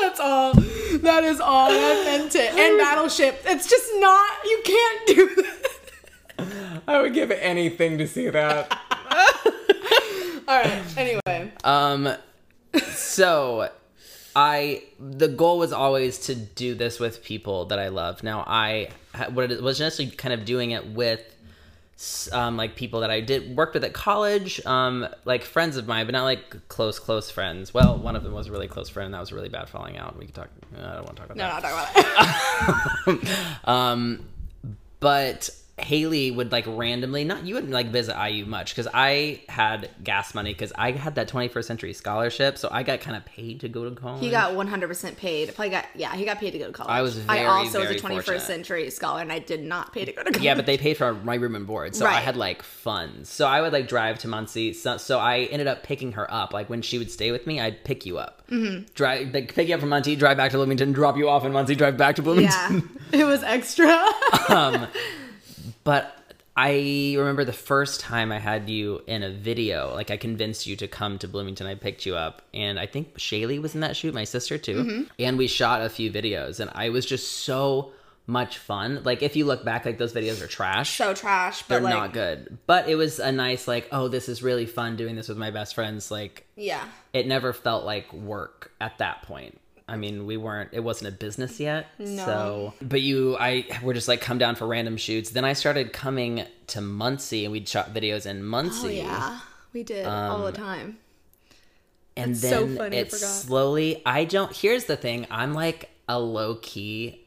That's 0.00 0.20
all. 0.20 0.54
That 0.54 1.22
is 1.24 1.40
all. 1.40 1.70
I 1.70 2.02
meant 2.04 2.34
it. 2.34 2.54
And 2.54 2.78
Battleship. 2.78 3.42
It's 3.44 3.68
just 3.68 3.90
not. 3.96 4.30
You 4.44 4.60
can't 4.64 5.06
do 5.06 5.34
that. 5.42 6.80
I 6.88 7.00
would 7.02 7.14
give 7.14 7.30
anything 7.30 7.98
to 7.98 8.08
see 8.08 8.28
that. 8.30 8.70
All 10.48 10.58
right. 10.58 10.82
Anyway. 10.96 11.52
um, 11.64 12.08
so 12.92 13.70
I 14.36 14.84
the 14.98 15.28
goal 15.28 15.58
was 15.58 15.72
always 15.72 16.18
to 16.26 16.34
do 16.34 16.74
this 16.74 17.00
with 17.00 17.22
people 17.24 17.64
that 17.66 17.78
I 17.78 17.88
love. 17.88 18.22
Now 18.22 18.44
I 18.46 18.90
what 19.32 19.50
it 19.50 19.62
was 19.62 19.80
necessarily 19.80 20.14
kind 20.14 20.32
of 20.32 20.44
doing 20.44 20.70
it 20.70 20.86
with 20.86 21.20
um, 22.32 22.56
like 22.56 22.76
people 22.76 23.00
that 23.00 23.10
I 23.10 23.20
did 23.20 23.54
worked 23.56 23.74
with 23.74 23.84
at 23.84 23.92
college, 23.92 24.64
um, 24.64 25.06
like 25.26 25.42
friends 25.44 25.76
of 25.76 25.86
mine, 25.86 26.06
but 26.06 26.12
not 26.12 26.22
like 26.24 26.68
close 26.68 26.98
close 26.98 27.30
friends. 27.30 27.74
Well, 27.74 27.98
one 27.98 28.16
of 28.16 28.22
them 28.22 28.32
was 28.32 28.46
a 28.46 28.52
really 28.52 28.68
close 28.68 28.88
friend. 28.88 29.12
That 29.12 29.20
was 29.20 29.32
a 29.32 29.34
really 29.34 29.50
bad 29.50 29.68
falling 29.68 29.98
out. 29.98 30.16
We 30.18 30.24
could 30.26 30.34
talk. 30.34 30.48
I 30.78 30.94
don't 30.94 31.04
want 31.04 31.16
to 31.16 31.22
talk 31.26 31.30
about 31.30 31.36
No, 31.36 31.44
that. 31.44 31.62
no, 31.62 31.68
not 31.68 31.94
talk 31.94 33.06
about 33.06 33.24
it. 33.24 33.58
Um, 33.68 34.28
but 35.00 35.50
Haley 35.84 36.30
would 36.30 36.52
like 36.52 36.64
randomly 36.66 37.24
not 37.24 37.44
you 37.44 37.54
wouldn't 37.54 37.72
like 37.72 37.88
visit 37.88 38.16
IU 38.16 38.46
much 38.46 38.74
because 38.74 38.88
I 38.92 39.42
had 39.48 39.90
gas 40.02 40.34
money 40.34 40.52
because 40.52 40.72
I 40.76 40.92
had 40.92 41.14
that 41.16 41.28
21st 41.28 41.64
century 41.64 41.92
scholarship, 41.92 42.58
so 42.58 42.68
I 42.70 42.82
got 42.82 43.00
kind 43.00 43.16
of 43.16 43.24
paid 43.24 43.60
to 43.60 43.68
go 43.68 43.88
to 43.88 43.94
college. 43.94 44.22
He 44.22 44.30
got 44.30 44.52
100% 44.52 45.16
paid. 45.16 45.54
Probably 45.54 45.70
got, 45.70 45.86
yeah, 45.94 46.14
he 46.14 46.24
got 46.24 46.38
paid 46.38 46.52
to 46.52 46.58
go 46.58 46.66
to 46.66 46.72
college. 46.72 46.90
I 46.90 47.02
was 47.02 47.20
I 47.28 47.44
also 47.44 47.82
very 47.82 47.94
was 47.94 48.02
a 48.02 48.06
21st 48.06 48.14
fortunate. 48.14 48.40
century 48.42 48.90
scholar 48.90 49.20
and 49.20 49.32
I 49.32 49.38
did 49.38 49.62
not 49.62 49.92
pay 49.92 50.04
to 50.04 50.12
go 50.12 50.22
to 50.22 50.30
college. 50.30 50.42
yeah, 50.44 50.54
but 50.54 50.66
they 50.66 50.78
paid 50.78 50.96
for 50.96 51.14
my 51.14 51.34
room 51.34 51.54
and 51.54 51.66
board, 51.66 51.94
so 51.94 52.06
I 52.06 52.20
had 52.20 52.36
like 52.36 52.62
funds. 52.62 53.28
So 53.28 53.46
I 53.46 53.60
would 53.60 53.72
like 53.72 53.88
drive 53.88 54.18
to 54.20 54.28
Muncie. 54.28 54.72
So, 54.72 54.96
so 54.96 55.18
I 55.18 55.40
ended 55.40 55.66
up 55.66 55.82
picking 55.82 56.12
her 56.12 56.32
up. 56.32 56.52
Like 56.52 56.70
when 56.70 56.82
she 56.82 56.98
would 56.98 57.10
stay 57.10 57.30
with 57.30 57.46
me, 57.46 57.60
I'd 57.60 57.84
pick 57.84 58.06
you 58.06 58.18
up, 58.18 58.46
mm-hmm. 58.48 58.84
drive, 58.94 59.32
like, 59.32 59.54
pick 59.54 59.68
you 59.68 59.74
up 59.74 59.80
from 59.80 59.90
Muncie, 59.90 60.16
drive 60.16 60.36
back 60.36 60.50
to 60.52 60.56
Bloomington, 60.56 60.92
drop 60.92 61.16
you 61.16 61.28
off 61.28 61.44
in 61.44 61.52
Muncie, 61.52 61.74
drive 61.74 61.96
back 61.96 62.16
to 62.16 62.22
Bloomington. 62.22 62.98
Yeah, 63.12 63.20
it 63.20 63.24
was 63.24 63.42
extra. 63.42 64.04
But 65.90 66.16
I 66.56 67.16
remember 67.18 67.44
the 67.44 67.52
first 67.52 67.98
time 67.98 68.30
I 68.30 68.38
had 68.38 68.70
you 68.70 69.02
in 69.08 69.24
a 69.24 69.30
video, 69.32 69.92
like 69.92 70.12
I 70.12 70.16
convinced 70.16 70.64
you 70.64 70.76
to 70.76 70.86
come 70.86 71.18
to 71.18 71.26
Bloomington. 71.26 71.66
I 71.66 71.74
picked 71.74 72.06
you 72.06 72.14
up, 72.14 72.42
and 72.54 72.78
I 72.78 72.86
think 72.86 73.18
Shaylee 73.18 73.60
was 73.60 73.74
in 73.74 73.80
that 73.80 73.96
shoot, 73.96 74.14
my 74.14 74.22
sister 74.22 74.56
too. 74.56 74.84
Mm-hmm. 74.84 75.02
And 75.18 75.36
we 75.36 75.48
shot 75.48 75.82
a 75.82 75.88
few 75.88 76.12
videos, 76.12 76.60
and 76.60 76.70
I 76.76 76.90
was 76.90 77.04
just 77.04 77.38
so 77.38 77.90
much 78.28 78.58
fun. 78.58 79.00
Like 79.02 79.24
if 79.24 79.34
you 79.34 79.46
look 79.46 79.64
back, 79.64 79.84
like 79.84 79.98
those 79.98 80.12
videos 80.12 80.40
are 80.40 80.46
trash. 80.46 80.96
so 80.96 81.12
trash, 81.12 81.64
but 81.64 81.80
They're 81.80 81.80
like, 81.80 81.94
not 81.94 82.12
good. 82.12 82.58
But 82.68 82.88
it 82.88 82.94
was 82.94 83.18
a 83.18 83.32
nice, 83.32 83.66
like, 83.66 83.88
oh, 83.90 84.06
this 84.06 84.28
is 84.28 84.44
really 84.44 84.66
fun 84.66 84.94
doing 84.94 85.16
this 85.16 85.28
with 85.28 85.38
my 85.38 85.50
best 85.50 85.74
friends. 85.74 86.08
Like 86.08 86.46
yeah. 86.54 86.84
it 87.12 87.26
never 87.26 87.52
felt 87.52 87.84
like 87.84 88.12
work 88.12 88.70
at 88.80 88.98
that 88.98 89.22
point. 89.22 89.60
I 89.90 89.96
mean, 89.96 90.24
we 90.24 90.36
weren't, 90.36 90.70
it 90.72 90.80
wasn't 90.80 91.08
a 91.08 91.16
business 91.18 91.58
yet. 91.58 91.88
No. 91.98 92.24
So, 92.24 92.74
but 92.80 93.00
you, 93.02 93.36
I 93.38 93.66
were 93.82 93.92
just 93.92 94.06
like 94.06 94.20
come 94.20 94.38
down 94.38 94.54
for 94.54 94.66
random 94.66 94.96
shoots. 94.96 95.30
Then 95.30 95.44
I 95.44 95.52
started 95.52 95.92
coming 95.92 96.44
to 96.68 96.80
Muncie 96.80 97.44
and 97.44 97.50
we'd 97.50 97.68
shot 97.68 97.92
videos 97.92 98.24
in 98.24 98.44
Muncie. 98.44 99.00
Oh, 99.00 99.04
yeah. 99.04 99.40
We 99.72 99.82
did 99.82 100.06
all 100.06 100.44
the 100.44 100.52
time. 100.52 100.98
And 102.16 102.34
That's 102.34 102.48
so 102.48 102.66
then 102.66 102.76
funny, 102.76 102.96
it 102.98 103.10
forgot. 103.10 103.26
slowly, 103.26 104.02
I 104.06 104.24
don't, 104.24 104.54
here's 104.54 104.84
the 104.84 104.96
thing 104.96 105.26
I'm 105.30 105.54
like 105.54 105.90
a 106.08 106.18
low 106.20 106.56
key, 106.56 107.26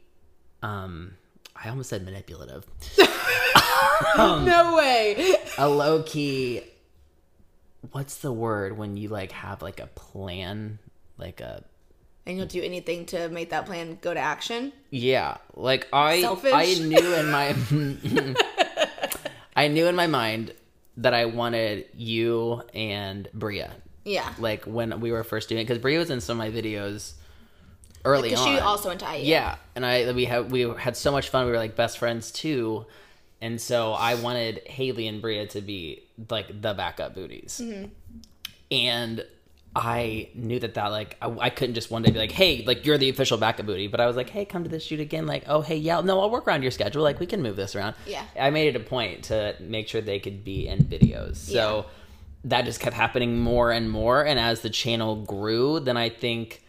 um, 0.61 1.15
I 1.55 1.69
almost 1.69 1.89
said 1.89 2.05
manipulative. 2.05 2.65
Um, 4.17 4.45
no 4.45 4.75
way. 4.75 5.33
a 5.57 5.67
low 5.67 6.03
key, 6.03 6.61
what's 7.91 8.17
the 8.17 8.31
word 8.31 8.77
when 8.77 8.97
you 8.97 9.07
like 9.09 9.31
have 9.31 9.61
like 9.61 9.79
a 9.79 9.87
plan, 9.87 10.77
like 11.17 11.39
a, 11.41 11.63
and 12.25 12.37
you'll 12.37 12.45
do 12.47 12.61
anything 12.61 13.05
to 13.07 13.29
make 13.29 13.49
that 13.51 13.65
plan 13.65 13.97
go 14.01 14.13
to 14.13 14.19
action. 14.19 14.73
Yeah, 14.89 15.37
like 15.55 15.87
I 15.93 16.21
Selfish. 16.21 16.51
I 16.53 16.73
knew 16.83 17.13
in 17.15 17.31
my 17.31 17.55
I 19.55 19.67
knew 19.67 19.87
in 19.87 19.95
my 19.95 20.07
mind 20.07 20.53
that 20.97 21.13
I 21.13 21.25
wanted 21.25 21.85
you 21.95 22.61
and 22.73 23.27
Bria. 23.33 23.71
Yeah. 24.05 24.31
Like 24.39 24.65
when 24.65 24.99
we 24.99 25.11
were 25.11 25.23
first 25.23 25.49
doing 25.49 25.61
it, 25.61 25.65
because 25.65 25.79
Bria 25.79 25.99
was 25.99 26.09
in 26.09 26.21
some 26.21 26.39
of 26.39 26.53
my 26.53 26.61
videos 26.61 27.13
early 28.05 28.29
Because 28.29 28.45
on. 28.45 28.53
she 28.55 28.59
also 28.59 28.89
went 28.89 28.99
to 28.99 29.17
IU. 29.17 29.23
yeah, 29.25 29.55
and 29.75 29.85
I 29.85 30.11
we 30.11 30.25
had 30.25 30.51
we 30.51 30.61
had 30.77 30.97
so 30.97 31.11
much 31.11 31.29
fun. 31.29 31.45
We 31.45 31.51
were 31.51 31.57
like 31.57 31.75
best 31.75 31.97
friends 31.97 32.31
too, 32.31 32.85
and 33.41 33.59
so 33.61 33.93
I 33.93 34.15
wanted 34.15 34.59
Haley 34.65 35.07
and 35.07 35.21
Bria 35.21 35.47
to 35.47 35.61
be 35.61 36.03
like 36.29 36.47
the 36.61 36.73
backup 36.73 37.15
booties, 37.15 37.61
Mm-hmm. 37.63 37.85
and 38.71 39.25
I 39.75 40.29
knew 40.35 40.59
that 40.59 40.75
that 40.75 40.87
like 40.87 41.17
I, 41.21 41.29
I 41.29 41.49
couldn't 41.49 41.73
just 41.73 41.89
one 41.89 42.03
day 42.03 42.11
be 42.11 42.19
like, 42.19 42.31
hey, 42.31 42.63
like 42.65 42.85
you're 42.85 42.97
the 42.97 43.09
official 43.09 43.37
backup 43.37 43.65
booty, 43.65 43.87
but 43.87 43.99
I 43.99 44.05
was 44.05 44.15
like, 44.15 44.29
hey, 44.29 44.45
come 44.45 44.63
to 44.63 44.69
this 44.69 44.83
shoot 44.83 44.99
again. 44.99 45.25
Like, 45.25 45.45
oh, 45.47 45.61
hey, 45.61 45.77
yeah, 45.77 46.01
no, 46.01 46.19
I'll 46.19 46.29
work 46.29 46.47
around 46.47 46.61
your 46.61 46.71
schedule. 46.71 47.01
Like, 47.01 47.19
we 47.19 47.25
can 47.25 47.41
move 47.41 47.55
this 47.55 47.75
around. 47.75 47.95
Yeah. 48.05 48.23
I 48.39 48.51
made 48.51 48.67
it 48.67 48.75
a 48.75 48.83
point 48.83 49.23
to 49.25 49.55
make 49.59 49.87
sure 49.87 50.01
they 50.01 50.19
could 50.19 50.43
be 50.43 50.67
in 50.67 50.79
videos. 50.79 51.37
So 51.37 51.87
that 52.43 52.65
just 52.65 52.79
kept 52.79 52.95
happening 52.95 53.39
more 53.39 53.71
and 53.71 53.89
more. 53.89 54.23
And 54.25 54.39
as 54.39 54.61
the 54.61 54.69
channel 54.69 55.23
grew, 55.23 55.79
then 55.79 55.97
I 55.97 56.09
think 56.09 56.61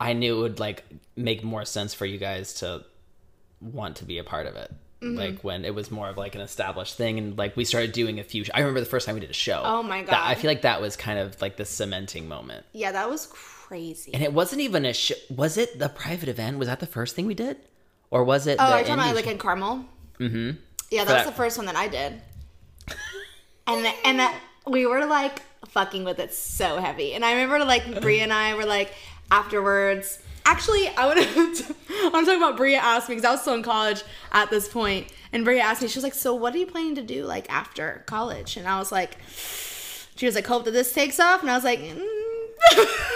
I 0.00 0.12
knew 0.14 0.38
it 0.38 0.40
would 0.40 0.60
like 0.60 0.84
make 1.16 1.44
more 1.44 1.64
sense 1.64 1.92
for 1.94 2.06
you 2.06 2.18
guys 2.18 2.54
to 2.54 2.84
want 3.60 3.96
to 3.96 4.04
be 4.04 4.18
a 4.18 4.24
part 4.24 4.46
of 4.46 4.56
it. 4.56 4.72
Mm-hmm. 5.04 5.18
Like 5.18 5.44
when 5.44 5.64
it 5.64 5.74
was 5.74 5.90
more 5.90 6.08
of 6.08 6.16
like 6.16 6.34
an 6.34 6.40
established 6.40 6.96
thing, 6.96 7.18
and 7.18 7.36
like 7.36 7.56
we 7.56 7.64
started 7.64 7.92
doing 7.92 8.18
a 8.20 8.24
few. 8.24 8.44
I 8.54 8.60
remember 8.60 8.80
the 8.80 8.86
first 8.86 9.04
time 9.06 9.14
we 9.14 9.20
did 9.20 9.30
a 9.30 9.34
show. 9.34 9.62
Oh 9.64 9.82
my 9.82 10.02
That- 10.02 10.26
I 10.26 10.34
feel 10.34 10.50
like 10.50 10.62
that 10.62 10.80
was 10.80 10.96
kind 10.96 11.18
of 11.18 11.40
like 11.42 11.56
the 11.56 11.64
cementing 11.64 12.26
moment. 12.28 12.64
Yeah, 12.72 12.92
that 12.92 13.10
was 13.10 13.26
crazy. 13.30 14.14
And 14.14 14.22
it 14.22 14.32
wasn't 14.32 14.62
even 14.62 14.84
a 14.86 14.94
show. 14.94 15.14
Was 15.34 15.58
it 15.58 15.78
the 15.78 15.88
private 15.88 16.28
event? 16.28 16.58
Was 16.58 16.68
that 16.68 16.80
the 16.80 16.86
first 16.86 17.14
thing 17.14 17.26
we 17.26 17.34
did, 17.34 17.58
or 18.10 18.24
was 18.24 18.46
it? 18.46 18.56
Oh, 18.58 18.66
the 18.66 18.72
are 18.72 18.78
talking 18.80 18.94
about 18.94 19.14
like 19.14 19.26
in 19.26 19.38
Carmel? 19.38 19.84
Mm-hmm. 20.18 20.50
Yeah, 20.90 21.04
that 21.04 21.12
was 21.12 21.24
that- 21.24 21.26
the 21.26 21.32
first 21.32 21.56
one 21.58 21.66
that 21.66 21.76
I 21.76 21.88
did. 21.88 22.20
and 23.66 23.86
and 24.04 24.18
that, 24.20 24.38
we 24.66 24.86
were 24.86 25.04
like 25.06 25.42
fucking 25.68 26.04
with 26.04 26.18
it 26.18 26.32
so 26.32 26.78
heavy. 26.78 27.14
And 27.14 27.24
I 27.24 27.32
remember 27.32 27.64
like 27.64 28.00
Brie 28.00 28.20
and 28.20 28.32
I 28.32 28.54
were 28.54 28.64
like 28.66 28.92
afterwards. 29.30 30.18
Actually, 30.46 30.88
I 30.88 31.06
want 31.06 31.18
to 31.20 31.74
I 31.90 32.24
talk 32.24 32.36
about 32.36 32.56
Bria 32.56 32.78
asked 32.78 33.08
me 33.08 33.14
because 33.14 33.26
I 33.26 33.32
was 33.32 33.40
still 33.40 33.54
in 33.54 33.62
college 33.62 34.02
at 34.32 34.50
this 34.50 34.68
point, 34.68 35.12
and 35.32 35.44
Bria 35.44 35.62
asked 35.62 35.82
me, 35.82 35.88
she 35.88 35.98
was 35.98 36.04
like, 36.04 36.14
"So 36.14 36.34
what 36.34 36.54
are 36.54 36.58
you 36.58 36.66
planning 36.66 36.94
to 36.96 37.02
do 37.02 37.24
like 37.24 37.50
after 37.50 38.02
college?" 38.06 38.56
And 38.56 38.68
I 38.68 38.78
was 38.78 38.92
like, 38.92 39.16
she 40.16 40.26
was 40.26 40.34
like, 40.34 40.46
"Hope 40.46 40.64
that 40.64 40.72
this 40.72 40.92
takes 40.92 41.18
off," 41.18 41.42
and 41.42 41.50
I 41.50 41.54
was 41.54 41.64
like. 41.64 41.80
Mm. 41.80 42.00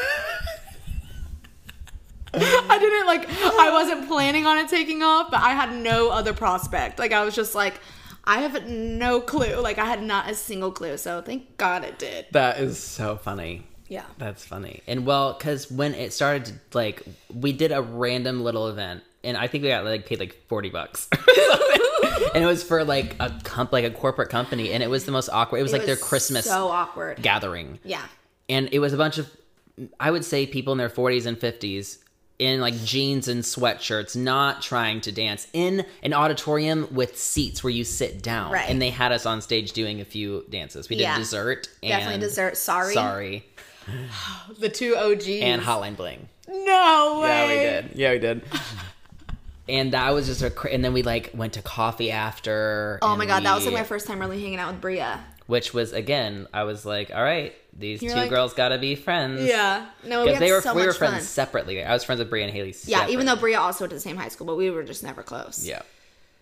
I 2.35 2.79
didn't 2.79 3.07
like 3.07 3.27
I 3.59 3.71
wasn't 3.73 4.07
planning 4.07 4.47
on 4.47 4.59
it 4.59 4.69
taking 4.69 5.03
off, 5.03 5.31
but 5.31 5.41
I 5.41 5.51
had 5.51 5.75
no 5.75 6.11
other 6.11 6.35
prospect. 6.35 6.99
Like 6.99 7.13
I 7.13 7.25
was 7.25 7.35
just 7.35 7.55
like 7.55 7.81
I 8.25 8.41
have 8.41 8.69
no 8.69 9.21
clue. 9.21 9.57
Like 9.57 9.79
I 9.79 9.87
had 9.87 10.03
not 10.03 10.31
a 10.31 10.35
single 10.35 10.71
clue. 10.71 10.99
So 10.99 11.23
thank 11.23 11.57
God 11.57 11.85
it 11.85 11.99
did. 11.99 12.27
That 12.33 12.61
is 12.61 12.79
so 12.79 13.17
funny. 13.17 13.67
Yeah. 13.89 14.05
That's 14.19 14.45
funny. 14.45 14.83
And 14.87 15.07
well, 15.07 15.33
because 15.35 15.71
when 15.71 15.95
it 15.95 16.13
started, 16.13 16.45
to, 16.47 16.55
like, 16.73 17.03
we 17.35 17.53
did 17.53 17.73
a 17.73 17.81
random 17.83 18.43
little 18.45 18.69
event, 18.69 19.03
and 19.25 19.37
I 19.37 19.47
think 19.49 19.63
we 19.63 19.69
got 19.71 19.85
like 19.85 20.07
paid 20.07 20.21
like 20.21 20.35
forty 20.49 20.71
bucks, 20.71 21.09
and 22.35 22.43
it 22.45 22.47
was 22.47 22.63
for 22.63 22.85
like 22.85 23.17
a 23.21 23.33
comp, 23.45 23.73
like 23.73 23.85
a 23.85 23.91
corporate 23.91 24.31
company, 24.31 24.73
and 24.73 24.83
it 24.83 24.91
was 24.91 25.05
the 25.05 25.13
most 25.13 25.29
awkward. 25.31 25.59
It 25.59 25.63
was 25.63 25.73
like 25.73 25.87
their 25.87 25.97
Christmas 25.97 26.45
So 26.47 26.69
awkward. 26.69 27.21
gathering, 27.23 27.79
Yeah. 27.85 28.03
and 28.49 28.69
it 28.73 28.79
was 28.79 28.93
a 28.93 28.97
bunch 28.97 29.19
of, 29.19 29.29
I 29.99 30.11
would 30.11 30.25
say, 30.25 30.47
people 30.47 30.73
in 30.73 30.79
their 30.79 30.89
forties 30.89 31.27
and 31.27 31.37
fifties 31.39 31.99
in 32.39 32.61
like 32.61 32.75
jeans 32.85 33.27
and 33.27 33.43
sweatshirts, 33.43 34.15
not 34.15 34.63
trying 34.63 35.01
to 35.01 35.11
dance 35.11 35.49
in 35.53 35.85
an 36.05 36.13
auditorium 36.15 36.87
with 36.93 37.19
seats 37.19 37.65
where 37.65 37.73
you 37.73 37.83
sit 37.83 38.23
down, 38.23 38.53
Right. 38.53 38.71
and 38.71 38.81
they 38.81 38.91
had 38.91 39.11
us 39.11 39.27
on 39.27 39.41
stage 39.43 39.73
doing 39.73 40.01
a 40.01 40.05
few 40.05 40.45
dances. 40.49 40.89
We 40.89 40.95
did 40.95 41.03
Yeah. 41.03 41.19
dessert, 41.19 41.69
and 41.83 41.91
Definitely 41.91 42.21
dessert. 42.21 42.57
Sorry. 42.57 42.95
sorry, 42.95 43.45
The 44.59 44.69
two 44.69 44.97
OGs. 44.97 45.29
and 45.29 45.63
Hotline 45.63 45.97
Bling. 45.97 46.29
No 46.49 47.21
way. 47.23 47.29
Yeah, 47.29 47.49
we 47.49 47.55
did. 47.89 47.97
Yeah, 47.99 48.13
we 48.13 48.19
did. 48.19 48.43
and 49.69 49.93
that 49.93 50.13
was 50.15 50.27
just 50.27 50.43
a, 50.43 50.51
cra- 50.51 50.71
and 50.71 50.85
then 50.85 50.93
we 50.93 51.03
like 51.03 51.31
went 51.35 51.55
to 51.55 51.63
coffee 51.63 52.11
after. 52.11 52.99
Oh 53.03 53.17
my 53.17 53.27
god, 53.27 53.45
that 53.45 53.55
was 53.55 53.65
like 53.67 53.75
my 53.75 53.85
first 53.85 54.07
time 54.07 54.19
really 54.21 54.41
hanging 54.41 54.59
out 54.59 54.73
with 54.73 54.81
Bria. 54.81 55.21
Which 55.47 55.73
was 55.73 55.93
again, 55.93 56.47
I 56.53 56.65
was 56.65 56.85
like, 56.85 57.11
all 57.15 57.23
right, 57.23 57.55
these 57.73 58.03
You're 58.03 58.13
two 58.13 58.19
like- 58.21 58.31
girls 58.31 58.55
got 58.55 58.69
to 58.71 58.79
be 58.79 58.95
friends. 58.95 59.43
Yeah. 59.45 59.87
No, 60.05 60.25
we 60.25 60.33
had 60.33 60.43
they 60.43 60.53
were 60.53 60.61
so 60.61 60.75
we 60.75 60.81
much 60.81 60.87
were 60.89 60.93
friends 60.95 61.15
fun. 61.15 61.23
separately. 61.23 61.83
I 61.85 61.93
was 61.93 62.05
friends 62.05 62.19
with 62.19 62.31
Bria 62.31 62.45
and 62.45 62.53
Haley. 62.53 62.75
Yeah, 62.85 63.09
even 63.09 63.27
though. 63.27 63.37
Bria 63.37 63.59
also 63.61 63.85
went 63.85 63.91
to 63.91 63.97
the 63.97 64.01
same 64.01 64.17
high 64.17 64.29
school, 64.29 64.47
but 64.47 64.57
we 64.57 64.71
were 64.71 64.83
just 64.83 65.03
never 65.03 65.23
close. 65.23 65.67
yeah, 65.67 65.83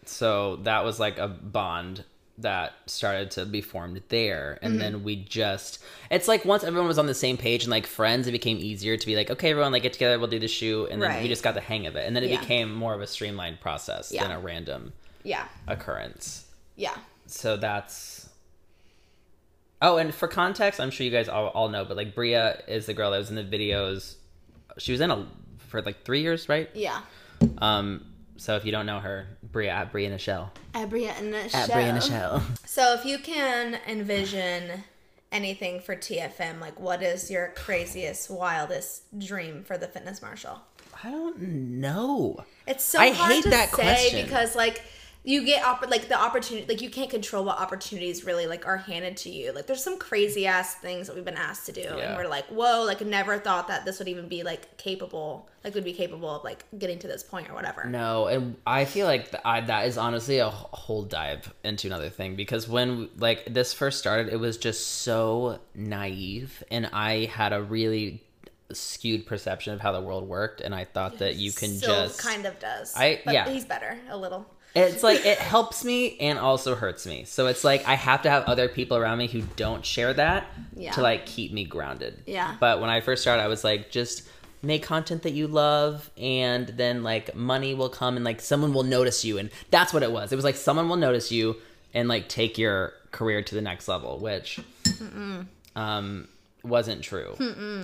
so 0.06 0.56
that 0.64 0.85
was 0.85 0.98
like 1.00 1.18
a 1.18 1.28
bond 1.28 2.04
that 2.38 2.75
started 2.87 3.31
to 3.31 3.46
be 3.46 3.61
formed 3.62 4.01
there 4.11 4.59
and 4.61 4.72
Mm-hmm. 4.75 4.81
then 4.81 5.03
we 5.05 5.16
just 5.16 5.83
it's 6.11 6.29
like 6.29 6.44
once 6.44 6.64
everyone 6.64 6.87
was 6.87 6.99
on 6.99 7.07
the 7.07 7.14
same 7.14 7.37
page 7.38 7.64
and 7.64 7.70
like 7.70 7.87
friends 7.87 8.27
it 8.27 8.33
became 8.33 8.59
easier 8.59 8.96
to 8.99 9.07
be 9.07 9.16
like 9.16 9.31
okay 9.31 9.51
everyone 9.51 9.72
like 9.72 9.83
get 9.83 9.94
together 9.94 10.18
we'll 10.18 10.29
do 10.29 10.38
the 10.38 10.46
shoot 10.49 10.87
and 10.90 11.01
then 11.03 11.22
we 11.22 11.29
just 11.29 11.42
got 11.42 11.55
the 11.55 11.61
hang 11.62 11.87
of 11.87 11.96
it 11.96 12.07
and 12.07 12.14
then 12.14 12.22
it 12.25 12.31
Yeah. 12.31 12.40
became 12.40 12.75
more 12.75 12.92
of 12.94 13.01
a 13.01 13.07
streamlined 13.07 13.61
process 13.61 14.11
than 14.11 14.31
a 14.31 14.38
random 14.38 14.92
Yeah. 15.22 15.46
occurrence 15.66 16.46
Yeah. 16.77 16.94
so 17.27 17.57
that's 17.57 18.29
oh 19.83 19.96
and 19.99 20.14
for 20.14 20.29
context 20.29 20.81
i'm 20.81 20.90
sure 20.90 21.05
you 21.05 21.11
guys 21.11 21.29
all, 21.29 21.49
all 21.49 21.68
know 21.68 21.85
but 21.85 21.96
like 21.96 22.14
bria 22.14 22.62
is 22.68 22.87
the 22.87 22.94
girl 22.94 23.11
that 23.12 23.18
was 23.18 23.31
in 23.31 23.37
the 23.37 23.44
videos 23.44 24.16
she 24.79 24.92
was 24.92 25.01
in 25.01 25.11
a 25.11 25.27
for 25.59 25.81
like 25.83 26.05
three 26.05 26.20
years 26.20 26.49
right 26.49 26.68
Yeah. 26.75 27.01
um 27.59 28.05
so 28.38 28.57
if 28.57 28.64
you 28.64 28.72
don't 28.72 28.87
know 28.87 29.01
her 29.01 29.27
bria 29.42 29.70
at 29.70 29.92
bria 29.92 30.11
Nichelle. 30.11 30.51
At 30.75 30.90
Bria 30.90 31.12
and 31.12 31.35
at 31.35 31.51
Nichelle. 31.51 31.72
bria 31.72 31.92
Nichelle. 31.92 32.42
So 32.66 32.92
if 32.94 33.05
you 33.05 33.18
can 33.18 33.79
envision 33.88 34.85
anything 35.33 35.81
for 35.81 35.96
TFM, 35.96 36.61
like 36.61 36.79
what 36.79 37.03
is 37.03 37.31
your 37.31 37.53
craziest, 37.57 38.31
wildest 38.31 39.18
dream 39.18 39.64
for 39.64 39.77
the 39.79 39.87
fitness 39.88 40.20
marshal? 40.22 40.61
i 41.05 41.11
don't 41.11 41.38
know 41.38 42.38
It's 42.66 42.83
so 42.83 42.99
I 42.99 43.11
hard 43.11 43.33
hate 43.33 43.42
to 43.44 43.51
that 43.51 43.68
say 43.68 43.75
question. 43.75 44.25
because 44.25 44.57
like 44.57 44.83
you 45.28 45.44
get 45.44 45.64
opp- 45.64 45.90
like 45.90 46.06
the 46.08 46.16
opportunity 46.18 46.64
like 46.68 46.80
you 46.80 46.88
can't 46.88 47.10
control 47.10 47.44
what 47.44 47.58
opportunities 47.58 48.24
really 48.24 48.46
like 48.46 48.64
are 48.64 48.76
handed 48.76 49.16
to 49.18 49.28
you. 49.28 49.52
Like 49.52 49.66
there's 49.66 49.82
some 49.82 49.98
crazy 49.98 50.46
ass 50.46 50.76
things 50.76 51.08
that 51.08 51.16
we've 51.16 51.24
been 51.24 51.36
asked 51.36 51.66
to 51.66 51.72
do 51.72 51.80
Yeah. 51.80 51.96
and 51.96 52.16
we're 52.16 52.28
like, 52.28 52.46
"Whoa, 52.46 52.84
like 52.84 53.00
never 53.04 53.36
thought 53.36 53.66
that 53.66 53.84
this 53.84 53.98
would 53.98 54.06
even 54.06 54.28
be 54.28 54.44
like 54.44 54.76
capable, 54.76 55.48
like 55.64 55.74
would 55.74 55.82
be 55.82 55.92
capable 55.92 56.30
of 56.36 56.44
like 56.44 56.64
getting 56.78 57.00
to 57.00 57.08
this 57.08 57.24
point 57.24 57.50
or 57.50 57.54
whatever." 57.54 57.84
no 57.84 58.26
and 58.28 58.54
i 58.66 58.84
feel 58.84 59.06
like 59.08 59.30
th- 59.32 59.42
I, 59.44 59.60
that 59.62 59.86
is 59.88 59.98
honestly 59.98 60.38
a 60.38 60.48
whole 60.48 61.02
dive 61.02 61.52
into 61.64 61.88
another 61.88 62.08
thing 62.08 62.36
because 62.36 62.68
when 62.68 63.08
like 63.18 63.52
this 63.52 63.72
first 63.72 63.98
started 63.98 64.32
it 64.32 64.36
was 64.36 64.56
just 64.56 64.86
so 65.02 65.58
naive 65.74 66.62
and 66.70 66.88
i 66.92 67.24
had 67.26 67.52
a 67.52 67.60
really 67.62 68.22
skewed 68.72 69.26
perception 69.26 69.72
of 69.74 69.81
how 69.81 69.92
the 69.92 70.00
world 70.00 70.26
worked 70.29 70.61
and 70.61 70.74
i 70.74 70.85
thought 70.85 71.18
that 71.18 71.37
you 71.37 71.52
can 71.52 71.70
Still 71.70 72.07
just 72.07 72.18
kind 72.18 72.46
of 72.46 72.59
does. 72.59 72.94
I- 72.96 73.20
but 73.24 73.35
yeah. 73.35 73.48
he's 73.48 73.64
better 73.64 73.96
a 74.11 74.16
little. 74.16 74.44
it's 74.74 75.02
like 75.02 75.24
it 75.24 75.38
helps 75.38 75.85
me 75.85 76.18
and 76.18 76.38
also 76.38 76.74
hurts 76.74 77.07
me 77.07 77.24
so 77.24 77.46
it's 77.46 77.62
like 77.64 77.87
i 77.87 77.94
have 77.94 78.22
to 78.22 78.31
have 78.31 78.44
other 78.44 78.68
people 78.68 78.96
around 78.96 79.18
me 79.18 79.26
who 79.29 79.42
don't 79.57 79.85
share 79.85 80.12
that 80.14 80.46
Yeah. 80.74 80.90
to 80.92 81.00
like 81.00 81.26
keep 81.26 81.52
me 81.52 81.64
grounded 81.64 82.22
Yeah. 82.26 82.57
but 82.61 82.81
when 82.81 82.90
i 82.90 83.00
first 83.00 83.22
started 83.22 83.42
i 83.42 83.48
was 83.48 83.62
like 83.64 83.90
just 83.90 84.22
make 84.62 84.83
content 84.83 85.22
that 85.22 85.31
you 85.33 85.46
love 85.46 86.11
and 86.18 86.66
then 86.68 87.05
like 87.05 87.37
money 87.37 87.72
will 87.74 87.88
come 87.88 88.16
and 88.16 88.24
like 88.24 88.40
someone 88.40 88.72
will 88.74 88.83
notice 88.83 89.24
you 89.24 89.38
and 89.38 89.50
that's 89.70 89.92
what 89.94 90.02
it 90.02 90.11
was 90.11 90.33
it 90.33 90.37
was 90.37 90.44
like 90.44 90.57
someone 90.57 90.88
will 90.88 90.96
notice 90.96 91.31
you 91.31 91.57
and 91.94 92.09
like 92.09 92.29
take 92.29 92.59
your 92.59 92.92
career 93.12 93.42
to 93.42 93.55
the 93.55 93.61
next 93.61 93.87
level 93.87 94.18
which 94.18 94.59
um 95.76 96.26
wasn't 96.66 97.02
true. 97.02 97.35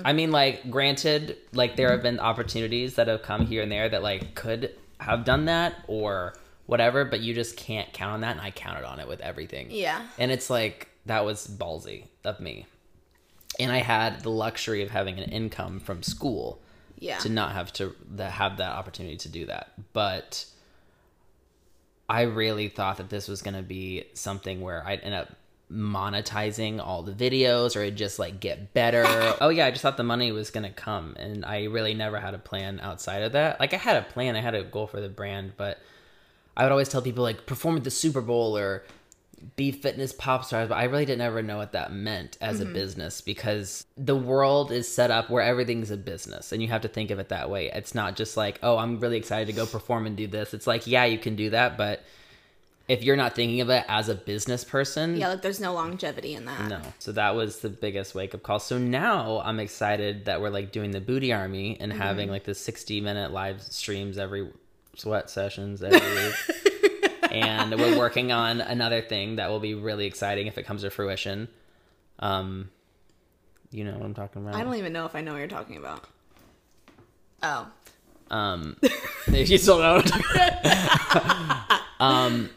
I 0.05 0.13
mean 0.13 0.31
like 0.31 0.71
granted 0.71 1.37
like 1.53 1.77
there 1.77 1.91
have 1.91 2.03
been 2.03 2.19
opportunities 2.21 2.97
that 2.97 3.09
have 3.09 3.23
come 3.23 3.47
here 3.47 3.63
and 3.63 3.71
there 3.73 3.89
that 3.89 4.03
like 4.03 4.35
could 4.35 4.75
have 4.99 5.25
done 5.25 5.47
that 5.47 5.75
or 5.89 6.35
whatever 6.67 7.05
but 7.05 7.21
you 7.21 7.35
just 7.35 7.57
can't 7.57 7.93
count 7.93 8.13
on 8.13 8.21
that 8.21 8.33
and 8.37 8.41
i 8.41 8.51
counted 8.53 8.85
on 8.85 9.01
it 9.01 9.09
with 9.09 9.21
everything. 9.21 9.69
Yeah. 9.71 10.01
and 10.19 10.31
it's 10.31 10.49
like 10.49 10.89
that 11.07 11.25
was 11.25 11.47
ballsy 11.47 12.05
of 12.25 12.39
me. 12.41 12.67
And 13.59 13.73
i 13.73 13.79
had 13.79 14.21
the 14.23 14.31
luxury 14.31 14.83
of 14.83 14.91
having 14.91 15.19
an 15.19 15.31
income 15.31 15.81
from 15.81 16.03
school 16.03 16.61
Yeah. 16.99 17.19
to 17.19 17.29
not 17.29 17.53
have 17.53 17.73
to 17.75 17.95
have 18.19 18.59
that 18.59 18.73
opportunity 18.73 19.17
to 19.19 19.29
do 19.29 19.47
that. 19.47 19.73
But 19.93 20.47
i 22.09 22.23
really 22.23 22.69
thought 22.69 22.97
that 22.99 23.11
this 23.11 23.29
was 23.29 23.43
going 23.43 23.55
to 23.55 23.63
be 23.63 24.05
something 24.15 24.61
where 24.61 24.87
i'd 24.87 25.01
end 25.01 25.15
up 25.15 25.29
monetizing 25.73 26.81
all 26.85 27.03
the 27.03 27.13
videos 27.13 27.77
or 27.77 27.91
just 27.91 28.19
like 28.19 28.41
get 28.41 28.75
better 28.75 29.05
oh 29.41 29.49
yeah 29.49 29.67
i 29.67 29.71
just 29.71 29.83
thought 29.83 29.97
the 29.97 30.03
money 30.03 30.31
was 30.31 30.51
going 30.51 30.65
to 30.65 30.71
come 30.71 31.17
and 31.19 31.45
i 31.45 31.65
really 31.65 31.95
never 31.95 32.21
had 32.21 32.35
a 32.35 32.39
plan 32.39 32.79
outside 32.81 33.23
of 33.23 33.33
that 33.33 33.59
like 33.59 33.73
i 33.73 33.77
had 33.79 33.97
a 33.97 34.03
plan 34.03 34.37
i 34.37 34.41
had 34.41 34.55
a 34.55 34.63
goal 34.63 34.87
for 34.87 35.01
the 35.01 35.09
brand 35.09 35.53
but 35.57 35.79
i 36.57 36.63
would 36.63 36.73
always 36.73 36.89
tell 36.89 37.01
people 37.01 37.23
like 37.23 37.47
perform 37.47 37.77
at 37.77 37.85
the 37.85 37.91
super 37.91 38.21
bowl 38.21 38.57
or 38.57 38.85
be 39.57 39.73
fitness 39.73 40.13
pop 40.13 40.45
stars, 40.45 40.69
but 40.69 40.77
I 40.77 40.85
really 40.85 41.05
didn't 41.05 41.23
ever 41.23 41.43
know 41.43 41.57
what 41.57 41.73
that 41.73 41.93
meant 41.93 42.39
as 42.41 42.61
Mm-hmm. 42.61 42.71
a 42.71 42.75
business 42.75 43.21
because 43.21 43.85
the 43.97 44.15
world 44.15 44.71
is 44.71 44.87
set 44.87 45.11
up 45.11 45.31
where 45.31 45.43
everything's 45.43 45.91
a 45.91 45.97
business 45.97 46.53
and 46.53 46.63
you 46.63 46.69
have 46.69 46.83
to 46.83 46.89
think 46.89 47.11
of 47.11 47.19
it 47.19 47.31
that 47.31 47.51
way. 47.51 47.69
It's 47.69 47.93
not 47.93 48.15
just 48.15 48.37
like, 48.37 48.61
oh, 48.63 48.79
I'm 48.79 49.01
really 49.01 49.17
excited 49.17 49.49
to 49.49 49.53
go 49.53 49.67
perform 49.67 50.07
and 50.07 50.17
do 50.17 50.29
this. 50.29 50.55
It's 50.55 50.69
like, 50.69 50.87
yeah, 50.87 51.07
you 51.07 51.19
can 51.19 51.35
do 51.35 51.51
that, 51.51 51.77
but 51.77 52.05
if 52.93 53.03
you're 53.03 53.17
not 53.17 53.35
thinking 53.35 53.63
of 53.63 53.71
it 53.71 53.87
as 53.89 54.11
a 54.11 54.15
business 54.15 54.65
person, 54.65 55.17
Yeah, 55.17 55.29
like 55.29 55.41
there's 55.41 55.61
no 55.61 55.73
longevity 55.73 56.35
in 56.35 56.45
that. 56.45 56.69
no. 56.69 56.83
So 56.99 57.13
that 57.13 57.35
was 57.35 57.61
the 57.61 57.71
biggest 57.71 58.15
wake 58.15 58.35
up 58.35 58.43
call. 58.43 58.59
So 58.59 58.77
now 58.77 59.41
I'm 59.43 59.61
excited 59.61 60.27
that 60.27 60.43
we're 60.43 60.51
like 60.51 60.73
doing 60.73 60.91
the 60.91 61.01
booty 61.01 61.33
army 61.33 61.79
and 61.81 61.91
having 61.91 62.29
like 62.29 62.45
the 62.45 62.55
60 62.55 63.01
minute 63.01 63.33
live 63.33 63.63
streams 63.63 64.19
every 64.19 64.51
sweat 64.95 65.31
sessions 65.31 65.83
every 65.83 66.01
week. 66.01 67.23
and 67.31 67.75
we're 67.77 67.99
working 67.99 68.31
on 68.31 68.61
another 68.61 69.01
thing 69.01 69.37
that 69.37 69.49
will 69.49 69.61
be 69.61 69.73
really 69.75 70.05
exciting 70.05 70.47
if 70.47 70.59
it 70.59 70.65
comes 70.65 70.83
to 70.83 70.91
fruition. 70.91 71.49
Um, 72.19 72.69
you 73.71 73.85
know 73.85 73.95
what 73.95 74.03
I'm 74.03 74.13
talking 74.13 74.43
about. 74.43 74.55
I 74.55 74.65
don't 74.65 74.75
even 74.75 74.93
know 74.93 75.07
if 75.07 75.17
I 75.17 75.23
know 75.23 75.33
what 75.33 75.39
you're 75.39 75.49
talking 75.49 75.79
about. 75.79 76.05
Oh. 77.43 77.69
Um, 78.31 78.77
you 79.33 79.57
still 79.57 79.79
know. 79.79 79.95
What 79.95 80.13
I'm 80.13 80.21
talking 80.21 80.31
about. 80.35 81.81
um, 82.01 82.51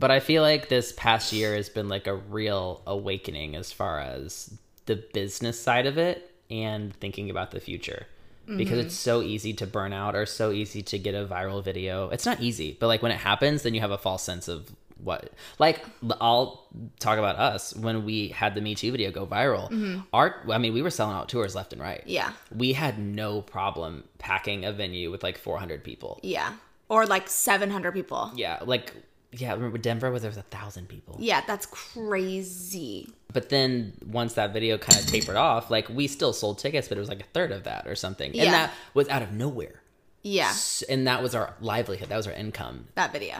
but 0.00 0.10
I 0.10 0.18
feel 0.18 0.42
like 0.42 0.68
this 0.68 0.92
past 0.92 1.32
year 1.32 1.54
has 1.54 1.68
been 1.68 1.88
like 1.88 2.06
a 2.06 2.16
real 2.16 2.82
awakening 2.86 3.54
as 3.54 3.70
far 3.70 4.00
as 4.00 4.58
the 4.86 4.96
business 4.96 5.60
side 5.60 5.86
of 5.86 5.98
it 5.98 6.30
and 6.50 6.94
thinking 6.96 7.30
about 7.30 7.50
the 7.50 7.60
future. 7.60 8.06
Because 8.46 8.78
mm-hmm. 8.78 8.86
it's 8.86 8.96
so 8.96 9.22
easy 9.22 9.52
to 9.52 9.66
burn 9.66 9.92
out 9.92 10.16
or 10.16 10.26
so 10.26 10.50
easy 10.50 10.82
to 10.82 10.98
get 10.98 11.14
a 11.14 11.24
viral 11.24 11.62
video. 11.62 12.08
It's 12.08 12.26
not 12.26 12.40
easy, 12.40 12.76
but 12.80 12.88
like 12.88 13.02
when 13.02 13.12
it 13.12 13.18
happens, 13.18 13.62
then 13.62 13.74
you 13.74 13.80
have 13.80 13.92
a 13.92 13.98
false 13.98 14.24
sense 14.24 14.48
of 14.48 14.74
what. 14.96 15.32
Like 15.60 15.84
I'll 16.20 16.66
talk 16.98 17.18
about 17.18 17.36
us 17.36 17.76
when 17.76 18.04
we 18.04 18.28
had 18.28 18.56
the 18.56 18.60
Me 18.60 18.74
Too 18.74 18.90
video 18.90 19.12
go 19.12 19.24
viral. 19.24 19.70
Mm-hmm. 19.70 20.00
Our, 20.12 20.42
I 20.50 20.58
mean, 20.58 20.74
we 20.74 20.82
were 20.82 20.90
selling 20.90 21.14
out 21.14 21.28
tours 21.28 21.54
left 21.54 21.72
and 21.72 21.80
right 21.80 22.02
Yeah. 22.06 22.32
we 22.50 22.72
had 22.72 22.98
no 22.98 23.42
problem 23.42 24.04
packing 24.18 24.64
a 24.64 24.72
venue 24.72 25.12
with 25.12 25.22
like 25.22 25.38
400 25.38 25.84
people. 25.84 26.18
Yeah. 26.24 26.54
Or 26.88 27.06
like 27.06 27.28
700 27.28 27.92
people. 27.92 28.32
Yeah, 28.34 28.58
like 28.64 28.92
yeah, 29.32 29.52
remember 29.52 29.78
Denver 29.78 30.10
where 30.10 30.20
there 30.20 30.30
was 30.30 30.36
a 30.36 30.42
thousand 30.42 30.88
people. 30.88 31.16
Yeah, 31.20 31.42
that's 31.46 31.66
crazy. 31.66 33.08
But 33.32 33.48
then 33.48 33.92
once 34.06 34.34
that 34.34 34.52
video 34.52 34.76
kind 34.78 35.00
of 35.00 35.06
tapered 35.06 35.36
off, 35.36 35.70
like 35.70 35.88
we 35.88 36.06
still 36.06 36.32
sold 36.32 36.58
tickets, 36.58 36.88
but 36.88 36.96
it 36.98 37.00
was 37.00 37.08
like 37.08 37.20
a 37.20 37.26
third 37.32 37.52
of 37.52 37.64
that 37.64 37.86
or 37.86 37.94
something, 37.94 38.32
Yeah. 38.34 38.44
and 38.44 38.52
that 38.54 38.74
was 38.94 39.08
out 39.08 39.22
of 39.22 39.32
nowhere. 39.32 39.80
Yeah, 40.22 40.52
And 40.90 41.06
that 41.06 41.22
was 41.22 41.34
our 41.34 41.54
livelihood. 41.60 42.08
That 42.10 42.16
was 42.18 42.26
our 42.26 42.32
income. 42.34 42.88
that 42.94 43.12
video. 43.12 43.36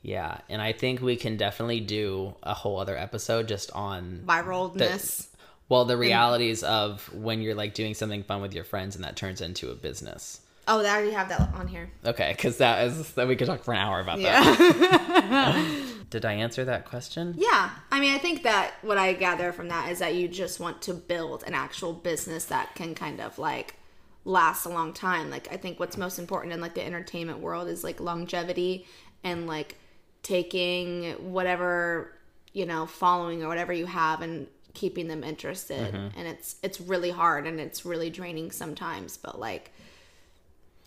Yeah, 0.00 0.38
and 0.48 0.62
I 0.62 0.72
think 0.72 1.00
we 1.02 1.14
can 1.16 1.36
definitely 1.36 1.80
do 1.80 2.34
a 2.42 2.54
whole 2.54 2.78
other 2.80 2.96
episode 2.96 3.46
just 3.48 3.70
on 3.72 4.22
Viralness. 4.26 5.28
well 5.68 5.84
the 5.84 5.96
realities 5.96 6.62
of 6.64 7.12
when 7.14 7.40
you're 7.42 7.54
like 7.54 7.74
doing 7.74 7.94
something 7.94 8.22
fun 8.24 8.40
with 8.42 8.52
your 8.54 8.64
friends 8.64 8.96
and 8.96 9.04
that 9.04 9.14
turns 9.16 9.40
into 9.40 9.70
a 9.70 9.74
business. 9.74 10.40
Oh, 10.68 10.82
they 10.82 10.88
already 10.88 11.10
have 11.10 11.28
that 11.28 11.52
on 11.54 11.66
here. 11.66 11.90
Okay, 12.04 12.32
because 12.36 12.58
that 12.58 12.86
is 12.86 13.12
that 13.12 13.26
we 13.26 13.34
could 13.36 13.46
talk 13.46 13.64
for 13.64 13.74
an 13.74 13.80
hour 13.80 14.00
about 14.00 14.20
Yeah. 14.20 14.42
that. 14.42 15.88
Did 16.10 16.24
I 16.24 16.34
answer 16.34 16.64
that 16.66 16.84
question? 16.84 17.34
Yeah. 17.38 17.70
I 17.90 17.98
mean, 17.98 18.14
I 18.14 18.18
think 18.18 18.42
that 18.42 18.74
what 18.82 18.98
I 18.98 19.14
gather 19.14 19.50
from 19.52 19.68
that 19.68 19.90
is 19.90 19.98
that 20.00 20.14
you 20.14 20.28
just 20.28 20.60
want 20.60 20.82
to 20.82 20.94
build 20.94 21.42
an 21.46 21.54
actual 21.54 21.92
business 21.94 22.44
that 22.46 22.74
can 22.74 22.94
kind 22.94 23.20
of 23.20 23.38
like 23.38 23.76
last 24.24 24.66
a 24.66 24.68
long 24.68 24.92
time. 24.92 25.30
Like, 25.30 25.50
I 25.50 25.56
think 25.56 25.80
what's 25.80 25.96
most 25.96 26.18
important 26.18 26.52
in 26.52 26.60
like 26.60 26.74
the 26.74 26.84
entertainment 26.84 27.38
world 27.40 27.66
is 27.66 27.82
like 27.82 27.98
longevity 27.98 28.86
and 29.24 29.46
like 29.46 29.76
taking 30.22 31.12
whatever, 31.32 32.12
you 32.52 32.66
know, 32.66 32.86
following 32.86 33.42
or 33.42 33.48
whatever 33.48 33.72
you 33.72 33.86
have 33.86 34.20
and 34.20 34.46
keeping 34.74 35.08
them 35.08 35.24
interested. 35.24 35.92
Mm-hmm. 35.94 36.18
And 36.18 36.28
it's 36.28 36.56
it's 36.62 36.80
really 36.80 37.10
hard 37.10 37.46
and 37.46 37.58
it's 37.58 37.84
really 37.84 38.10
draining 38.10 38.50
sometimes, 38.50 39.16
but 39.16 39.40
like 39.40 39.72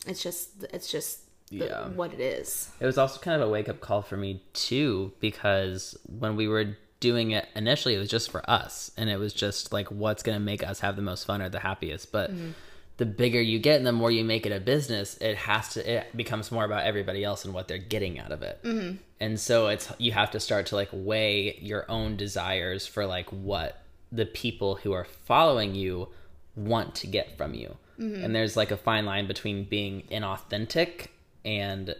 it's 0.06 0.22
just 0.24 0.64
it's 0.74 0.92
just 0.92 1.20
the, 1.50 1.66
Yeah. 1.66 1.88
what 1.90 2.14
it 2.14 2.20
is. 2.20 2.70
It 2.80 2.86
was 2.86 2.98
also 2.98 3.20
kind 3.20 3.42
of 3.42 3.48
a 3.48 3.52
wake 3.52 3.70
up 3.70 3.80
call 3.80 4.02
for 4.02 4.18
me 4.18 4.42
too, 4.54 5.14
because 5.20 5.98
when 6.08 6.36
we 6.36 6.48
were 6.48 6.78
doing 7.00 7.32
it 7.32 7.48
initially, 7.56 7.94
it 7.96 8.00
was 8.00 8.10
just 8.10 8.32
for 8.32 8.48
us, 8.50 8.92
and 8.98 9.10
it 9.10 9.18
was 9.18 9.34
just 9.34 9.72
like 9.72 9.90
what's 9.90 10.24
going 10.24 10.36
to 10.38 10.44
make 10.44 10.64
us 10.64 10.80
have 10.80 10.96
the 10.96 11.02
most 11.02 11.26
fun 11.26 11.42
or 11.42 11.50
the 11.50 11.60
happiest. 11.60 12.12
But 12.12 12.32
the 12.98 13.06
bigger 13.06 13.42
you 13.42 13.60
get, 13.60 13.78
and 13.78 13.86
the 13.86 13.92
more 13.92 14.10
you 14.10 14.24
make 14.24 14.46
it 14.46 14.52
a 14.54 14.60
business, 14.60 15.18
it 15.18 15.36
has 15.36 15.70
to. 15.74 15.98
It 15.98 16.16
becomes 16.16 16.52
more 16.52 16.64
about 16.66 16.86
everybody 16.86 17.24
else 17.24 17.46
and 17.46 17.54
what 17.54 17.68
they're 17.68 17.78
getting 17.78 18.18
out 18.20 18.32
of 18.32 18.42
it. 18.42 18.60
Mm-hmm. 18.64 18.96
And 19.20 19.40
so 19.40 19.68
it's 19.68 19.92
you 19.98 20.14
have 20.14 20.32
to 20.32 20.40
start 20.40 20.68
to 20.68 20.76
like 20.76 20.90
weigh 20.92 21.60
your 21.62 21.90
own 21.92 22.16
desires 22.16 22.88
for 22.88 23.06
like 23.06 23.30
what 23.30 23.82
the 24.12 24.26
people 24.26 24.76
who 24.76 24.94
are 24.94 25.06
following 25.06 25.76
you 25.76 26.08
want 26.56 26.96
to 26.96 27.08
get 27.08 27.38
from 27.38 27.54
you. 27.54 27.76
Mm-hmm. 28.00 28.24
And 28.24 28.36
there's 28.36 28.58
like 28.58 28.72
a 28.72 28.78
fine 28.78 29.06
line 29.06 29.28
between 29.28 29.64
being 29.66 30.04
inauthentic 30.12 31.08
and 31.44 31.96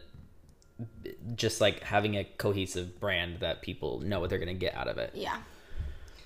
just 1.36 1.62
like 1.62 1.82
having 1.84 2.16
a 2.18 2.24
cohesive 2.24 3.00
brand 3.00 3.40
that 3.40 3.62
people 3.62 4.00
know 4.02 4.20
what 4.20 4.30
they're 4.30 4.40
going 4.40 4.48
to 4.48 4.54
get 4.54 4.76
out 4.76 4.88
of 4.88 4.98
it. 4.98 5.12
Yeah. 5.14 5.38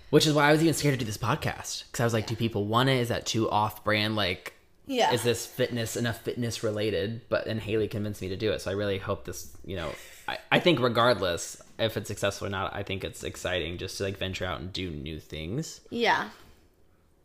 Which 0.10 0.26
is 0.26 0.34
why 0.34 0.50
I 0.50 0.52
was 0.52 0.62
even 0.62 0.74
scared 0.74 0.94
to 0.94 1.00
do 1.00 1.06
this 1.06 1.18
podcast 1.18 1.86
because 1.86 2.00
I 2.00 2.04
was 2.04 2.14
like, 2.14 2.26
do 2.26 2.36
people 2.36 2.66
want 2.66 2.90
it? 2.90 2.98
Is 2.98 3.10
that 3.10 3.26
too 3.28 3.50
off 3.50 3.84
brand? 3.84 4.16
Like, 4.16 4.54
Yeah. 4.88 5.14
is 5.14 5.22
this 5.22 5.46
fitness 5.46 5.96
enough 5.96 6.22
fitness 6.22 6.64
related? 6.64 7.22
But 7.30 7.46
and 7.46 7.60
Haley 7.60 7.88
convinced 7.88 8.22
me 8.22 8.30
to 8.30 8.36
do 8.38 8.52
it, 8.52 8.62
so 8.62 8.72
I 8.72 8.74
really 8.74 8.98
hope 8.98 9.26
this. 9.26 9.56
You 9.64 9.76
know, 9.76 9.92
I, 10.28 10.40
I 10.52 10.60
think 10.60 10.80
regardless 10.80 11.62
if 11.78 11.96
it's 11.96 12.08
successful 12.08 12.48
or 12.48 12.50
not, 12.50 12.76
I 12.76 12.82
think 12.82 13.04
it's 13.04 13.24
exciting 13.24 13.78
just 13.78 13.98
to 14.00 14.04
like 14.04 14.18
venture 14.18 14.46
out 14.46 14.60
and 14.60 14.74
do 14.74 14.90
new 14.90 15.20
things. 15.20 15.82
Yeah. 15.92 16.30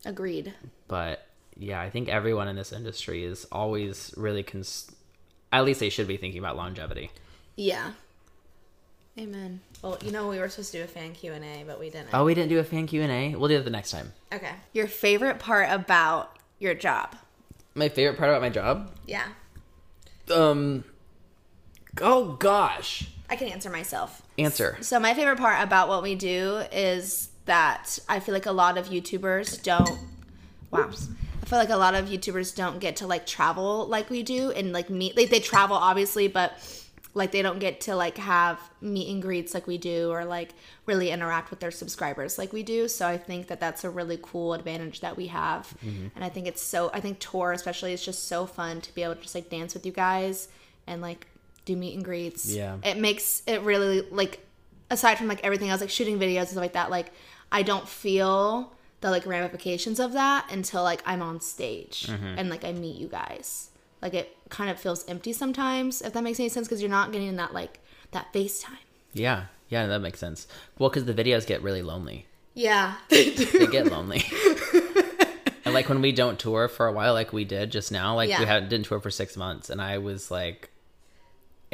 Agreed. 0.05 0.53
But 0.87 1.25
yeah, 1.57 1.81
I 1.81 1.89
think 1.89 2.07
everyone 2.09 2.47
in 2.47 2.55
this 2.55 2.71
industry 2.71 3.23
is 3.23 3.45
always 3.51 4.13
really 4.15 4.43
cons. 4.43 4.91
At 5.51 5.65
least 5.65 5.79
they 5.79 5.89
should 5.89 6.07
be 6.07 6.17
thinking 6.17 6.39
about 6.39 6.55
longevity. 6.57 7.11
Yeah. 7.55 7.91
Amen. 9.17 9.61
Well, 9.81 9.97
you 10.03 10.11
know 10.11 10.27
we 10.27 10.39
were 10.39 10.49
supposed 10.49 10.71
to 10.73 10.79
do 10.79 10.83
a 10.83 10.87
fan 10.87 11.13
Q 11.13 11.31
and 11.33 11.43
A, 11.43 11.63
but 11.65 11.79
we 11.79 11.89
didn't. 11.89 12.09
Oh, 12.13 12.25
we 12.25 12.33
didn't 12.33 12.49
do 12.49 12.59
a 12.59 12.63
fan 12.63 12.85
Q 12.85 13.01
and 13.01 13.11
A. 13.11 13.35
We'll 13.37 13.47
do 13.47 13.57
it 13.57 13.63
the 13.63 13.69
next 13.69 13.91
time. 13.91 14.11
Okay. 14.33 14.51
Your 14.73 14.87
favorite 14.87 15.39
part 15.39 15.69
about 15.71 16.37
your 16.59 16.73
job? 16.73 17.15
My 17.75 17.87
favorite 17.89 18.17
part 18.17 18.29
about 18.29 18.41
my 18.41 18.49
job, 18.49 18.91
Yeah. 19.05 19.25
um, 20.33 20.83
oh 22.01 22.33
gosh, 22.33 23.07
I 23.29 23.35
can 23.35 23.47
answer 23.49 23.69
myself. 23.69 24.21
answer. 24.37 24.77
So 24.81 24.99
my 24.99 25.13
favorite 25.13 25.37
part 25.37 25.61
about 25.63 25.87
what 25.89 26.01
we 26.03 26.15
do 26.15 26.57
is 26.71 27.29
that 27.45 27.99
I 28.09 28.19
feel 28.19 28.33
like 28.33 28.45
a 28.45 28.51
lot 28.51 28.77
of 28.77 28.87
YouTubers 28.87 29.61
don't. 29.63 29.99
Wow. 30.71 30.89
I 30.89 31.45
feel 31.45 31.59
like 31.59 31.69
a 31.69 31.77
lot 31.77 31.93
of 31.93 32.05
YouTubers 32.05 32.55
don't 32.55 32.79
get 32.79 32.97
to 32.97 33.07
like 33.07 33.25
travel 33.25 33.85
like 33.87 34.09
we 34.09 34.23
do 34.23 34.51
and 34.51 34.73
like 34.73 34.89
meet. 34.89 35.15
Like 35.15 35.29
they 35.29 35.39
travel 35.39 35.77
obviously, 35.77 36.27
but 36.27 36.53
like 37.13 37.31
they 37.31 37.41
don't 37.41 37.59
get 37.59 37.81
to 37.81 37.95
like 37.95 38.17
have 38.17 38.59
meet 38.81 39.09
and 39.09 39.21
greets 39.21 39.53
like 39.53 39.67
we 39.67 39.77
do 39.77 40.11
or 40.11 40.25
like 40.25 40.49
really 40.85 41.11
interact 41.11 41.49
with 41.49 41.59
their 41.61 41.71
subscribers 41.71 42.37
like 42.37 42.51
we 42.51 42.61
do. 42.63 42.87
So 42.87 43.07
I 43.07 43.17
think 43.17 43.47
that 43.47 43.59
that's 43.59 43.83
a 43.83 43.89
really 43.89 44.19
cool 44.21 44.53
advantage 44.53 44.99
that 45.01 45.15
we 45.15 45.27
have. 45.27 45.73
Mm-hmm. 45.85 46.07
And 46.15 46.25
I 46.25 46.29
think 46.29 46.47
it's 46.47 46.61
so. 46.61 46.91
I 46.93 46.99
think 46.99 47.19
tour 47.19 47.51
especially 47.51 47.93
is 47.93 48.03
just 48.03 48.27
so 48.27 48.45
fun 48.45 48.81
to 48.81 48.93
be 48.93 49.03
able 49.03 49.15
to 49.15 49.21
just 49.21 49.35
like 49.35 49.49
dance 49.49 49.73
with 49.73 49.85
you 49.85 49.91
guys 49.91 50.49
and 50.87 51.01
like 51.01 51.27
do 51.63 51.75
meet 51.75 51.95
and 51.95 52.03
greets. 52.03 52.53
Yeah. 52.53 52.77
It 52.83 52.97
makes 52.97 53.43
it 53.47 53.61
really 53.61 54.01
like 54.01 54.45
aside 54.89 55.17
from 55.17 55.27
like 55.27 55.43
everything 55.43 55.69
else, 55.69 55.81
like 55.81 55.89
shooting 55.89 56.19
videos 56.19 56.39
and 56.39 56.49
stuff 56.49 56.61
like 56.61 56.73
that, 56.73 56.89
like 56.89 57.11
I 57.55 57.61
don't 57.61 57.87
feel 57.87 58.73
the 58.99 59.09
like 59.09 59.25
ramifications 59.25 60.01
of 60.01 60.11
that 60.11 60.51
until 60.51 60.83
like 60.83 61.01
I'm 61.05 61.21
on 61.21 61.39
stage 61.39 62.07
mm-hmm. 62.07 62.37
and 62.37 62.49
like 62.49 62.65
I 62.65 62.73
meet 62.73 62.97
you 62.97 63.07
guys. 63.07 63.69
Like 64.01 64.13
it 64.13 64.35
kind 64.49 64.69
of 64.69 64.77
feels 64.77 65.07
empty 65.07 65.31
sometimes, 65.31 66.01
if 66.01 66.11
that 66.11 66.21
makes 66.21 66.37
any 66.37 66.49
sense, 66.49 66.67
because 66.67 66.81
you're 66.81 66.91
not 66.91 67.13
getting 67.13 67.33
that 67.37 67.53
like 67.53 67.79
that 68.11 68.33
FaceTime. 68.33 68.83
Yeah, 69.13 69.45
yeah, 69.69 69.87
that 69.87 69.99
makes 69.99 70.19
sense. 70.19 70.47
Well, 70.77 70.89
because 70.89 71.05
the 71.05 71.13
videos 71.13 71.47
get 71.47 71.63
really 71.63 71.81
lonely. 71.81 72.25
Yeah. 72.55 72.95
They 73.09 73.67
get 73.71 73.85
lonely. 73.85 74.25
and 75.63 75.73
like 75.73 75.87
when 75.87 76.01
we 76.01 76.11
don't 76.11 76.37
tour 76.37 76.67
for 76.67 76.87
a 76.87 76.91
while, 76.91 77.13
like 77.13 77.31
we 77.31 77.45
did 77.45 77.71
just 77.71 77.89
now, 77.89 78.15
like 78.15 78.29
Yeah. 78.29 78.41
we 78.41 78.45
had 78.47 78.67
didn't 78.67 78.87
tour 78.87 78.99
for 78.99 79.09
six 79.09 79.37
months, 79.37 79.69
and 79.69 79.81
I 79.81 79.99
was 79.99 80.29
like, 80.29 80.71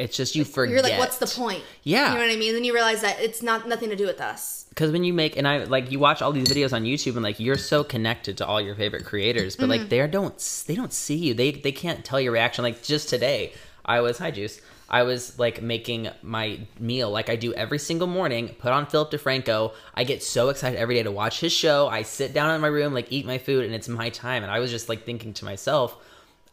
it's 0.02 0.16
just 0.16 0.34
you 0.34 0.44
forget. 0.44 0.72
You're 0.72 0.82
like, 0.82 0.98
what's 0.98 1.18
the 1.18 1.26
point? 1.26 1.62
Yeah. 1.82 2.08
You 2.08 2.14
know 2.18 2.20
what 2.26 2.30
I 2.32 2.36
mean? 2.36 2.48
And 2.50 2.56
Then 2.56 2.64
you 2.64 2.74
realize 2.74 3.00
that 3.02 3.20
it's 3.20 3.42
not 3.42 3.66
nothing 3.68 3.88
to 3.90 3.96
do 3.96 4.06
with 4.06 4.20
us. 4.20 4.66
because 4.70 4.90
when 4.90 5.04
you 5.04 5.12
make 5.12 5.36
and 5.36 5.46
I 5.48 5.64
like 5.64 5.90
you 5.90 5.98
watch 5.98 6.20
all 6.22 6.32
these 6.32 6.48
videos 6.48 6.72
on 6.72 6.84
YouTube 6.84 7.14
and 7.14 7.22
like 7.22 7.38
you're 7.40 7.56
so 7.58 7.84
connected 7.84 8.36
to 8.38 8.46
all 8.46 8.60
your 8.60 8.74
favorite 8.74 9.04
creators, 9.04 9.56
but 9.56 9.62
Mm-hmm. 9.64 9.70
like 9.80 9.88
they 9.88 10.06
don't 10.06 10.64
they 10.66 10.74
don't 10.74 10.92
see 10.92 11.16
you. 11.16 11.34
They 11.34 11.52
they 11.52 11.72
can't 11.72 12.04
tell 12.04 12.20
your 12.20 12.32
reaction. 12.32 12.62
Like 12.64 12.82
just 12.82 13.08
today, 13.08 13.52
I 13.84 14.00
was 14.00 14.18
hi 14.18 14.30
Juice. 14.30 14.60
I 14.90 15.04
was 15.04 15.38
like 15.38 15.62
making 15.62 16.10
my 16.22 16.60
meal 16.78 17.10
like 17.10 17.30
I 17.30 17.36
do 17.36 17.54
every 17.54 17.78
single 17.78 18.06
morning. 18.08 18.48
Put 18.58 18.72
on 18.72 18.84
Philip 18.86 19.10
DeFranco. 19.10 19.72
I 19.94 20.04
get 20.04 20.22
so 20.22 20.50
excited 20.50 20.78
every 20.78 20.96
day 20.96 21.02
to 21.04 21.10
watch 21.10 21.40
his 21.40 21.52
show. 21.52 21.88
I 21.88 22.02
sit 22.02 22.34
down 22.34 22.54
in 22.54 22.60
my 22.60 22.68
room, 22.68 22.92
like 22.92 23.10
eat 23.10 23.24
my 23.24 23.38
food, 23.38 23.64
and 23.64 23.74
it's 23.74 23.88
my 23.88 24.10
time. 24.10 24.42
And 24.42 24.52
I 24.52 24.58
was 24.58 24.70
just 24.70 24.90
like 24.90 25.04
thinking 25.06 25.32
to 25.34 25.44
myself. 25.46 25.96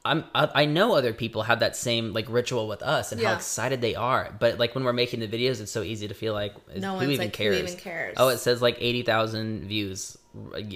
I'm 0.06 0.24
I, 0.34 0.50
I 0.56 0.66
know 0.66 0.94
other 0.96 1.14
people 1.14 1.44
have 1.44 1.60
that 1.60 1.76
same 1.76 2.14
like 2.14 2.26
ritual 2.30 2.68
with 2.68 2.82
us 2.82 3.12
and 3.12 3.22
how 3.22 3.34
excited 3.34 3.82
they 3.82 3.96
are. 3.96 4.34
But 4.40 4.58
like 4.58 4.74
when 4.76 4.84
we're 4.84 4.94
making 4.94 5.20
the 5.20 5.28
videos, 5.28 5.60
it's 5.62 5.72
so 5.72 5.84
easy 5.84 6.08
to 6.08 6.14
feel 6.14 6.34
like 6.34 6.54
No 6.78 6.98
who 6.98 7.04
even 7.10 7.18
like, 7.18 7.36
who 7.36 7.44
cares? 7.44 7.58
even 7.58 7.76
cares? 7.78 8.16
Oh, 8.18 8.30
it 8.30 8.38
says 8.38 8.62
like 8.62 8.78
eighty 8.80 9.02
thousand 9.04 9.66
views 9.68 10.18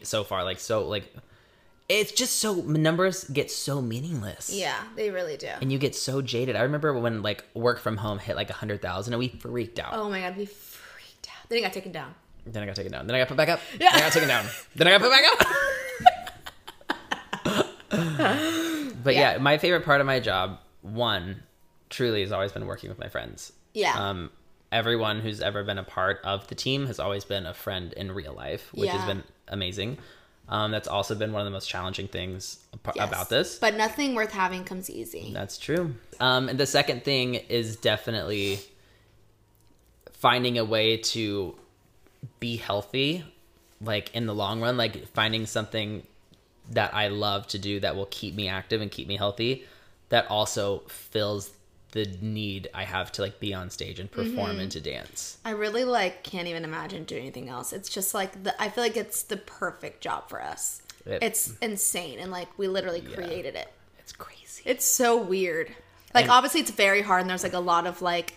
so 0.03 0.23
far. 0.23 0.43
Like 0.43 0.59
so 0.59 0.87
like 0.87 1.13
it's 1.89 2.11
just 2.11 2.37
so 2.39 2.55
numbers 2.55 3.23
get 3.25 3.49
so 3.49 3.81
meaningless. 3.81 4.51
Yeah, 4.53 4.81
they 4.95 5.09
really 5.09 5.37
do. 5.37 5.49
And 5.61 5.71
you 5.71 5.77
get 5.77 5.95
so 5.95 6.21
jaded. 6.21 6.55
I 6.55 6.63
remember 6.63 6.93
when 6.99 7.21
like 7.21 7.45
work 7.53 7.79
from 7.79 7.97
home 7.97 8.19
hit 8.19 8.35
like 8.35 8.49
a 8.49 8.53
hundred 8.53 8.81
thousand 8.81 9.13
and 9.13 9.19
we 9.19 9.29
freaked 9.29 9.79
out. 9.79 9.93
Oh 9.93 10.09
my 10.09 10.19
god, 10.19 10.35
we 10.37 10.45
freaked 10.45 11.29
out. 11.29 11.49
Then 11.49 11.59
it 11.59 11.61
got 11.61 11.73
taken 11.73 11.91
down. 11.91 12.13
Then 12.45 12.61
I 12.61 12.65
got 12.65 12.75
taken 12.75 12.91
down. 12.91 13.07
Then 13.07 13.15
I 13.15 13.19
got 13.19 13.29
put 13.29 13.37
back 13.37 13.49
up. 13.49 13.61
Yeah. 13.79 13.91
Then 13.91 14.01
I 14.01 14.03
got 14.03 14.11
taken 14.11 14.27
down. 14.27 14.45
Then 14.75 14.87
I 14.87 14.91
got 14.91 15.01
put 15.01 15.11
back 15.11 15.23
up. 15.31 15.47
but 19.03 19.13
yeah. 19.15 19.33
Yeah. 19.33 19.37
my 19.39 19.57
favorite 19.57 19.83
part 19.85 20.01
of 20.01 20.07
my 20.07 20.19
job, 20.19 20.59
one, 20.81 21.43
truly 21.89 22.21
has 22.21 22.31
always 22.31 22.51
been 22.51 22.65
working 22.65 22.89
with 22.89 22.99
my 22.99 23.09
friends. 23.09 23.53
Yeah. 23.73 23.93
Um, 23.97 24.31
everyone 24.71 25.19
who's 25.19 25.41
ever 25.41 25.63
been 25.63 25.77
a 25.77 25.83
part 25.83 26.19
of 26.23 26.47
the 26.47 26.55
team 26.55 26.87
has 26.87 26.99
always 26.99 27.23
been 27.25 27.45
a 27.45 27.53
friend 27.53 27.93
in 27.93 28.11
real 28.11 28.33
life, 28.33 28.69
which 28.73 28.89
has 28.89 29.05
been 29.05 29.23
amazing. 29.47 29.97
Um, 30.49 30.71
that's 30.71 30.87
also 30.89 31.15
been 31.15 31.31
one 31.31 31.41
of 31.41 31.45
the 31.45 31.51
most 31.51 31.69
challenging 31.69 32.07
things 32.07 32.59
ap- 32.73 32.95
Yes. 32.95 33.07
about 33.07 33.29
this. 33.29 33.59
But 33.59 33.75
nothing 33.75 34.13
worth 34.13 34.31
having 34.31 34.65
comes 34.65 34.89
easy. 34.89 35.31
That's 35.33 35.57
true. 35.57 35.95
Um, 36.19 36.49
and 36.49 36.59
the 36.59 36.65
second 36.65 37.03
thing 37.05 37.35
is 37.35 37.77
definitely 37.77 38.59
finding 40.11 40.57
a 40.57 40.65
way 40.65 40.97
to 40.97 41.55
be 42.39 42.57
healthy, 42.57 43.23
like 43.81 44.13
in 44.15 44.25
the 44.25 44.33
long 44.35 44.61
run, 44.61 44.77
like 44.77 45.07
finding 45.09 45.45
something 45.45 46.05
that 46.73 46.93
I 46.93 47.07
love 47.07 47.47
to 47.47 47.59
do 47.59 47.79
that 47.79 47.95
will 47.95 48.07
keep 48.07 48.35
me 48.35 48.47
active 48.47 48.81
and 48.81 48.91
keep 48.91 49.07
me 49.07 49.17
healthy, 49.17 49.65
that 50.09 50.29
also 50.29 50.79
fills 50.87 51.51
the 51.93 52.05
need 52.21 52.69
I 52.73 52.83
have 52.85 53.11
to 53.13 53.21
like 53.21 53.39
be 53.39 53.53
on 53.53 53.69
stage 53.69 53.99
and 53.99 54.11
perform 54.11 54.51
mm-hmm. 54.51 54.59
and 54.61 54.71
to 54.71 54.81
dance. 54.81 55.37
I 55.45 55.51
really 55.51 55.83
like 55.85 56.23
can't 56.23 56.47
even 56.47 56.63
imagine 56.63 57.03
doing 57.03 57.21
anything 57.21 57.49
else. 57.49 57.71
It's 57.71 57.87
just 57.87 58.15
like 58.15 58.43
the 58.43 58.59
I 58.61 58.69
feel 58.69 58.83
like 58.83 58.97
it's 58.97 59.23
the 59.23 59.37
perfect 59.37 60.01
job 60.01 60.27
for 60.27 60.41
us. 60.41 60.81
It- 61.05 61.21
it's 61.21 61.53
insane 61.61 62.17
and 62.19 62.31
like 62.31 62.47
we 62.57 62.67
literally 62.67 63.01
created 63.01 63.55
it. 63.55 63.71
It's 63.99 64.11
crazy. 64.11 64.63
It's 64.65 64.85
so 64.85 65.15
weird. 65.17 65.69
Like 66.15 66.23
And- 66.23 66.31
obviously 66.31 66.61
it's 66.61 66.71
very 66.71 67.03
hard 67.03 67.21
and 67.21 67.29
there's 67.29 67.43
like 67.43 67.53
a 67.53 67.59
lot 67.59 67.85
of 67.85 68.01
like 68.01 68.33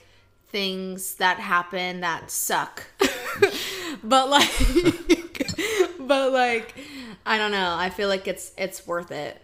things 0.48 1.14
that 1.14 1.38
happen 1.38 2.00
that 2.00 2.30
suck. 2.30 2.84
but 4.04 4.28
like 4.28 4.50
but 5.98 6.32
like 6.32 6.74
I 7.26 7.38
don't 7.38 7.50
know. 7.50 7.74
I 7.76 7.90
feel 7.90 8.08
like 8.08 8.28
it's 8.28 8.52
it's 8.56 8.86
worth 8.86 9.10
it. 9.10 9.42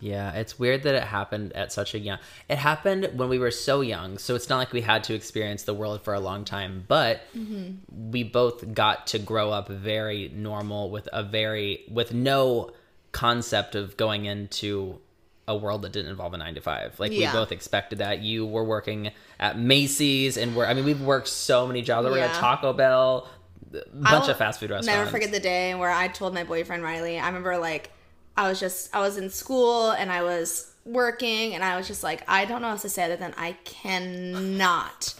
Yeah, 0.00 0.32
it's 0.32 0.58
weird 0.58 0.82
that 0.82 0.94
it 0.94 1.02
happened 1.02 1.54
at 1.54 1.72
such 1.72 1.94
a 1.94 1.98
young. 1.98 2.18
It 2.48 2.58
happened 2.58 3.10
when 3.14 3.28
we 3.28 3.38
were 3.38 3.50
so 3.50 3.80
young, 3.80 4.18
so 4.18 4.34
it's 4.34 4.48
not 4.48 4.58
like 4.58 4.72
we 4.72 4.82
had 4.82 5.02
to 5.04 5.14
experience 5.14 5.62
the 5.62 5.72
world 5.72 6.02
for 6.02 6.14
a 6.14 6.20
long 6.20 6.44
time. 6.44 6.84
But 6.86 7.22
mm-hmm. 7.36 8.10
we 8.10 8.22
both 8.22 8.74
got 8.74 9.06
to 9.08 9.18
grow 9.18 9.50
up 9.50 9.68
very 9.68 10.30
normal 10.34 10.90
with 10.90 11.08
a 11.12 11.22
very 11.22 11.84
with 11.90 12.12
no 12.12 12.72
concept 13.12 13.74
of 13.74 13.96
going 13.96 14.26
into 14.26 15.00
a 15.46 15.56
world 15.56 15.82
that 15.82 15.92
didn't 15.92 16.10
involve 16.10 16.34
a 16.34 16.38
nine 16.38 16.54
to 16.54 16.60
five. 16.60 16.98
Like 16.98 17.12
Yeah. 17.12 17.32
we 17.32 17.38
both 17.38 17.52
expected 17.52 17.98
that. 17.98 18.20
You 18.20 18.46
were 18.46 18.64
working 18.64 19.10
at 19.40 19.58
Macy's, 19.58 20.36
and 20.36 20.54
we're 20.54 20.66
I 20.66 20.74
mean 20.74 20.84
we've 20.84 21.02
worked 21.02 21.28
so 21.28 21.66
many 21.66 21.82
jobs. 21.82 22.06
We 22.06 22.12
We're 22.12 22.18
at 22.18 22.34
Taco 22.34 22.72
Bell, 22.72 23.28
bunch 23.70 24.06
I'll 24.06 24.30
of 24.30 24.36
fast 24.36 24.60
food 24.60 24.70
restaurants. 24.70 24.86
Never 24.86 25.10
forget 25.10 25.32
the 25.32 25.40
day 25.40 25.74
where 25.74 25.90
I 25.90 26.08
told 26.08 26.34
my 26.34 26.44
boyfriend 26.44 26.82
Riley. 26.82 27.18
I 27.18 27.26
remember 27.26 27.58
like 27.58 27.90
I 28.36 28.48
was 28.48 28.60
just 28.60 28.94
I 28.94 29.00
was 29.00 29.16
in 29.16 29.30
school 29.30 29.90
and 29.90 30.10
I 30.10 30.22
was 30.22 30.72
working 30.84 31.54
and 31.54 31.64
I 31.64 31.76
was 31.76 31.86
just 31.86 32.02
like 32.02 32.22
I 32.28 32.44
don't 32.44 32.62
know 32.62 32.70
what 32.70 32.80
to 32.80 32.88
say 32.88 33.04
other 33.04 33.16
than 33.16 33.34
I 33.36 33.52
cannot 33.64 35.14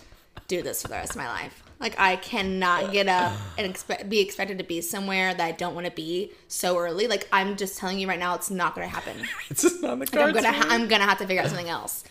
do 0.49 0.63
this 0.63 0.83
for 0.83 0.89
the 0.89 0.95
rest 0.95 1.13
of 1.13 1.17
my 1.17 1.29
life. 1.29 1.63
Like 1.81 1.99
I 1.99 2.17
cannot 2.17 2.93
get 2.93 3.09
up 3.09 3.33
and 3.59 3.67
expect 3.67 4.09
be 4.09 4.21
expected 4.21 4.59
to 4.59 4.65
be 4.65 4.81
somewhere 4.81 5.35
that 5.35 5.45
I 5.45 5.53
don't 5.53 5.75
want 5.75 5.87
to 5.87 5.93
be 5.93 6.33
so 6.49 6.79
early. 6.79 7.09
Like 7.09 7.29
I'm 7.33 7.57
just 7.57 7.79
telling 7.79 7.99
you 7.99 8.09
right 8.09 8.19
now, 8.19 8.35
it's 8.35 8.51
not 8.51 8.75
going 8.75 8.89
to 8.89 8.95
happen. 8.95 9.17
It's 9.51 9.63
just 9.63 9.83
not 9.83 9.99
the 9.99 10.07
Like, 10.07 10.17
I'm 10.17 10.33
gonna 10.33 10.53
ha- 10.53 10.67
I'm 10.71 10.89
gonna 10.89 11.05
have 11.05 11.19
to 11.19 11.27
figure 11.27 11.43
out 11.43 11.49
something 11.49 11.69
else. 11.69 12.05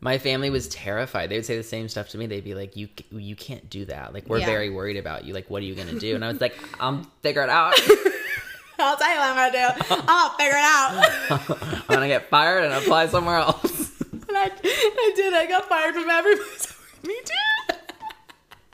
My 0.00 0.18
family 0.18 0.48
was 0.50 0.68
terrified. 0.68 1.28
They 1.30 1.36
would 1.36 1.46
say 1.46 1.56
the 1.56 1.62
same 1.62 1.88
stuff 1.88 2.08
to 2.10 2.18
me. 2.18 2.26
They'd 2.26 2.44
be 2.44 2.54
like, 2.54 2.76
"You 2.76 2.88
you 3.10 3.34
can't 3.36 3.68
do 3.68 3.84
that. 3.86 4.14
Like 4.14 4.28
we're 4.28 4.38
Yeah. 4.38 4.46
very 4.46 4.70
worried 4.70 4.96
about 4.96 5.24
you. 5.24 5.34
Like 5.34 5.50
what 5.50 5.62
are 5.62 5.66
you 5.66 5.74
gonna 5.74 5.98
do?" 5.98 6.14
And 6.14 6.24
I 6.24 6.28
was 6.28 6.40
like, 6.40 6.56
"I'm 6.80 7.04
figure 7.22 7.42
it 7.42 7.48
out. 7.50 7.74
I'll 8.80 8.96
tell 8.96 9.10
you 9.12 9.18
what 9.18 9.30
I'm 9.30 9.52
gonna 9.52 9.74
do. 9.88 10.04
I'll 10.08 10.30
figure 10.30 10.52
it 10.52 10.64
out. 10.64 11.82
I'm 11.88 11.94
gonna 11.94 12.06
get 12.08 12.28
fired 12.30 12.64
and 12.64 12.74
apply 12.74 13.08
somewhere 13.08 13.36
else." 13.38 13.92
And 14.28 14.36
I, 14.36 14.50
I 14.62 15.12
did. 15.16 15.34
I 15.34 15.46
got 15.46 15.68
fired 15.68 15.94
from 15.94 16.08
every 16.10 16.36
place. 16.36 16.74
Me 17.02 17.16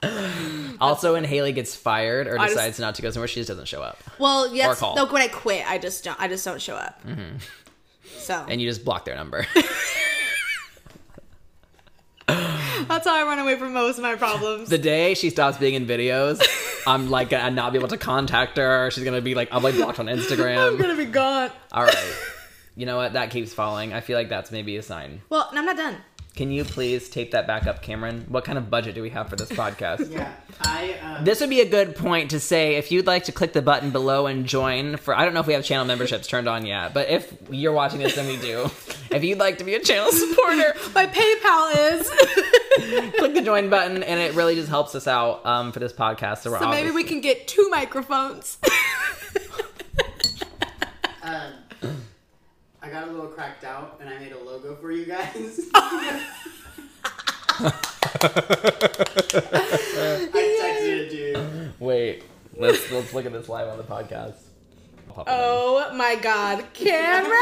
too. 0.01 0.77
also, 0.79 1.13
when 1.13 1.23
Haley 1.23 1.51
gets 1.53 1.75
fired 1.75 2.27
or 2.27 2.37
I 2.39 2.45
just- 2.45 2.55
decides 2.55 2.79
not 2.79 2.95
to 2.95 3.01
go 3.01 3.09
somewhere, 3.09 3.27
she 3.27 3.39
just 3.39 3.47
doesn't 3.47 3.67
show 3.67 3.81
up, 3.81 3.97
Well, 4.19 4.53
yes. 4.53 4.81
No, 4.81 5.05
when 5.07 5.21
I 5.21 5.27
quit, 5.27 5.67
I 5.69 5.77
just 5.77 6.03
don't. 6.03 6.19
I 6.19 6.27
just 6.27 6.45
don't 6.45 6.61
show 6.61 6.75
up. 6.75 7.01
Mm-hmm. 7.05 7.37
So 8.17 8.45
and 8.47 8.61
you 8.61 8.69
just 8.69 8.83
block 8.85 9.05
their 9.05 9.15
number. 9.15 9.45
That's 13.05 13.15
how 13.15 13.23
I 13.23 13.27
run 13.27 13.39
away 13.39 13.55
from 13.55 13.73
most 13.73 13.97
of 13.97 14.03
my 14.03 14.15
problems. 14.15 14.69
the 14.69 14.77
day 14.77 15.13
she 15.13 15.29
stops 15.29 15.57
being 15.57 15.75
in 15.75 15.85
videos, 15.85 16.41
I'm 16.87 17.09
like 17.09 17.29
gonna 17.29 17.51
not 17.51 17.71
be 17.71 17.77
able 17.77 17.89
to 17.89 17.97
contact 17.97 18.57
her. 18.57 18.89
She's 18.91 19.03
gonna 19.03 19.21
be 19.21 19.35
like, 19.35 19.49
I'm 19.51 19.63
like 19.63 19.75
blocked 19.75 19.99
on 19.99 20.07
Instagram. 20.07 20.73
I'm 20.73 20.77
gonna 20.77 20.95
be 20.95 21.05
gone. 21.05 21.51
All 21.71 21.83
right. 21.83 22.15
You 22.75 22.85
know 22.85 22.97
what? 22.97 23.13
That 23.13 23.29
keeps 23.29 23.53
falling. 23.53 23.93
I 23.93 24.01
feel 24.01 24.17
like 24.17 24.29
that's 24.29 24.51
maybe 24.51 24.75
a 24.77 24.81
sign. 24.81 25.21
Well, 25.29 25.49
I'm 25.53 25.65
not 25.65 25.77
done. 25.77 25.97
Can 26.35 26.51
you 26.51 26.65
please 26.65 27.07
tape 27.07 27.31
that 27.31 27.47
back 27.47 27.65
up, 27.65 27.81
Cameron? 27.81 28.25
What 28.27 28.43
kind 28.43 28.57
of 28.57 28.69
budget 28.69 28.93
do 28.93 29.01
we 29.01 29.09
have 29.11 29.29
for 29.29 29.37
this 29.37 29.49
podcast? 29.49 30.11
Yeah, 30.15 30.33
I. 30.61 30.93
Um, 31.01 31.23
This 31.25 31.39
would 31.39 31.49
be 31.49 31.61
a 31.61 31.65
good 31.69 31.95
point 31.95 32.31
to 32.31 32.39
say 32.39 32.75
if 32.75 32.91
you'd 32.91 33.07
like 33.07 33.23
to 33.25 33.31
click 33.31 33.53
the 33.53 33.61
button 33.61 33.91
below 33.91 34.27
and 34.27 34.45
join 34.45 34.97
for 34.97 35.15
I 35.15 35.23
don't 35.25 35.33
know 35.33 35.39
if 35.39 35.47
we 35.47 35.53
have 35.53 35.63
channel 35.63 35.85
memberships 35.85 36.27
turned 36.27 36.47
on 36.49 36.65
yet, 36.65 36.93
but 36.93 37.09
if 37.09 37.33
you're 37.49 37.71
watching 37.73 37.99
this 37.99 38.15
then 38.15 38.27
we 38.27 38.37
do, 38.37 38.69
if 39.11 39.23
you'd 39.23 39.39
like 39.39 39.57
to 39.59 39.63
be 39.63 39.75
a 39.75 39.79
channel 39.79 40.11
supporter, 40.11 40.75
My 40.93 41.05
PayPal 41.07 41.93
is. 41.93 42.09
click 43.17 43.33
the 43.33 43.41
join 43.41 43.69
button 43.69 44.03
and 44.03 44.19
it 44.19 44.33
really 44.35 44.55
just 44.55 44.69
helps 44.69 44.93
us 44.95 45.07
out 45.07 45.45
um, 45.45 45.71
for 45.71 45.79
this 45.79 45.93
podcast. 45.93 46.39
So, 46.39 46.51
we're 46.51 46.59
so 46.59 46.69
maybe 46.69 46.91
we 46.91 47.03
can 47.03 47.21
get 47.21 47.47
two 47.47 47.67
microphones. 47.69 48.57
um, 51.23 51.53
I 51.53 51.54
got 52.95 53.07
a 53.09 53.11
little 53.11 53.27
cracked 53.27 53.65
out, 53.65 53.97
and 53.99 54.09
I 54.09 54.17
made 54.17 54.31
a 54.31 54.39
logo 54.39 54.75
for 54.75 54.91
you 54.91 55.05
guys. 55.05 55.59
I 55.75 56.29
texted 60.31 60.87
it 60.87 61.09
to 61.09 61.17
you. 61.17 61.73
wait. 61.79 62.23
Let's 62.57 62.89
let's 62.91 63.13
look 63.13 63.25
at 63.25 63.33
this 63.33 63.49
live 63.49 63.67
on 63.67 63.77
the 63.77 63.83
podcast. 63.83 64.35
I'll 65.09 65.13
pop 65.13 65.27
it 65.27 65.31
in. 65.31 65.37
oh 65.37 65.91
my 65.93 66.15
God, 66.15 66.63
Cameron! 66.73 67.35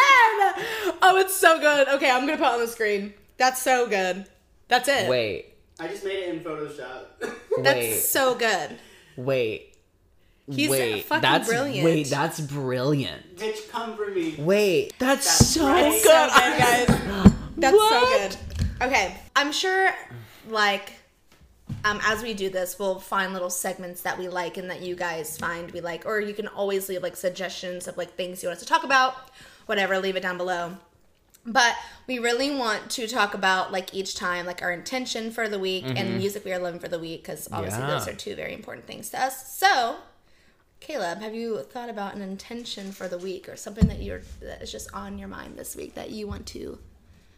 Oh, 1.04 1.18
it's 1.18 1.36
so 1.36 1.60
good. 1.60 1.88
Okay, 1.88 2.10
I'm 2.10 2.26
gonna 2.26 2.38
put 2.38 2.48
it 2.48 2.54
on 2.54 2.60
the 2.60 2.68
screen. 2.68 3.14
That's 3.38 3.62
so 3.62 3.88
good. 3.88 4.26
That's 4.70 4.90
it. 4.90 5.08
Wait, 5.08 5.54
I 5.80 5.88
just 5.88 6.04
made 6.04 6.24
it 6.24 6.30
in 6.30 6.40
Photoshop. 6.40 7.06
That's 7.64 8.10
so 8.10 8.34
good. 8.34 8.80
wait. 9.18 9.73
He's 10.52 10.70
wait, 10.70 11.06
fucking 11.06 11.22
that's 11.22 11.48
brilliant. 11.48 11.86
wait, 11.86 12.08
that's 12.10 12.40
brilliant. 12.42 13.38
Bitch, 13.38 13.70
come 13.70 13.96
for 13.96 14.08
me. 14.08 14.36
Wait, 14.38 14.94
that's, 15.00 15.26
That's 15.26 15.48
so 15.50 15.66
right. 15.68 15.92
good. 15.92 16.02
So 16.02 16.28
good, 16.28 16.58
guys. 16.60 17.34
That's 17.58 17.76
What? 17.78 17.92
so 18.30 18.38
good. 18.80 18.86
Okay, 18.88 19.16
I'm 19.38 19.52
sure, 19.54 19.92
like, 20.50 20.92
um, 21.86 22.00
as 22.04 22.22
we 22.22 22.34
do 22.34 22.50
this, 22.50 22.78
we'll 22.78 23.00
find 23.00 23.32
little 23.32 23.50
segments 23.50 24.02
that 24.02 24.18
we 24.20 24.28
like 24.28 24.58
and 24.58 24.70
that 24.70 24.82
you 24.82 24.96
guys 24.98 25.38
find 25.38 25.72
we 25.72 25.80
like, 25.80 26.06
or 26.06 26.20
you 26.20 26.34
can 26.34 26.48
always 26.50 26.90
leave 26.90 27.02
like 27.04 27.16
suggestions 27.16 27.88
of 27.88 27.96
like 27.96 28.16
things 28.16 28.44
you 28.44 28.50
want 28.50 28.58
us 28.58 28.64
to 28.64 28.68
talk 28.68 28.84
about, 28.84 29.16
whatever. 29.68 29.98
Leave 30.00 30.18
it 30.18 30.24
down 30.24 30.36
below. 30.38 30.76
But 31.46 31.76
we 32.08 32.20
really 32.20 32.54
want 32.56 32.90
to 32.92 33.08
talk 33.08 33.34
about 33.34 33.72
like 33.72 33.94
each 33.94 34.16
time, 34.16 34.46
like 34.46 34.62
our 34.62 34.72
intention 34.72 35.32
for 35.32 35.48
the 35.48 35.60
week 35.60 35.86
and 35.86 35.98
the 35.98 36.18
music 36.18 36.44
we 36.44 36.52
are 36.52 36.60
loving 36.60 36.80
for 36.82 36.88
the 36.90 37.00
week, 37.00 37.22
because 37.24 37.48
obviously 37.52 37.80
Mm-hmm. 37.82 37.90
Yeah. 37.92 37.98
those 38.00 38.08
are 38.10 38.14
two 38.16 38.36
very 38.36 38.54
important 38.54 38.88
things 38.88 39.10
to 39.12 39.22
us. 39.22 39.56
So, 39.58 39.98
Caleb, 40.84 41.20
have 41.22 41.34
you 41.34 41.62
thought 41.64 41.90
about 41.90 42.14
an 42.14 42.22
intention 42.22 42.92
for 42.92 43.08
the 43.08 43.18
week 43.18 43.48
or 43.48 43.56
something 43.56 43.88
that 43.88 44.02
you're 44.02 44.22
that 44.42 44.62
is 44.62 44.72
just 44.72 44.94
on 44.94 45.18
your 45.18 45.30
mind 45.30 45.58
this 45.58 45.76
week 45.78 45.94
that 45.96 46.10
you 46.12 46.28
want 46.28 46.46
to? 46.48 46.78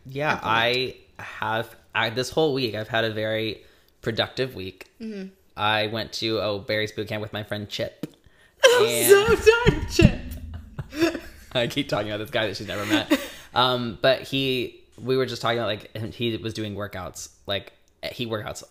Yeah, 0.08 0.40
I 0.42 0.96
have. 1.20 1.76
I, 1.94 2.10
this 2.10 2.30
whole 2.32 2.54
week, 2.54 2.74
I've 2.76 2.88
had 2.88 3.06
a 3.06 3.12
very 3.12 3.62
productive 4.02 4.56
week. 4.56 4.88
Mm-hmm. 5.00 5.28
I 5.56 5.88
went 5.88 6.12
to 6.14 6.40
oh 6.42 6.60
Barry's 6.60 6.92
boot 6.92 7.08
camp 7.08 7.22
with 7.22 7.34
my 7.34 7.44
friend 7.44 7.70
Chip. 7.70 8.08
I'm 8.66 8.86
And- 8.86 9.10
so 9.10 9.36
sorry, 9.36 9.86
Chip. 9.92 11.22
I 11.54 11.68
keep 11.68 11.88
talking 11.88 12.10
about 12.10 12.18
this 12.18 12.32
guy 12.32 12.48
that 12.48 12.58
she's 12.58 12.68
never 12.68 12.86
met. 12.86 13.18
Um, 13.54 13.98
but 14.02 14.24
he, 14.24 14.82
we 15.02 15.16
were 15.16 15.26
just 15.26 15.42
talking 15.42 15.60
about 15.60 15.68
like 15.68 16.14
he 16.14 16.36
was 16.38 16.54
doing 16.54 16.76
workouts. 16.76 17.30
Like 17.46 17.72
he 18.12 18.26
workouts, 18.28 18.64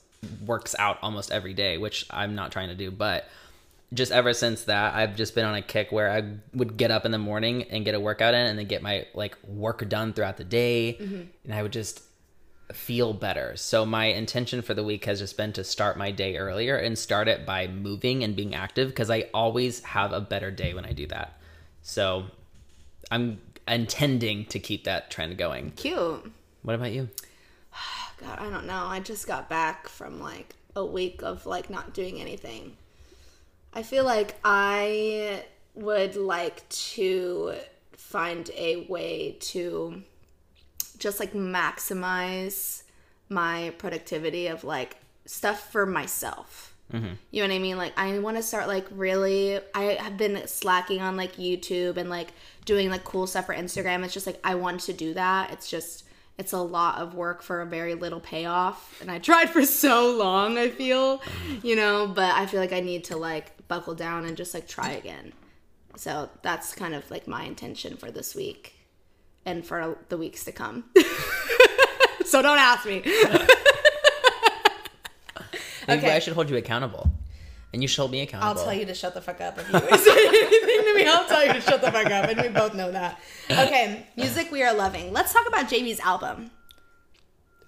works 0.44 0.74
out 0.78 0.98
almost 1.00 1.30
every 1.30 1.54
day, 1.54 1.78
which 1.78 2.06
I'm 2.10 2.34
not 2.34 2.52
trying 2.52 2.68
to 2.68 2.74
do. 2.74 2.90
But 2.90 3.26
just 3.94 4.12
ever 4.12 4.34
since 4.34 4.64
that, 4.64 4.94
I've 4.94 5.16
just 5.16 5.34
been 5.34 5.44
on 5.44 5.54
a 5.54 5.62
kick 5.62 5.92
where 5.92 6.10
I 6.10 6.24
would 6.52 6.76
get 6.76 6.90
up 6.90 7.04
in 7.06 7.12
the 7.12 7.18
morning 7.18 7.64
and 7.64 7.84
get 7.84 7.94
a 7.94 8.00
workout 8.00 8.34
in 8.34 8.46
and 8.46 8.58
then 8.58 8.66
get 8.66 8.82
my 8.82 9.06
like 9.14 9.36
work 9.46 9.88
done 9.88 10.12
throughout 10.12 10.36
the 10.36 10.44
day. 10.44 10.98
Mm-hmm. 11.00 11.22
And 11.44 11.54
I 11.54 11.62
would 11.62 11.72
just 11.72 12.02
feel 12.72 13.12
better. 13.12 13.56
So 13.56 13.84
my 13.84 14.06
intention 14.06 14.62
for 14.62 14.74
the 14.74 14.84
week 14.84 15.04
has 15.04 15.18
just 15.18 15.36
been 15.36 15.52
to 15.54 15.64
start 15.64 15.96
my 15.96 16.10
day 16.10 16.36
earlier 16.36 16.76
and 16.76 16.98
start 16.98 17.28
it 17.28 17.44
by 17.44 17.66
moving 17.66 18.24
and 18.24 18.34
being 18.34 18.54
active 18.54 18.88
because 18.88 19.10
I 19.10 19.28
always 19.34 19.82
have 19.84 20.12
a 20.12 20.20
better 20.20 20.50
day 20.50 20.74
when 20.74 20.84
I 20.84 20.92
do 20.92 21.06
that. 21.08 21.38
So 21.82 22.24
I'm 23.10 23.40
intending 23.68 24.46
to 24.46 24.58
keep 24.58 24.84
that 24.84 25.10
trend 25.10 25.36
going. 25.36 25.72
Cute. 25.76 26.32
What 26.62 26.74
about 26.74 26.92
you? 26.92 27.08
God, 28.18 28.38
I 28.38 28.50
don't 28.50 28.66
know. 28.66 28.86
I 28.86 29.00
just 29.00 29.26
got 29.26 29.48
back 29.48 29.88
from 29.88 30.20
like 30.20 30.54
a 30.74 30.84
week 30.84 31.22
of 31.22 31.46
like 31.46 31.68
not 31.70 31.92
doing 31.92 32.20
anything. 32.20 32.76
I 33.74 33.82
feel 33.82 34.04
like 34.04 34.36
I 34.44 35.44
would 35.74 36.16
like 36.16 36.68
to 36.68 37.54
find 37.92 38.48
a 38.56 38.86
way 38.88 39.36
to 39.40 40.02
just 40.98 41.18
like 41.18 41.32
maximize 41.32 42.84
my 43.28 43.72
productivity 43.78 44.46
of 44.46 44.62
like 44.62 44.96
stuff 45.26 45.72
for 45.72 45.84
myself. 45.84 46.74
Mm-hmm. 46.92 47.14
You 47.32 47.42
know 47.42 47.48
what 47.48 47.54
I 47.54 47.58
mean? 47.58 47.76
Like 47.76 47.92
I 47.98 48.18
want 48.20 48.36
to 48.36 48.42
start 48.42 48.68
like 48.68 48.86
really 48.92 49.58
I 49.74 49.98
have 50.00 50.16
been 50.16 50.46
slacking 50.46 51.00
on 51.00 51.16
like 51.16 51.36
YouTube 51.36 51.96
and 51.96 52.08
like 52.08 52.28
doing 52.64 52.90
like 52.90 53.02
cool 53.02 53.26
stuff 53.26 53.46
for 53.46 53.54
Instagram. 53.54 54.04
It's 54.04 54.14
just 54.14 54.26
like 54.26 54.38
I 54.44 54.54
want 54.54 54.80
to 54.82 54.92
do 54.92 55.14
that. 55.14 55.50
It's 55.50 55.68
just 55.68 56.04
it's 56.36 56.52
a 56.52 56.58
lot 56.58 56.98
of 56.98 57.14
work 57.14 57.42
for 57.42 57.60
a 57.60 57.66
very 57.66 57.94
little 57.94 58.20
payoff. 58.20 59.00
And 59.00 59.10
I 59.10 59.18
tried 59.18 59.50
for 59.50 59.64
so 59.64 60.14
long, 60.16 60.58
I 60.58 60.68
feel, 60.68 61.22
you 61.62 61.76
know, 61.76 62.06
but 62.06 62.34
I 62.34 62.46
feel 62.46 62.60
like 62.60 62.72
I 62.72 62.80
need 62.80 63.04
to 63.04 63.16
like 63.16 63.53
buckle 63.68 63.94
down 63.94 64.24
and 64.24 64.36
just 64.36 64.54
like 64.54 64.68
try 64.68 64.90
again. 64.90 65.32
So 65.96 66.28
that's 66.42 66.74
kind 66.74 66.94
of 66.94 67.10
like 67.10 67.26
my 67.28 67.44
intention 67.44 67.96
for 67.96 68.10
this 68.10 68.34
week 68.34 68.74
and 69.46 69.64
for 69.64 69.96
the 70.08 70.16
weeks 70.18 70.44
to 70.44 70.52
come. 70.52 70.84
so 72.24 72.42
don't 72.42 72.58
ask 72.58 72.86
me. 72.86 73.02
Maybe 75.86 75.98
Okay. 76.06 76.16
I 76.16 76.18
should 76.18 76.32
hold 76.34 76.48
you 76.48 76.56
accountable. 76.56 77.10
And 77.72 77.82
you 77.82 77.88
should 77.88 77.98
hold 77.98 78.12
me 78.12 78.22
accountable. 78.22 78.58
I'll 78.60 78.64
tell 78.64 78.72
you 78.72 78.86
to 78.86 78.94
shut 78.94 79.14
the 79.14 79.20
fuck 79.20 79.40
up 79.40 79.58
if 79.58 79.66
you 79.68 79.80
say 79.98 80.26
anything 80.28 80.84
to 80.84 80.94
me. 80.94 81.06
I'll 81.06 81.26
tell 81.26 81.44
you 81.44 81.52
to 81.52 81.60
shut 81.60 81.80
the 81.80 81.90
fuck 81.90 82.06
up, 82.06 82.28
and 82.30 82.40
we 82.40 82.48
both 82.48 82.72
know 82.74 82.90
that. 82.92 83.18
Okay, 83.50 84.06
music 84.16 84.50
we 84.52 84.62
are 84.62 84.72
loving. 84.72 85.12
Let's 85.12 85.32
talk 85.32 85.46
about 85.48 85.68
Jamie's 85.68 85.98
album. 86.00 86.52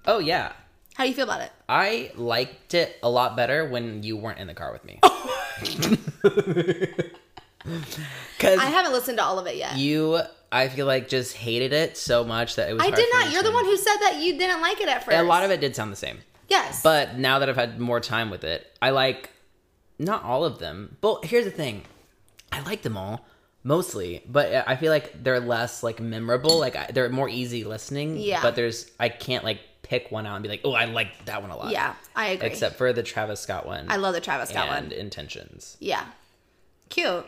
Oh 0.06 0.20
yeah. 0.20 0.52
How 0.96 1.04
do 1.04 1.10
you 1.10 1.14
feel 1.14 1.24
about 1.24 1.42
it? 1.42 1.52
I 1.68 2.10
liked 2.16 2.72
it 2.74 2.96
a 3.02 3.10
lot 3.10 3.36
better 3.36 3.68
when 3.68 4.02
you 4.02 4.16
weren't 4.16 4.38
in 4.38 4.46
the 4.46 4.54
car 4.54 4.72
with 4.72 4.84
me. 4.84 4.98
Oh. 5.02 5.44
Cuz 8.38 8.58
I 8.58 8.66
haven't 8.66 8.92
listened 8.92 9.18
to 9.18 9.24
all 9.24 9.38
of 9.38 9.46
it 9.46 9.56
yet. 9.56 9.76
you 9.76 10.20
I 10.52 10.68
feel 10.68 10.86
like 10.86 11.08
just 11.08 11.34
hated 11.36 11.72
it 11.72 11.96
so 11.96 12.24
much 12.24 12.54
that 12.56 12.70
it 12.70 12.74
was 12.74 12.80
I 12.82 12.86
hard 12.86 12.94
did 12.96 13.08
for 13.10 13.18
me 13.18 13.24
not. 13.24 13.32
You're 13.32 13.42
to- 13.42 13.48
the 13.48 13.54
one 13.54 13.64
who 13.64 13.76
said 13.76 13.96
that 14.02 14.16
you 14.20 14.38
didn't 14.38 14.60
like 14.60 14.80
it 14.80 14.88
at 14.88 15.04
first. 15.04 15.16
A 15.16 15.22
lot 15.22 15.42
of 15.44 15.50
it 15.50 15.60
did 15.60 15.74
sound 15.74 15.90
the 15.92 15.96
same. 15.96 16.18
Yes. 16.48 16.82
But 16.82 17.18
now 17.18 17.40
that 17.40 17.48
I've 17.48 17.56
had 17.56 17.80
more 17.80 17.98
time 18.00 18.30
with 18.30 18.44
it, 18.44 18.66
I 18.80 18.90
like 18.90 19.30
not 19.98 20.22
all 20.22 20.44
of 20.44 20.60
them. 20.60 20.96
But 21.00 21.24
here's 21.24 21.44
the 21.44 21.50
thing. 21.50 21.82
I 22.52 22.60
like 22.60 22.82
them 22.82 22.96
all 22.96 23.26
mostly, 23.64 24.22
but 24.28 24.64
I 24.68 24.76
feel 24.76 24.92
like 24.92 25.22
they're 25.24 25.40
less 25.40 25.82
like 25.82 25.98
memorable. 26.00 26.58
Like 26.60 26.76
I, 26.76 26.90
they're 26.92 27.08
more 27.10 27.28
easy 27.28 27.64
listening. 27.64 28.16
Yeah. 28.16 28.40
But 28.42 28.54
there's 28.54 28.88
I 29.00 29.08
can't 29.08 29.42
like 29.44 29.60
pick 29.88 30.10
one 30.10 30.26
out 30.26 30.34
and 30.34 30.42
be 30.42 30.48
like, 30.48 30.62
oh, 30.64 30.72
I 30.72 30.84
like 30.86 31.24
that 31.26 31.42
one 31.42 31.50
a 31.50 31.56
lot. 31.56 31.70
yeah, 31.70 31.94
I 32.14 32.28
agree. 32.28 32.48
Except 32.48 32.76
for 32.76 32.92
the 32.92 33.02
Travis 33.02 33.40
Scott 33.40 33.66
one. 33.66 33.86
I 33.88 33.96
love 33.96 34.14
the 34.14 34.20
Travis 34.20 34.50
Scott 34.50 34.68
and 34.68 34.90
one. 34.90 34.98
Intentions. 34.98 35.76
Yeah, 35.80 36.04
cute. 36.88 37.24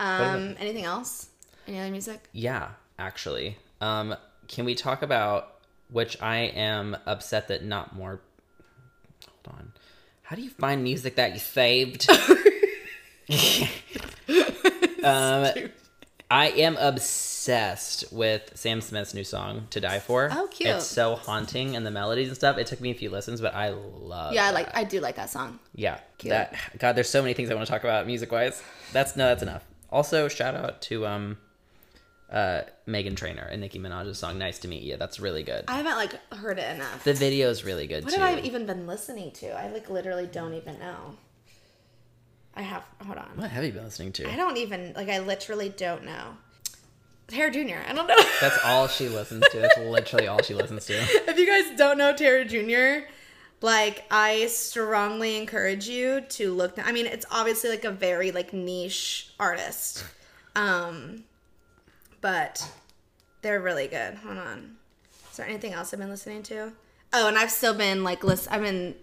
Um, 0.00 0.56
anything 0.58 0.84
else? 0.84 1.28
Any 1.66 1.80
other 1.80 1.90
music? 1.90 2.28
Yeah, 2.32 2.70
actually. 2.98 3.56
Um, 3.80 4.14
can 4.48 4.64
we 4.64 4.74
talk 4.74 5.02
about 5.02 5.54
which 5.94 6.20
I 6.20 6.36
am 6.38 6.96
upset 7.06 7.48
that 7.48 7.64
not 7.64 7.94
more. 7.94 8.20
Hold 9.44 9.56
on. 9.58 9.72
How 10.22 10.36
do 10.36 10.42
you 10.42 10.50
find 10.50 10.82
music 10.82 11.16
that 11.16 11.32
you 11.32 11.38
saved? 11.38 12.08
um, 15.04 15.52
I 16.34 16.46
am 16.48 16.76
obsessed 16.78 18.12
with 18.12 18.50
Sam 18.56 18.80
Smith's 18.80 19.14
new 19.14 19.22
song 19.22 19.68
"To 19.70 19.80
Die 19.80 20.00
For." 20.00 20.30
Oh, 20.32 20.48
cute. 20.50 20.68
It's 20.68 20.84
so 20.84 21.14
haunting 21.14 21.76
and 21.76 21.86
the 21.86 21.92
melodies 21.92 22.26
and 22.26 22.36
stuff. 22.36 22.58
It 22.58 22.66
took 22.66 22.80
me 22.80 22.90
a 22.90 22.94
few 22.94 23.08
listens, 23.08 23.40
but 23.40 23.54
I 23.54 23.68
love. 23.68 24.34
Yeah, 24.34 24.42
I 24.42 24.46
that. 24.46 24.54
like. 24.54 24.76
I 24.76 24.82
do 24.82 24.98
like 25.00 25.14
that 25.14 25.30
song. 25.30 25.60
Yeah, 25.76 26.00
Cute. 26.18 26.30
that 26.30 26.56
God. 26.78 26.96
There's 26.96 27.08
so 27.08 27.22
many 27.22 27.34
things 27.34 27.52
I 27.52 27.54
want 27.54 27.66
to 27.66 27.72
talk 27.72 27.84
about 27.84 28.08
music 28.08 28.32
wise. 28.32 28.60
That's 28.92 29.14
no, 29.14 29.26
that's 29.26 29.44
enough. 29.44 29.64
Also, 29.90 30.26
shout 30.26 30.56
out 30.56 30.82
to 30.82 31.06
um, 31.06 31.38
uh, 32.32 32.62
Meghan 32.88 33.14
Trainor 33.16 33.44
and 33.44 33.60
Nicki 33.60 33.78
Minaj's 33.78 34.18
song 34.18 34.36
"Nice 34.36 34.58
to 34.60 34.68
Meet 34.68 34.82
You." 34.82 34.96
That's 34.96 35.20
really 35.20 35.44
good. 35.44 35.66
I 35.68 35.76
haven't 35.76 35.94
like 35.96 36.32
heard 36.34 36.58
it 36.58 36.74
enough. 36.74 37.04
The 37.04 37.14
video's 37.14 37.62
really 37.62 37.86
good 37.86 38.02
What 38.06 38.14
too. 38.14 38.20
have 38.20 38.38
I 38.38 38.40
even 38.40 38.66
been 38.66 38.88
listening 38.88 39.30
to? 39.32 39.50
I 39.50 39.70
like 39.70 39.88
literally 39.88 40.26
don't 40.26 40.54
even 40.54 40.80
know. 40.80 41.14
I 42.56 42.62
have. 42.62 42.84
Hold 43.04 43.18
on. 43.18 43.28
what 43.34 43.50
have 43.50 43.64
you 43.64 43.72
been 43.72 43.84
listening 43.84 44.12
to? 44.12 44.30
I 44.30 44.36
don't 44.36 44.56
even 44.56 44.92
like. 44.94 45.08
I 45.08 45.18
literally 45.18 45.68
don't 45.68 46.04
know. 46.04 46.36
Terror 47.28 47.50
Jr. 47.50 47.78
I 47.88 47.92
don't 47.92 48.06
know. 48.06 48.16
That's 48.40 48.58
all 48.64 48.86
she 48.86 49.08
listens 49.08 49.44
to. 49.50 49.58
That's 49.58 49.78
literally 49.78 50.26
all 50.26 50.42
she 50.42 50.54
listens 50.54 50.86
to. 50.86 50.94
if 50.98 51.38
you 51.38 51.46
guys 51.46 51.76
don't 51.76 51.98
know 51.98 52.14
Terror 52.14 52.44
Jr., 52.44 53.06
like 53.60 54.04
I 54.10 54.46
strongly 54.46 55.36
encourage 55.36 55.88
you 55.88 56.20
to 56.20 56.52
look. 56.52 56.78
I 56.84 56.92
mean, 56.92 57.06
it's 57.06 57.26
obviously 57.30 57.70
like 57.70 57.84
a 57.84 57.90
very 57.90 58.30
like 58.30 58.52
niche 58.52 59.32
artist, 59.40 60.04
um, 60.54 61.24
but 62.20 62.68
they're 63.42 63.60
really 63.60 63.88
good. 63.88 64.14
Hold 64.16 64.38
on. 64.38 64.76
Is 65.30 65.36
there 65.38 65.46
anything 65.46 65.72
else 65.72 65.92
I've 65.92 66.00
been 66.00 66.10
listening 66.10 66.42
to? 66.44 66.72
Oh, 67.12 67.28
and 67.28 67.38
I've 67.38 67.50
still 67.50 67.74
been 67.74 68.04
like 68.04 68.22
list. 68.22 68.48
I've 68.50 68.62
been 68.62 68.94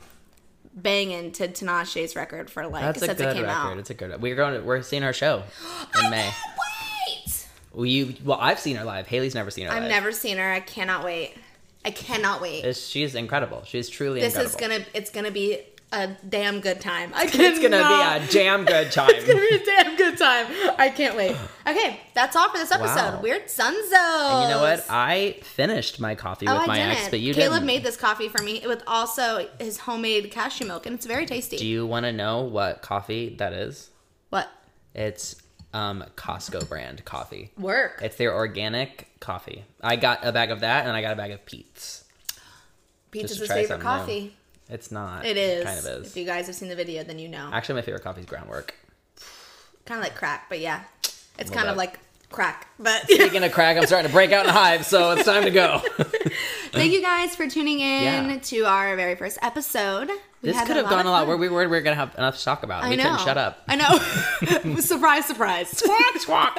banging 0.73 1.31
to 1.33 1.47
Tinashe's 1.47 2.15
record 2.15 2.49
for 2.49 2.67
like 2.67 2.83
That's 2.83 3.01
a 3.01 3.05
since 3.05 3.17
good 3.17 3.29
it 3.29 3.33
came 3.33 3.43
record. 3.43 3.55
out. 3.55 3.77
It's 3.77 3.89
a 3.89 3.93
good. 3.93 4.21
We're 4.21 4.35
going. 4.35 4.55
To, 4.59 4.65
we're 4.65 4.81
seeing 4.81 5.03
our 5.03 5.13
show 5.13 5.43
oh 5.63 5.89
in 6.03 6.11
May. 6.11 6.27
Wait. 6.27 7.47
Well, 7.73 7.85
you. 7.85 8.15
Well, 8.23 8.37
I've 8.39 8.59
seen 8.59 8.75
her 8.77 8.83
live. 8.83 9.07
Haley's 9.07 9.35
never 9.35 9.51
seen 9.51 9.67
her. 9.67 9.71
I've 9.71 9.83
live. 9.83 9.91
never 9.91 10.11
seen 10.11 10.37
her. 10.37 10.51
I 10.51 10.59
cannot 10.59 11.03
wait. 11.03 11.35
I 11.83 11.91
cannot 11.91 12.41
wait. 12.41 12.63
It's, 12.63 12.85
she's 12.85 13.15
incredible. 13.15 13.63
She's 13.65 13.89
truly 13.89 14.21
incredible. 14.21 14.43
this 14.43 14.53
incredible. 14.53 14.75
is 14.75 14.85
gonna. 14.85 14.97
It's 14.97 15.09
gonna 15.11 15.31
be 15.31 15.61
a 15.91 16.07
damn 16.27 16.61
good 16.61 16.79
time. 16.81 17.11
I 17.13 17.23
It's 17.33 17.59
gonna 17.59 17.77
be 17.77 18.25
a 18.25 18.27
jam 18.27 18.65
good 18.65 18.91
time. 18.91 19.09
It's 19.13 19.25
gonna 19.25 19.39
be 19.39 19.55
a 19.55 19.65
damn 19.65 19.95
good 19.97 20.17
time. 20.17 20.47
I 20.77 20.89
can't 20.89 21.15
wait. 21.15 21.35
Okay, 21.67 21.99
that's 22.13 22.35
all 22.35 22.49
for 22.49 22.57
this 22.57 22.71
episode. 22.71 23.15
Wow. 23.15 23.21
Weird 23.21 23.45
Sunzo. 23.47 23.71
And 23.71 24.43
you 24.49 24.55
know 24.55 24.61
what? 24.61 24.85
I 24.89 25.37
finished 25.43 25.99
my 25.99 26.15
coffee 26.15 26.47
Oh, 26.47 26.53
with 26.53 26.63
I 26.63 26.67
my 26.67 26.75
didn't. 26.77 26.91
ex, 26.97 27.09
but 27.09 27.19
you 27.19 27.33
Caleb 27.33 27.35
didn't. 27.35 27.51
Caleb 27.51 27.63
made 27.65 27.83
this 27.83 27.97
coffee 27.97 28.29
for 28.29 28.41
me 28.41 28.63
with 28.65 28.83
also 28.87 29.47
his 29.59 29.79
homemade 29.79 30.31
cashew 30.31 30.65
milk, 30.65 30.85
and 30.85 30.95
it's 30.95 31.05
very 31.05 31.25
tasty. 31.25 31.57
Do 31.57 31.67
you 31.67 31.85
want 31.85 32.05
to 32.05 32.11
know 32.13 32.41
what 32.41 32.81
coffee 32.81 33.35
that 33.39 33.53
is? 33.53 33.89
what 34.29 34.49
It's 34.95 35.35
um 35.73 36.03
Costco 36.15 36.67
brand 36.69 37.03
coffee. 37.05 37.51
work? 37.57 37.99
It's 38.01 38.15
their 38.15 38.33
organic 38.33 39.07
coffee. 39.19 39.63
I 39.81 39.95
got 39.97 40.25
a 40.25 40.31
bag 40.31 40.51
of 40.51 40.61
that, 40.61 40.85
and 40.85 40.95
I 40.95 41.01
got 41.01 41.13
a 41.13 41.15
bag 41.15 41.31
of 41.31 41.45
Peet's. 41.45 42.05
Just 43.13 43.33
is 43.33 43.39
his 43.39 43.47
favorite 43.51 43.83
new. 43.83 44.31
It's 44.71 44.91
not. 44.91 45.25
It 45.25 45.37
is. 45.37 45.65
Kind 45.65 45.79
of 45.79 45.85
is. 45.85 46.07
If 46.07 46.17
you 46.17 46.25
guys 46.25 46.47
have 46.47 46.55
seen 46.55 46.69
the 46.69 46.75
video, 46.75 47.03
then 47.03 47.19
you 47.19 47.27
know. 47.27 47.49
Actually, 47.51 47.75
my 47.75 47.81
favorite 47.81 48.03
coffee 48.03 48.21
is 48.21 48.25
groundwork. 48.25 48.73
Kind 49.85 49.99
of 49.99 50.03
like 50.05 50.15
crack, 50.15 50.45
but 50.47 50.59
yeah, 50.59 50.83
it's 51.37 51.49
kind 51.51 51.67
of 51.67 51.75
like 51.75 51.99
crack. 52.29 52.67
But 52.79 53.01
Speaking 53.09 53.43
of 53.43 53.51
crack, 53.51 53.75
I'm 53.77 53.85
starting 53.85 54.07
to 54.09 54.13
break 54.13 54.31
out 54.31 54.45
in 54.45 54.51
hives, 54.51 54.87
so 54.87 55.11
it's 55.11 55.25
time 55.25 55.43
to 55.43 55.51
go. 55.51 55.79
thank 56.71 56.93
you 56.93 57.01
guys 57.01 57.35
for 57.35 57.49
tuning 57.49 57.79
in 57.81 58.29
Yeah. 58.29 58.37
to 58.39 58.61
our 58.61 58.95
very 58.95 59.15
first 59.15 59.39
episode. 59.41 60.09
We 60.41 60.51
this 60.51 60.61
could 60.65 60.77
have 60.77 60.89
gone 60.89 61.05
a 61.05 61.09
lot. 61.11 61.27
Where 61.27 61.35
we 61.37 61.49
were, 61.49 61.67
we 61.67 61.77
are 61.77 61.81
gonna 61.81 61.95
have 61.95 62.15
enough 62.15 62.37
to 62.37 62.43
talk 62.45 62.63
about. 62.63 62.83
I 62.83 62.89
we 62.89 62.95
know. 62.95 63.03
couldn't 63.03 63.19
shut 63.25 63.37
up. 63.37 63.63
I 63.67 63.75
know. 63.75 64.75
surprise, 64.79 65.25
surprise. 65.25 65.69
Squawk, 65.69 66.15
squawk. 66.17 66.57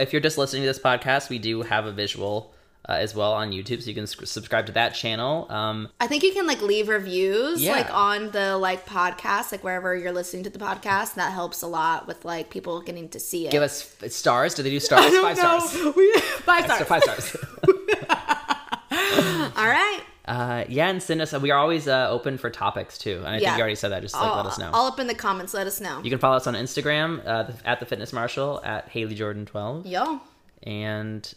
if 0.00 0.12
you're 0.12 0.22
just 0.22 0.38
listening 0.38 0.62
to 0.62 0.66
this 0.68 0.78
podcast, 0.78 1.28
we 1.28 1.38
do 1.38 1.62
have 1.62 1.84
a 1.84 1.92
visual 1.92 2.53
uh, 2.88 2.92
as 2.92 3.14
well 3.14 3.32
on 3.32 3.50
YouTube, 3.50 3.80
so 3.82 3.88
you 3.88 3.94
can 3.94 4.02
s- 4.04 4.16
subscribe 4.24 4.66
to 4.66 4.72
that 4.72 4.94
channel. 4.94 5.46
Um, 5.50 5.88
I 6.00 6.06
think 6.06 6.22
you 6.22 6.32
can 6.32 6.46
like 6.46 6.60
leave 6.60 6.88
reviews 6.88 7.62
Yeah. 7.62 7.72
like 7.72 7.90
on 7.92 8.30
the 8.32 8.56
like 8.58 8.84
podcast, 8.86 9.52
like 9.52 9.64
wherever 9.64 9.96
you're 9.96 10.12
listening 10.12 10.42
to 10.44 10.50
the 10.50 10.58
podcast. 10.58 11.14
That 11.14 11.32
helps 11.32 11.62
a 11.62 11.66
lot 11.66 12.06
with 12.06 12.24
like 12.24 12.50
people 12.50 12.80
getting 12.82 13.08
to 13.10 13.18
see 13.20 13.46
it. 13.46 13.50
give 13.52 13.62
us 13.62 13.96
f- 14.02 14.10
stars. 14.12 14.54
Do 14.54 14.62
they 14.62 14.70
do 14.70 14.80
stars? 14.80 15.16
Five 15.18 15.36
know. 15.38 15.58
stars. 15.60 15.96
We- 15.96 16.12
five 16.20 16.64
stars. 16.66 16.86
five 16.86 17.02
stars. 17.02 17.36
All 19.56 19.66
right. 19.68 20.00
Uh, 20.26 20.64
yeah, 20.68 20.88
and 20.88 21.02
send 21.02 21.20
us. 21.20 21.32
We 21.34 21.50
are 21.50 21.58
always 21.58 21.86
uh, 21.86 22.08
open 22.10 22.38
for 22.38 22.48
topics 22.48 22.96
too, 22.96 23.18
and 23.18 23.28
I 23.28 23.38
Yeah. 23.38 23.48
think 23.50 23.56
you 23.58 23.60
already 23.60 23.74
said 23.74 23.90
that. 23.92 24.00
Just 24.02 24.14
like 24.14 24.34
let 24.36 24.46
us 24.46 24.58
know. 24.58 24.70
All 24.72 24.86
up 24.86 24.98
in 24.98 25.06
the 25.06 25.14
comments. 25.14 25.52
Let 25.52 25.66
us 25.66 25.80
know. 25.80 26.00
you 26.02 26.08
can 26.10 26.18
follow 26.18 26.36
us 26.36 26.46
on 26.46 26.54
Instagram 26.54 27.20
uh, 27.26 27.42
the- 27.44 27.54
at 27.68 27.78
the 27.80 27.86
Fitness 27.86 28.12
Marshall 28.12 28.60
at 28.64 28.88
Haley 28.88 29.14
Jordan 29.14 29.44
twelve, 29.44 29.86
Yo. 29.86 30.20
and 30.62 31.32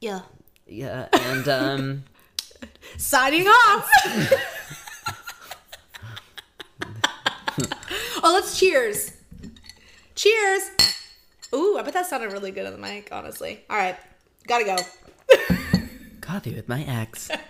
Yeah. 0.00 0.20
Yeah, 0.66 1.08
and 1.12 1.48
um, 1.48 2.04
Signing 2.98 3.46
off. 3.46 3.90
oh, 8.22 8.32
let's 8.32 8.58
cheers. 8.58 9.12
Cheers. 10.14 10.70
Ooh, 11.54 11.76
I 11.78 11.82
bet 11.82 11.92
that 11.92 12.06
sounded 12.06 12.32
really 12.32 12.50
good 12.50 12.66
on 12.66 12.72
the 12.72 12.78
mic, 12.78 13.10
honestly. 13.12 13.64
All 13.68 13.76
right, 13.76 13.96
gotta 14.46 14.64
go. 14.64 14.76
Coffee 16.20 16.54
with 16.54 16.68
my 16.68 16.82
ex. 16.82 17.30